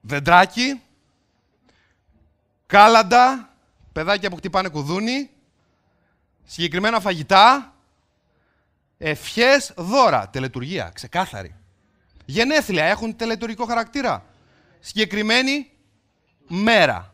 [0.00, 0.82] Δεντράκι.
[2.66, 3.54] Κάλαντα.
[3.92, 5.30] Παιδάκια που χτυπάνε κουδούνι.
[6.44, 7.74] Συγκεκριμένα φαγητά.
[8.98, 10.28] Ευχές, δώρα.
[10.28, 11.54] Τελετουργία, ξεκάθαρη.
[12.24, 14.26] Γενέθλια έχουν τελετουργικό χαρακτήρα.
[14.80, 15.70] Συγκεκριμένη
[16.48, 17.13] μέρα.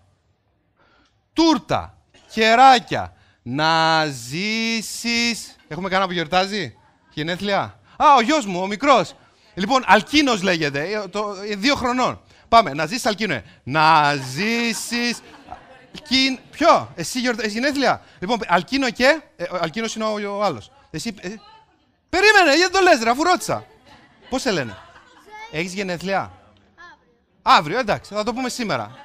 [1.33, 1.99] Τούρτα,
[2.31, 3.13] χεράκια,
[3.43, 5.57] να ζήσεις...
[5.69, 6.77] Έχουμε κανένα που γιορτάζει,
[7.11, 9.15] γενέθλια; Α, ο γιος μου, ο μικρός.
[9.55, 12.21] Λοιπόν, Αλκίνος λέγεται, ε, το, ε, δύο χρονών.
[12.49, 13.35] Πάμε, να ζήσεις Αλκίνο.
[13.35, 13.45] ε.
[13.63, 15.21] Να ζήσεις...
[15.95, 16.39] Αλκίν...
[16.51, 19.21] Ποιο, εσύ γιορτάζεις γενέθλια; Λοιπόν, Αλκίνο και...
[19.37, 20.71] Ε, ο Αλκίνος είναι ο, ο άλλος.
[20.91, 21.15] Εσύ...
[21.21, 21.29] ε,
[22.11, 23.65] περίμενε, γιατί το λες ρε, αφού ρώτησα.
[24.29, 24.77] Πώς σε λένε;
[25.51, 26.33] Έχεις γενέθλια;
[27.43, 28.97] Αύριο, εντάξει, θα το πούμε σήμερα.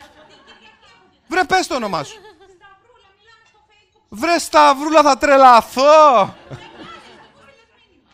[1.28, 2.20] Βρε, πες το όνομά σου.
[4.10, 6.36] Βρε, Σταυρούλα, θα τρελαθώ.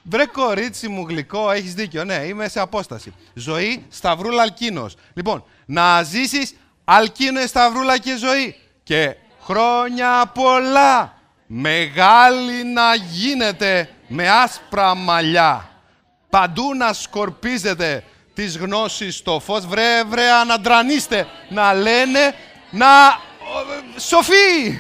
[0.04, 2.04] Βρε, κορίτσι μου γλυκό, έχεις δίκιο.
[2.04, 3.14] Ναι, είμαι σε απόσταση.
[3.34, 4.96] Ζωή, Σταυρούλα, Αλκίνος.
[5.14, 8.56] Λοιπόν, να ζήσεις Αλκίνο, Σταυρούλα και ζωή.
[8.84, 11.20] Και χρόνια πολλά.
[11.48, 15.70] Μεγάλη να γίνετε με άσπρα μαλλιά.
[16.30, 18.04] Παντού να σκορπίζετε
[18.34, 19.66] τις γνώσεις στο φως.
[19.66, 21.28] Βρε, βρε, αναντρανίστε.
[21.50, 22.36] Να λένε,
[22.72, 23.08] να...
[23.08, 24.80] ο, Σοφή!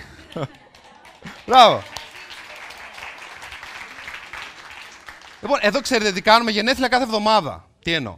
[1.45, 1.83] Μπράβο.
[5.41, 7.67] Λοιπόν, εδώ ξέρετε τι κάνουμε γενέθλια κάθε εβδομάδα.
[7.83, 8.17] Τι εννοώ.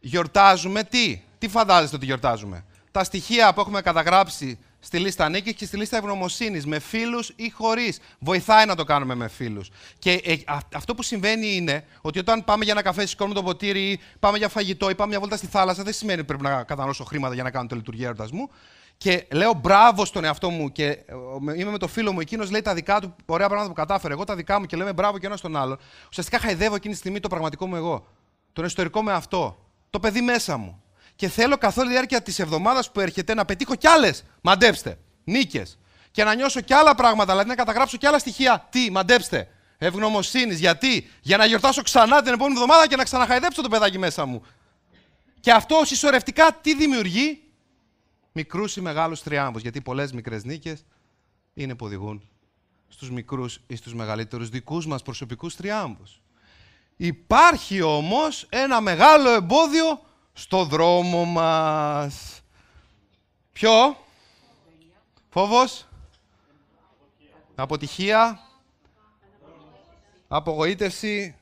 [0.00, 5.66] Γιορτάζουμε τι; Τι φαντάζεστε ότι γιορτάζουμε; Τα στοιχεία που έχουμε καταγράψει στη λίστα νίκης και
[5.66, 7.98] στη λίστα ευγνωμοσύνης, με φίλους ή χωρίς.
[8.18, 9.70] Βοηθάει να το κάνουμε με φίλους.
[9.98, 13.42] Και ε, α- αυτό που συμβαίνει είναι ότι όταν πάμε για ένα καφέ, σηκώνουμε το
[13.42, 16.42] ποτήρι, ή πάμε για φαγητό ή πάμε μια βόλτα στη θάλασσα, δεν σημαίνει ότι πρέπει
[16.42, 18.50] να καταναλώσω χρήματα για να κάνω τη λειτουργία εορτασμού.
[18.98, 21.04] Και λέω μπράβο στον εαυτό μου και ε,
[21.38, 24.12] με- είμαι με το φίλο μου, εκείνος λέει τα δικά του ωραία πράγματα που κατάφερε.
[24.14, 25.78] Εγώ τα δικά μου και λέμε μπράβο και ένας στον άλλον.
[26.10, 28.06] Ουσιαστικά χαϊδεύω εκείνη τη στιγμή το πραγματικό μου εγώ.
[28.52, 29.58] Τον εσωτερικό με αυτό.
[29.90, 30.82] Το παιδί μέσα μου.
[31.16, 34.24] Και θέλω καθ' όλη τη διάρκεια της εβδομάδας που έρχεται να πετύχω κι άλλες.
[34.40, 34.98] Μαντέψτε.
[35.24, 35.78] Νίκες.
[36.10, 38.66] Και να νιώσω κι άλλα πράγματα, δηλαδή να καταγράψω κι άλλα στοιχεία.
[38.70, 39.48] Τι, μαντέψτε.
[39.78, 40.58] Ευγνωμοσύνης.
[40.58, 44.42] Γιατί; Για να γιορτάσω ξανά την επόμενη εβδομάδα και να ξαναχαϊδέψω το παιδάκι μέσα μου.
[45.40, 47.42] Και αυτό συσσωρευτικά τι δημιουργεί,
[48.38, 49.62] μικρούς ή μεγάλους τριάμβους.
[49.62, 50.84] Γιατί πολλές μικρές νίκες
[51.54, 52.28] είναι που οδηγούν
[52.88, 56.20] στους μικρούς ή στους μεγαλύτερους δικούς μας προσωπικούς τριάμβους.
[56.96, 60.00] Υπάρχει όμως ένα μεγάλο εμπόδιο
[60.32, 62.40] στο δρόμο μας.
[63.52, 63.96] Ποιο;
[65.28, 65.86] Φόβος;
[67.54, 68.40] Αποτυχία;
[70.28, 71.34] Απογοήτευση;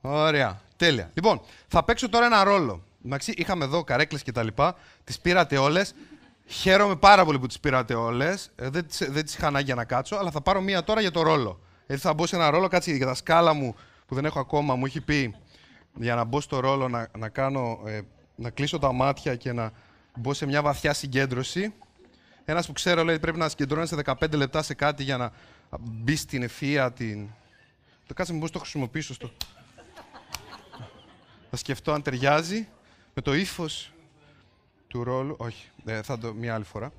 [0.00, 0.60] Ωραία.
[0.76, 1.10] Τέλεια.
[1.14, 2.82] Λοιπόν, θα παίξω τώρα ένα ρόλο.
[3.04, 4.76] Εντάξει, είχαμε εδώ καρέκλες και τα λοιπά.
[5.04, 5.94] Τις πήρατε όλες.
[6.46, 8.50] Χαίρομαι πάρα πολύ που τις πήρατε όλες.
[8.56, 11.00] Ε, δεν, τις, δεν τις είχα ανάγκη για να κάτσω, αλλά θα πάρω μία τώρα
[11.00, 11.60] για το ρόλο.
[11.86, 13.74] Έτσι θα μπω σε ένα ρόλο, κάτσε για τα σκάλα μου
[14.06, 15.34] που δεν έχω ακόμα, μου έχει πει
[15.94, 18.00] για να μπω στο ρόλο να, να κάνω, ε,
[18.34, 19.72] να κλείσω τα μάτια και να
[20.14, 21.74] μπω σε μια βαθιά συγκέντρωση.
[22.44, 25.32] Ένας που ξέρω λέει πρέπει να συγκεντρώνεσαι 15 λεπτά σε κάτι για να
[25.80, 27.28] μπει στην ευθεία την...
[28.06, 29.30] Το κάτσε μου πώς το χρησιμοποιήσω στο...
[31.50, 32.68] Θα σκεφτώ αν ταιριάζει
[33.18, 33.92] με το ύφος
[34.88, 35.36] του ρόλου.
[35.38, 36.92] Όχι, ε, θα το μια άλλη φορά.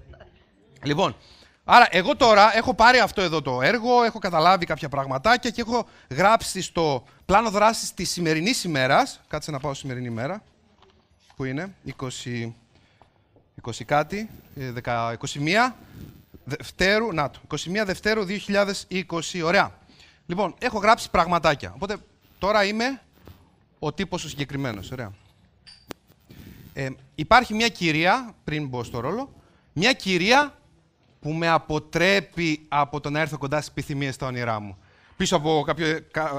[0.84, 1.16] Λοιπόν,
[1.64, 5.88] άρα εγώ τώρα έχω πάρει αυτό εδώ το έργο, έχω καταλάβει κάποια πραγματάκια και έχω
[6.10, 9.22] γράψει στο πλάνο δράσης της σημερινής ημέρας.
[9.28, 10.44] Κάτσε να πάω σημερινή ημέρα.
[11.36, 12.54] Πού είναι, 20,
[13.62, 15.76] 20 κάτι, ε, 10, 21
[16.44, 19.78] Δευτέρου, να το, 21 Δευτέρου 2020, ωραία.
[20.26, 21.72] Λοιπόν, έχω γράψει πραγματάκια.
[21.76, 21.98] Οπότε
[22.40, 23.02] τώρα είμαι
[23.80, 25.14] ο τύπος ο συγκεκριμένος, ωραία.
[26.74, 29.34] Ε, υπάρχει μια κυρία, πριν μπω στο ρόλο,
[29.74, 30.54] μια κυρία
[31.20, 34.78] που με αποτρέπει από το να έρθω κοντά στις επιθυμίες στα όνειρά μου.
[35.18, 36.32] Πίσω από κάποιο, κα-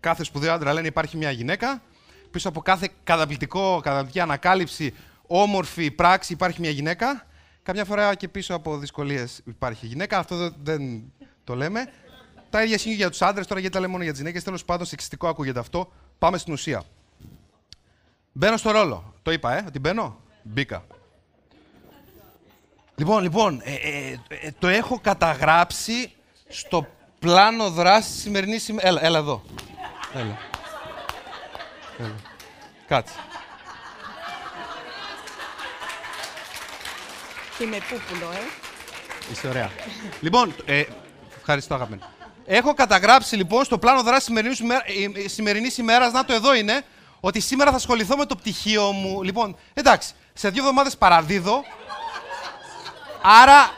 [0.00, 1.82] κάθε σπουδαίο άντρα λένε υπάρχει μια γυναίκα.
[2.30, 4.94] Πίσω από κάθε καταπληκτικό, καταπληκτική ανακάλυψη,
[5.26, 7.26] όμορφη πράξη υπάρχει μια γυναίκα.
[7.62, 10.18] Καμιά φορά και πίσω από δυσκολίες υπάρχει γυναίκα.
[10.18, 11.02] Αυτό δεν, δεν
[11.44, 11.92] το λέμε.
[12.50, 14.44] Τα ίδια ισχύουν για τους άντρες, τώρα γιατί τα λέμε μόνο για τις γυναίκες.
[14.44, 15.92] Τέλος πάντων, σεξιστικό ακούγεται αυτό.
[16.18, 16.82] Πάμε στην ουσία.
[18.32, 19.14] Μπαίνω στο ρόλο.
[19.30, 20.20] Το είπα, ε, ότι μπαίνω.
[20.42, 20.84] Μπήκα.
[22.94, 26.12] Λοιπόν, λοιπόν, ε, ε, ε, το έχω καταγράψει
[26.48, 26.86] στο
[27.18, 28.90] πλάνο δράσης της σημερινής ημέρας.
[28.90, 29.42] Έλα, έλα εδώ.
[30.14, 30.38] Έλα.
[31.98, 32.14] έλα.
[32.86, 33.14] Κάτσε.
[37.62, 38.38] Είμαι πούπουλο, ε.
[39.32, 39.70] Είσαι ωραία.
[40.20, 40.84] λοιπόν, ε,
[41.36, 42.12] ευχαριστώ αγαπημένο.
[42.46, 46.54] Έχω καταγράψει λοιπόν στο πλάνο δράσης σημερινής, ημέρα, ε, ε, σημερινής ημέρας, να το εδώ
[46.54, 46.84] είναι,
[47.20, 49.22] ότι σήμερα θα ασχοληθώ με το πτυχίο μου.
[49.22, 51.64] Λοιπόν, εντάξει, σε δύο εβδομάδες παραδίδω.
[53.22, 53.70] Άρα,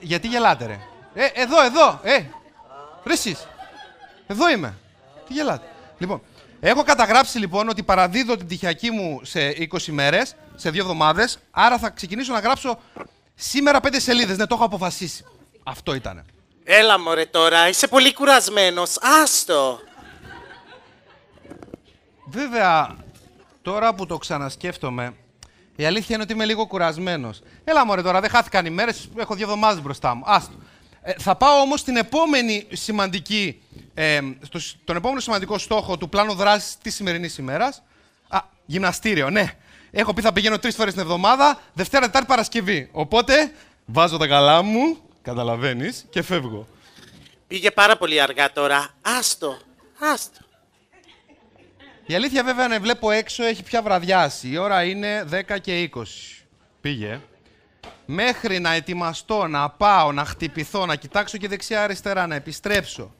[0.00, 0.78] γιατί γελάτε ρε;
[1.14, 2.24] Ε, εδώ, εδώ, ε.
[3.04, 3.46] Ρε εσείς.
[4.26, 4.74] Εδώ είμαι.
[5.26, 5.66] Τι γελάτε.
[5.98, 6.22] Λοιπόν,
[6.60, 9.40] έχω καταγράψει λοιπόν ότι παραδίδω την πτυχιακή μου σε
[9.72, 12.78] 20 μέρες, σε δύο εβδομάδες, άρα θα ξεκινήσω να γράψω
[13.34, 14.36] σήμερα πέντε σελίδες.
[14.36, 15.24] Ναι, το έχω αποφασίσει.
[15.62, 16.24] Αυτό ήτανε.
[16.64, 18.96] Έλα μωρέ τώρα, είσαι πολύ κουρασμένος.
[19.22, 19.78] Άστο.
[22.30, 22.96] Βέβαια,
[23.62, 25.14] τώρα που το ξανασκέφτομαι,
[25.76, 27.40] η αλήθεια είναι ότι είμαι λίγο κουρασμένος.
[27.64, 30.22] Έλα μωρέ τώρα, δεν χάθηκαν οι μέρες, έχω δύο εβδομάδες μπροστά μου.
[30.26, 30.54] Άστο.
[31.02, 33.62] Ε, θα πάω όμως στην επόμενη σημαντική,
[33.94, 37.82] ε, στο, τον επόμενο σημαντικό στόχο του πλάνου δράσης της σημερινής ημέρας.
[38.28, 39.52] Α, γυμναστήριο, ναι.
[39.90, 42.88] Έχω πει θα πηγαίνω τρεις φορές την εβδομάδα, Δευτέρα, Τετάρτη, Παρασκευή.
[42.92, 43.52] Οπότε,
[43.84, 46.66] βάζω τα καλά μου, καταλαβαίνεις, και φεύγω.
[47.46, 48.88] Πήγε πάρα πολύ αργά τώρα.
[49.00, 49.58] Άστο.
[50.12, 50.48] Άστο.
[52.10, 54.48] Η αλήθεια βέβαια να βλέπω έξω έχει πια βραδιάσει.
[54.48, 56.02] Η ώρα είναι 10 και 20.
[56.80, 57.20] Πήγε.
[58.06, 63.14] Μέχρι να ετοιμαστώ, να πάω, να χτυπηθώ, να κοιτάξω και δεξιά-αριστερά, να επιστρέψω.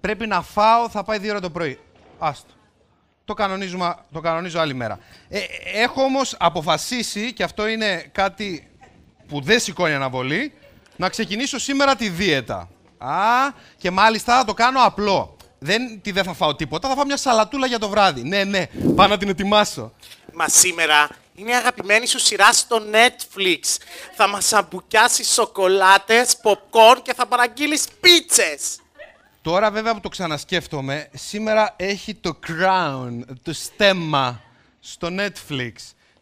[0.00, 1.78] Πρέπει να φάω, θα πάει δύο ώρα το πρωί.
[2.18, 2.52] Άστο.
[3.24, 4.98] Το, κανονίζουμε, το κανονίζω άλλη μέρα.
[5.28, 5.38] Ε,
[5.74, 8.70] έχω όμως αποφασίσει, και αυτό είναι κάτι
[9.28, 10.52] που δεν σηκώνει αναβολή,
[10.96, 12.68] να ξεκινήσω σήμερα τη δίαιτα.
[12.98, 13.14] Α,
[13.76, 15.36] και μάλιστα θα το κάνω απλό.
[15.62, 18.22] Δεν τι δεν θα φάω τίποτα, θα φάω μια σαλατούλα για το βράδυ.
[18.22, 19.92] Ναι, ναι, πάω να την ετοιμάσω.
[20.32, 23.60] Μα σήμερα είναι η αγαπημένη σου σειρά στο Netflix.
[24.16, 28.78] Θα μας αμπουκιάσεις σοκολάτες, popcorn και θα παραγγείλεις πίτσες.
[29.42, 34.40] Τώρα βέβαια που το ξανασκέφτομαι, σήμερα έχει το Crown, το στέμμα
[34.80, 35.72] στο Netflix.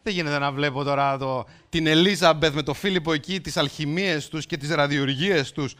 [0.03, 4.47] Δεν γίνεται να βλέπω τώρα το, την Ελίζαμπεθ με το Φίλιππο εκεί, τις αλχημίες τους
[4.47, 5.74] και τις ραδιοργίες τους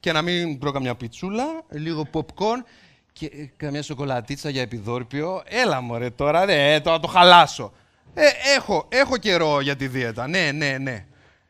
[0.00, 2.64] και να μην τρώω καμιά πιτσούλα, λίγο popcorn
[3.12, 5.42] και ε, καμιά σοκολατίτσα για επιδόρπιο.
[5.46, 7.72] Έλα μωρέ τώρα, ρε, τώρα το χαλάσω.
[8.14, 11.06] Ε, έχω, έχω καιρό για τη δίαιτα, ναι, ναι, ναι.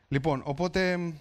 [0.07, 1.11] Λοιπόν, οπότε, μ,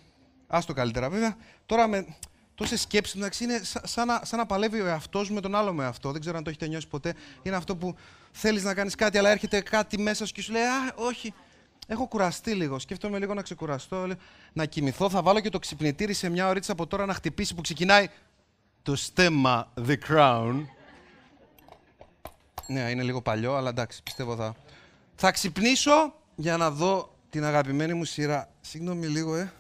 [0.46, 1.36] άστο καλύτερα βέβαια.
[1.66, 2.06] Τώρα με
[2.54, 5.54] τόσε σκέψεις μεταξύ είναι σα- σαν, να, σαν να παλεύει ο εαυτός μου με τον
[5.54, 6.10] άλλο με αυτό.
[6.12, 7.14] Δεν ξέρω αν το έχετε νιώσει ποτέ.
[7.42, 7.96] Είναι αυτό που
[8.32, 11.34] θέλεις να κάνεις κάτι, αλλά έρχεται κάτι μέσα σου και σου λέει Α, όχι.
[11.86, 12.78] Έχω κουραστεί λίγο.
[12.78, 14.06] Σκέφτομαι λίγο να ξεκουραστώ.
[14.06, 14.16] λέω,
[14.52, 15.10] Να κοιμηθώ.
[15.10, 18.08] Θα βάλω και το ξυπνητήρι σε μια ωρίτσα από τώρα να χτυπήσει που ξεκινάει
[18.82, 20.64] το στέμμα The Crown.
[22.66, 24.54] Ναι, είναι λίγο παλιό, αλλά εντάξει, πιστεύω θα.
[25.14, 28.48] Θα ξυπνήσω για να δω την αγαπημένη μου σειρά.
[28.60, 29.52] Συγγνώμη λίγο, ε.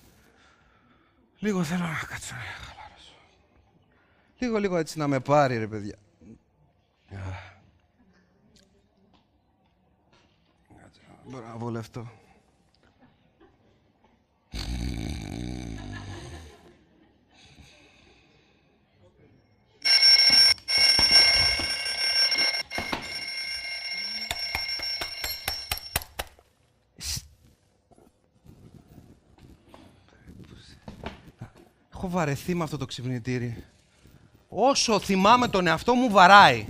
[1.38, 3.14] Λίγο θέλω να κάτσω να χαλαρώσω.
[4.38, 5.96] Λίγο, λίγο έτσι να με πάρει, ρε παιδιά.
[7.12, 7.50] Αχ.
[10.80, 12.10] Κάτσε, Μπορώ να βολευτώ.
[32.04, 33.64] Έχω βαρεθεί με αυτό το ξυπνητήρι.
[34.48, 36.66] Όσο θυμάμαι τον εαυτό μου βαράει.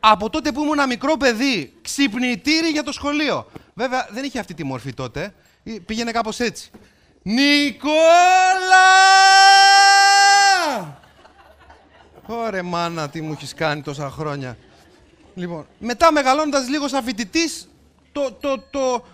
[0.00, 3.50] Από τότε που ήμουν ένα μικρό παιδί, ξυπνητήρι για το σχολείο.
[3.74, 5.34] Βέβαια δεν είχε αυτή τη μορφή τότε.
[5.64, 6.70] Ε, Πήγαινε κάπως έτσι.
[7.22, 7.90] Νικόλα!
[12.26, 14.56] Ωρε μάνα, τι μου έχεις κάνει τόσα χρόνια.
[15.34, 17.68] Λοιπόν, μετά μεγαλώνοντας λίγος σαν φοιτητής,
[18.12, 19.04] το, το, το,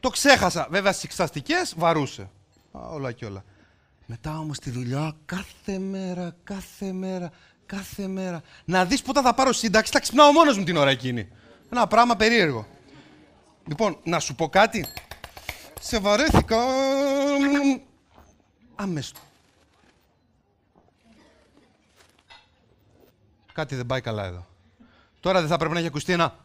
[0.00, 0.66] το ξέχασα.
[0.70, 2.30] Βέβαια στις εξαστικές βαρούσε.
[2.72, 3.44] Α, όλα και όλα.
[4.06, 7.32] Μετά όμως τη δουλειά, κάθε μέρα, κάθε μέρα,
[7.66, 8.42] κάθε μέρα.
[8.64, 11.28] Να δεις πότε θα πάρω σύνταξη, θα ξυπνάω μόνος μου την ώρα εκείνη.
[11.70, 12.66] Ένα πράγμα περίεργο.
[13.66, 14.86] Λοιπόν, να σου πω κάτι.
[15.80, 16.56] Σε βαρέθηκα.
[18.74, 19.12] Αμέσως.
[23.52, 24.46] Κάτι δεν πάει καλά εδώ.
[25.20, 26.36] Τώρα δεν θα πρέπει να έχει ακουστεί ένα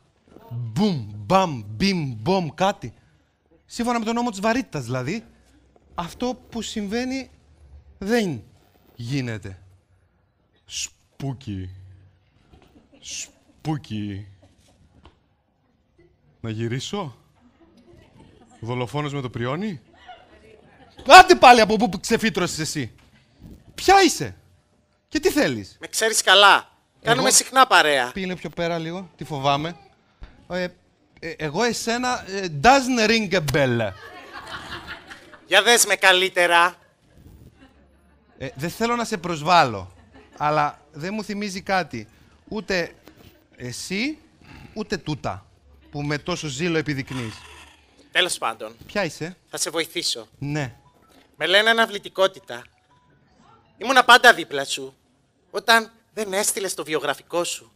[0.50, 2.94] μπουμ, μπαμ, μπιμ, μπομ, κάτι.
[3.66, 5.26] Σύμφωνα με τον νόμο της βαρύτητας δηλαδή,
[5.96, 7.30] αυτό που συμβαίνει
[8.04, 8.44] δεν
[8.96, 9.58] γίνεται.
[10.66, 11.70] Σπούκι.
[13.00, 14.28] Σπούκι.
[16.42, 17.16] Να γυρίσω;
[18.60, 19.82] Δολοφόνος με το πριόνι;
[21.08, 22.92] Άντε πάλι από πού που ξεφύτρωσες εσύ.
[23.76, 24.36] Ποια είσαι;
[25.08, 26.70] Και τι θέλεις; Με ξέρεις καλά.
[27.02, 28.12] Κάνουμε Εγώ- συχνά παρέα.
[28.12, 29.76] Πήγαινε πιο πέρα λίγο, τι φοβάμαι.
[30.50, 30.68] Ε,
[31.20, 33.92] ε, εγώ εσένα ε, doesn't ring a bell.
[35.48, 36.76] Για δες με καλύτερα.
[38.42, 39.92] Ε, δεν θέλω να σε προσβάλλω,
[40.38, 42.08] αλλά δεν μου θυμίζει κάτι.
[42.48, 42.96] Ούτε
[43.56, 44.18] εσύ,
[44.74, 45.46] ούτε τούτα,
[45.92, 47.34] που με τόσο ζήλο επιδεικνύεις.
[48.12, 50.28] Τέλος πάντων, Ποια είσαι; θα σε βοηθήσω.
[50.40, 50.76] Ναι.
[51.36, 52.64] Με λένε αναβλητικότητα.
[53.78, 54.96] Ήμουνα πάντα δίπλα σου.
[55.52, 57.72] Όταν δεν έστειλες το βιογραφικό σου.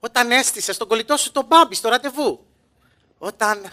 [0.00, 2.46] Όταν έστησε τον κολλητό σου τον μπάμπι στο ραντεβού.
[3.18, 3.70] Όταν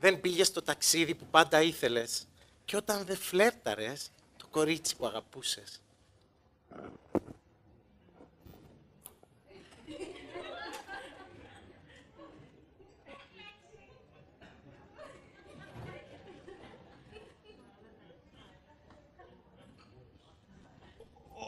[0.00, 2.26] δεν πήγες στο ταξίδι που πάντα ήθελες.
[2.64, 4.17] Και όταν δεν φλέρταρες το
[4.50, 5.80] κορίτσι που αγαπούσες.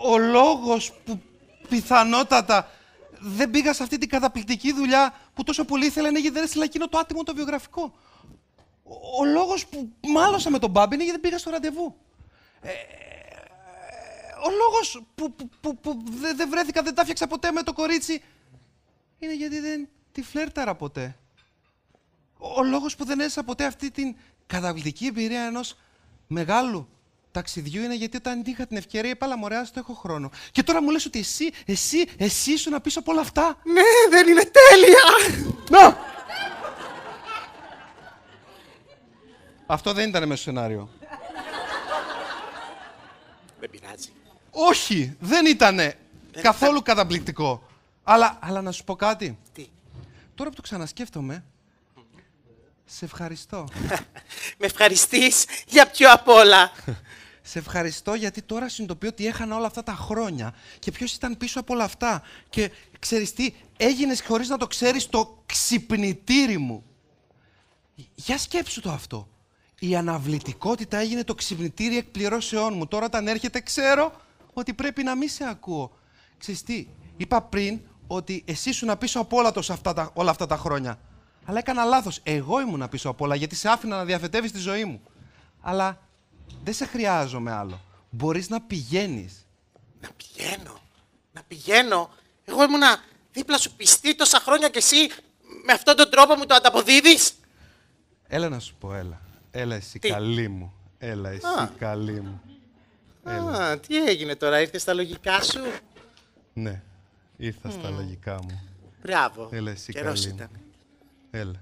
[0.02, 1.20] Ο λόγος που
[1.68, 2.70] πιθανότατα
[3.20, 6.64] δεν πήγα σε αυτή την καταπληκτική δουλειά που τόσο πολύ ήθελα είναι γιατί δεν έστειλα
[6.64, 7.94] εκείνο το άτιμο το βιογραφικό.
[8.82, 11.96] Ο, ο λόγος που μάλωσα με τον Μπάμπη είναι γιατί δεν πήγα στο ραντεβού.
[12.62, 12.70] Ε,
[14.46, 17.72] ο λόγος που, που, που, που δεν δεν βρέθηκα, δεν τα φτιάξα ποτέ με το
[17.72, 18.22] κορίτσι
[19.18, 21.16] είναι γιατί δεν τη φλέρταρα ποτέ.
[22.38, 24.16] Ο λόγος που δεν έζησα ποτέ αυτή την
[24.46, 25.76] καταπληκτική εμπειρία ενός
[26.26, 26.88] μεγάλου
[27.32, 30.30] ταξιδιού είναι γιατί όταν είχα την ευκαιρία είπα, «Λα, μωρέ, το έχω χρόνο.
[30.50, 33.56] Και τώρα μου λες ότι εσύ, εσύ, εσύ ήσουν να πεις από όλα αυτά.
[33.64, 35.38] Ναι, δεν είναι τέλεια!
[35.70, 35.98] Να!
[39.66, 40.88] Αυτό δεν ήταν μέσα στο σενάριο.
[43.60, 44.08] Δεν πειράζει.
[44.50, 45.98] Όχι, δεν ήτανε
[46.40, 47.62] καθόλου καταπληκτικό.
[48.02, 49.38] Αλλά, αλλά να σου πω κάτι.
[49.52, 49.68] Τι;
[50.34, 51.44] Τώρα που το ξανασκέφτομαι,
[52.84, 53.68] σε ευχαριστώ.
[54.58, 56.72] Με ευχαριστείς για πιο απ' όλα.
[57.42, 61.60] Σε ευχαριστώ γιατί τώρα συνειδητοποιώ ότι έχανα όλα αυτά τα χρόνια και ποιος ήταν πίσω
[61.60, 62.22] από όλα αυτά.
[62.50, 66.84] Και ξέρεις τι, έγινες χωρίς να το ξέρεις το ξυπνητήρι μου.
[68.14, 69.28] Για σκέψου το αυτό.
[69.82, 72.86] Η αναβλητικότητα έγινε το ξυπνητήρι εκπληρώσεών μου.
[72.86, 74.12] Τώρα όταν έρχεται ξέρω
[74.52, 75.90] ότι πρέπει να μην σε ακούω.
[76.38, 76.86] ξέρεις τι,
[77.16, 80.98] είπα πριν ότι εσύ ήσουν πίσω από όλα, τόσα αυτά τα, όλα αυτά τα χρόνια.
[81.44, 82.20] Αλλά έκανα λάθος.
[82.22, 85.00] Εγώ ήμουν πίσω από όλα, γιατί σε άφηνα να διαφετεύεις τη ζωή μου.
[85.60, 85.98] Αλλά
[86.64, 87.80] δεν σε χρειάζομαι άλλο.
[88.10, 89.46] Μπορείς να πηγαίνεις.
[90.00, 90.80] Να πηγαίνω.
[91.32, 92.10] Να πηγαίνω.
[92.44, 93.02] Εγώ ήμουνα
[93.32, 95.08] δίπλα σου πιστή τόσα χρόνια και εσύ
[95.64, 97.32] με αυτόν τον τρόπο μου το ανταποδίδεις.
[98.26, 99.20] Έλα να σου πω, έλα.
[99.50, 100.72] Έλα εσύ Τι; καλή μου.
[100.98, 101.70] Έλα εσύ Α.
[101.78, 102.40] καλή μου.
[103.30, 105.60] Α, τι έγινε τώρα, ήρθες στα λογικά σου;
[106.52, 106.82] Ναι,
[107.36, 108.60] ήρθα στα λογικά μου.
[109.02, 109.48] Μπράβο.
[109.52, 110.34] Έλα εσύ Καιρός καλή μου.
[110.38, 110.50] ήταν.
[111.30, 111.60] Έλα.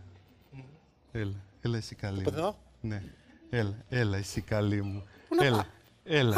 [1.12, 2.36] Έλα, έλα εσύ καλή Από μου.
[2.36, 3.02] εδώ; Ναι.
[3.50, 5.04] Έλα, έλα εσύ καλή μου.
[5.28, 5.66] να Έλα,
[6.04, 6.36] έλα.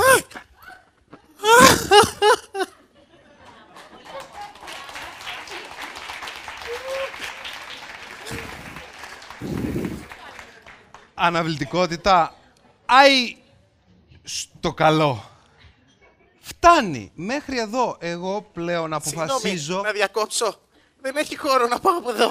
[11.23, 12.35] Αναβλητικότητα.
[12.87, 13.37] Άι
[14.23, 15.31] στο καλό.
[16.41, 17.13] Φτάνει.
[17.15, 17.97] Μέχρι εδώ.
[18.01, 19.39] Εγώ πλέον αποφασίζω...
[19.39, 20.55] Συγγνώμη, να διακόψω.
[21.01, 22.29] Δεν έχει χώρο να πάω από εδώ.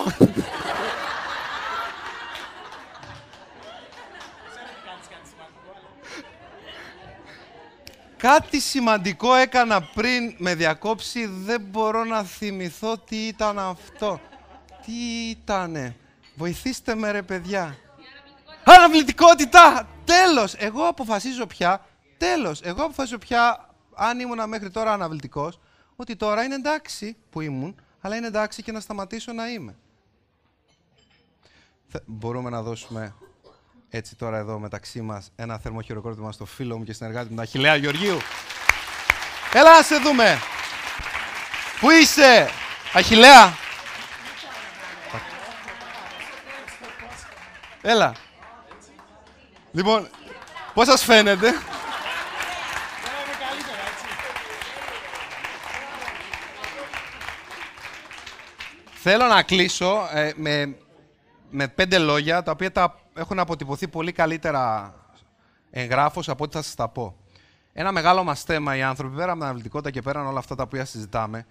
[8.17, 14.19] Κάτι σημαντικό έκανα πριν με διακόψει, δεν μπορώ να θυμηθώ τι ήταν αυτό.
[14.85, 15.95] Τι ήτανε.
[16.35, 17.77] Βοηθήστε με ρε παιδιά.
[18.77, 19.87] Αναβλητικότητα!
[20.05, 20.53] Τέλος!
[20.57, 21.85] Εγώ αποφασίζω πια,
[22.17, 25.59] τέλος, εγώ αποφασίζω πια, αν ήμουνα μέχρι τώρα αναβλητικός,
[25.95, 29.75] ότι τώρα είναι εντάξει που ήμουν, αλλά είναι εντάξει και να σταματήσω να είμαι.
[31.87, 33.15] Θε- Μπορούμε να δώσουμε
[33.89, 37.43] έτσι τώρα εδώ μεταξύ μας ένα θερμό χειροκρότημα στο φίλο μου και συνεργάτη μου, τον
[37.43, 38.17] Αχιλέα Γεωργίου.
[39.53, 40.37] Έλα να σε δούμε.
[41.79, 42.49] Πού είσαι,
[42.93, 43.53] Αχιλέα.
[47.81, 48.13] Έλα.
[49.71, 50.07] Λοιπόν,
[50.73, 51.53] πώς σας φαίνεται;
[59.01, 60.75] Θέλω να κλείσω ε, με,
[61.49, 64.93] με πέντε λόγια, τα οποία τα έχουν αποτυπωθεί πολύ καλύτερα
[65.71, 67.15] εγγράφως από ό,τι θα σας τα πω.
[67.73, 70.63] Ένα μεγάλο μας θέμα οι άνθρωποι, πέρα από την αναλυτικότητα και πέραν όλα αυτά τα
[70.63, 71.45] οποία συζητάμε,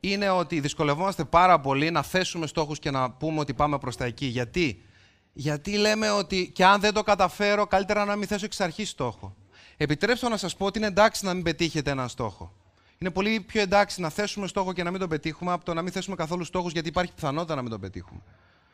[0.00, 4.04] είναι ότι δυσκολευόμαστε πάρα πολύ να θέσουμε στόχους και να πούμε ότι πάμε προς τα
[4.04, 4.26] εκεί.
[4.26, 4.84] Γιατί;
[5.32, 9.36] Γιατί λέμε ότι και αν δεν το καταφέρω, καλύτερα να μην θέσω εξ αρχής στόχο.
[9.76, 12.52] Επιτρέψτε μου να σας πω ότι είναι εντάξει να μην πετύχετε έναν στόχο.
[12.98, 15.82] Είναι πολύ πιο εντάξει να θέσουμε στόχο και να μην τον πετύχουμε από το να
[15.82, 18.20] μην θέσουμε καθόλου στόχους γιατί υπάρχει πιθανότητα να μην τον πετύχουμε.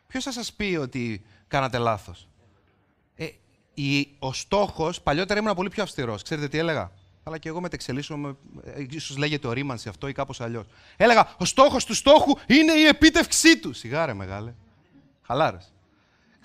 [0.07, 2.27] Ποιος θα σας πει ότι κάνατε λάθος;
[3.15, 3.27] Ε,
[3.73, 6.23] η, ο στόχος, παλιότερα ήμουν πολύ πιο αυστηρός.
[6.23, 6.91] Ξέρετε τι έλεγα;
[7.23, 10.65] Αλλά και εγώ μετεξελίσσομαι, ε, ίσως λέγεται ορίμανση αυτό ή κάπως αλλιώς.
[10.97, 13.73] Έλεγα, ο στόχος του στόχου είναι η επίτευξή του.
[13.73, 14.53] Σιγάρε μεγάλε.
[15.21, 15.73] Χαλάρες.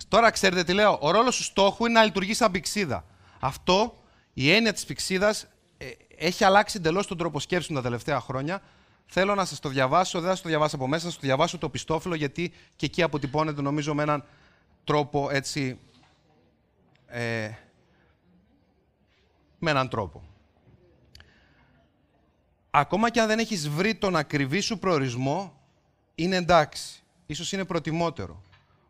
[0.07, 0.97] Τώρα ξέρετε τι λέω.
[1.01, 3.05] Ο ρόλος του στόχου είναι να λειτουργεί σαν πηξίδα.
[3.39, 4.03] Αυτό,
[4.33, 5.47] η έννοια της πηξίδας,
[5.77, 5.85] ε,
[6.17, 8.61] έχει αλλάξει εντελώς τον τρόπο σκέψης μου τα τελευταία χρόνια.
[9.05, 11.25] Θέλω να σας το διαβάσω, δεν θα σας το διαβάσω από μέσα, θα σας το
[11.25, 14.23] διαβάσω το πιστόφυλλο, γιατί και εκεί αποτυπώνεται νομίζω με έναν
[14.83, 15.79] τρόπο έτσι.
[17.07, 17.49] Ε,
[19.59, 20.23] με έναν τρόπο.
[22.69, 25.59] Ακόμα και αν δεν έχεις βρει τον ακριβή σου προορισμό,
[26.15, 27.03] είναι εντάξει.
[27.25, 28.41] Ίσως είναι προτιμότερο.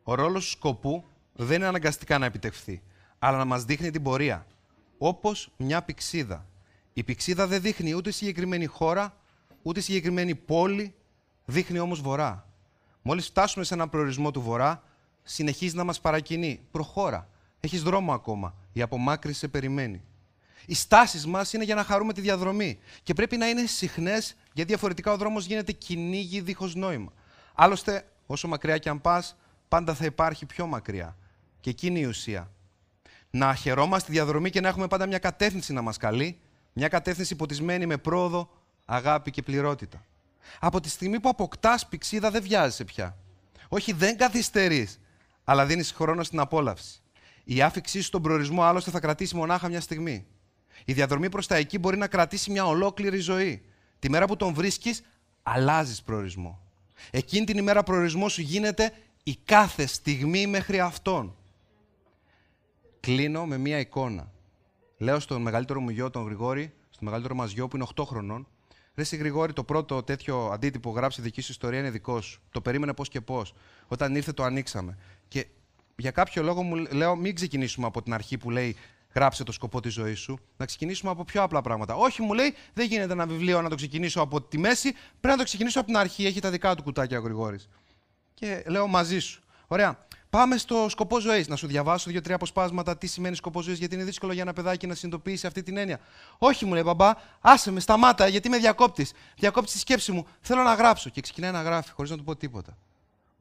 [0.08, 1.04] Ο ρόλος του σκοπού
[1.34, 2.82] δεν είναι αναγκαστικά να επιτευχθεί,
[3.20, 4.46] αλλά να μας δείχνει την πορεία.
[4.98, 6.46] Όπως μια πηξίδα.
[6.94, 9.18] Η πηξίδα δεν δείχνει ούτε συγκεκριμένη χώρα,
[9.62, 10.94] ούτε συγκεκριμένη πόλη,
[11.46, 12.48] δείχνει όμως βορρά.
[13.02, 14.84] Μόλις φτάσουμε σε έναν προορισμό του βορρά,
[15.24, 16.60] συνεχίζει να μας παρακινεί.
[16.72, 17.30] Προχώρα.
[17.60, 18.56] Έχεις δρόμο ακόμα.
[18.74, 20.02] Η απομάκρυση σε περιμένει.
[20.66, 22.80] Οι στάσεις μας είναι για να χαρούμε τη διαδρομή.
[23.04, 27.14] Και πρέπει να είναι συχνές, γιατί διαφορετικά ο δρόμος γίνεται κυνήγι δίχως νόημα.
[27.54, 31.18] Άλλωστε, όσο μακριά και αν πας, πάντα θα υπάρχει πιο μακριά.
[31.60, 32.52] Και εκείνη η ουσία.
[33.30, 36.40] Να χαιρόμαστε τη διαδρομή και να έχουμε πάντα μια κατεύθυνση να μας καλεί,
[36.74, 38.50] μια κατεύθυνση ποτισμένη με πρόοδο,
[38.86, 40.06] αγάπη και πληρότητα.
[40.60, 43.18] Από τη στιγμή που αποκτάς πηξίδα, δεν βιάζεσαι πια.
[43.70, 45.00] Όχι, δεν καθυστερείς,
[45.44, 47.02] αλλά δίνεις χρόνο στην απόλαυση.
[47.44, 50.26] Η άφηξή σου στον προορισμό άλλωστε θα κρατήσει μονάχα μια στιγμή.
[50.86, 53.66] Η διαδρομή προς τα εκεί μπορεί να κρατήσει μια ολόκληρη ζωή.
[54.00, 55.02] Τη μέρα που τον βρίσκεις,
[55.44, 56.60] αλλάζεις προορισμό.
[57.12, 58.94] Εκείνη την ημέρα προορισμός σου γίνεται
[59.28, 61.36] η κάθε στιγμή μέχρι αυτόν.
[63.00, 64.32] Κλείνω με μία εικόνα.
[64.98, 68.48] Λέω στον μεγαλύτερο μου γιο, τον Γρηγόρη, στο μεγαλύτερο μας γιο που είναι 8 χρονών,
[68.96, 72.42] Ρε εσύ, Γρηγόρη, το πρώτο τέτοιο αντίτυπο γράψει δική σου ιστορία είναι δικό σου.
[72.52, 73.54] Το περίμενε πώς και πώς.
[73.88, 74.98] Όταν ήρθε, το ανοίξαμε.
[75.28, 75.48] Και
[75.96, 78.76] για κάποιο λόγο μου λέω, μην ξεκινήσουμε από την αρχή που λέει
[79.14, 81.96] γράψε το σκοπό της ζωής σου, να ξεκινήσουμε από πιο απλά πράγματα.
[81.96, 85.38] Όχι, μου λέει, δεν γίνεται ένα βιβλίο να το ξεκινήσω από τη μέση, πρέπει να
[85.38, 86.26] το ξεκινήσω από την αρχή.
[86.26, 87.70] Έχει τα δικά του κουτάκια ο Γρηγόρης.
[88.36, 89.42] Και λέω μαζί σου.
[89.68, 89.98] Ωραία.
[90.30, 91.48] Πάμε στο σκοπό ζωής.
[91.48, 94.88] Να σου διαβάσω δύο-τρία αποσπάσματα τι σημαίνει σκοπό ζωής, γιατί είναι δύσκολο για ένα παιδάκι
[94.88, 96.00] να συνειδητοποιήσει αυτή την έννοια.
[96.38, 99.08] Όχι, μου λέει μπαμπά, άσε με, σταμάτα, γιατί με διακόπτη.
[99.36, 100.28] Διακόπτη τη σκέψη μου.
[100.42, 101.10] Θέλω να γράψω.
[101.10, 102.78] Και ξεκινάει να γράφει, χωρίς να του πω τίποτα.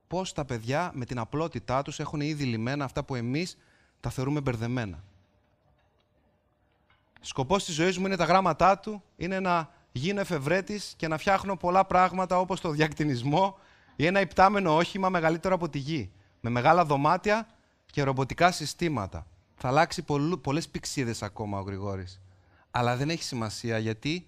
[0.08, 3.56] Πώς τα παιδιά με την απλότητά τους έχουν ήδη λυμμένα αυτά που εμείς
[4.00, 5.02] τα θεωρούμε μπερδεμένα.
[7.20, 11.56] Σκοπός της ζωής μου είναι τα γράμματά του, είναι να γίνω εφευρέτης και να φτιάχνω
[11.56, 13.58] πολλά πράγματα όπως το διακτηνισμό
[13.96, 17.48] ή ένα υπτάμενο όχημα μεγαλύτερο από τη γη με μεγάλα δωμάτια
[17.86, 19.26] και ρομποτικά συστήματα.
[19.56, 20.04] Θα αλλάξει
[20.42, 22.20] πολλές πηξίδες ακόμα ο Γρηγόρης.
[22.70, 24.26] Αλλά δεν έχει σημασία γιατί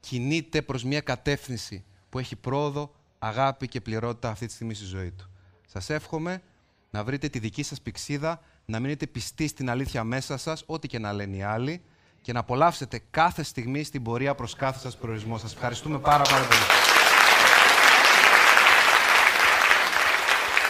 [0.00, 5.10] κινείται προς μια κατεύθυνση που έχει πρόοδο, αγάπη και πληρότητα αυτή τη στιγμή στη ζωή
[5.10, 5.30] του.
[5.66, 6.42] Σας εύχομαι
[6.90, 10.98] να βρείτε τη δική σας πηξίδα, να μείνετε πιστοί στην αλήθεια μέσα σας, ό,τι και
[10.98, 11.82] να λένε οι άλλοι,
[12.20, 15.38] και να απολαύσετε κάθε στιγμή στην πορεία προς κάθε σας προορισμό.
[15.38, 16.89] Σας ευχαριστούμε πάρα, πάρα πολύ.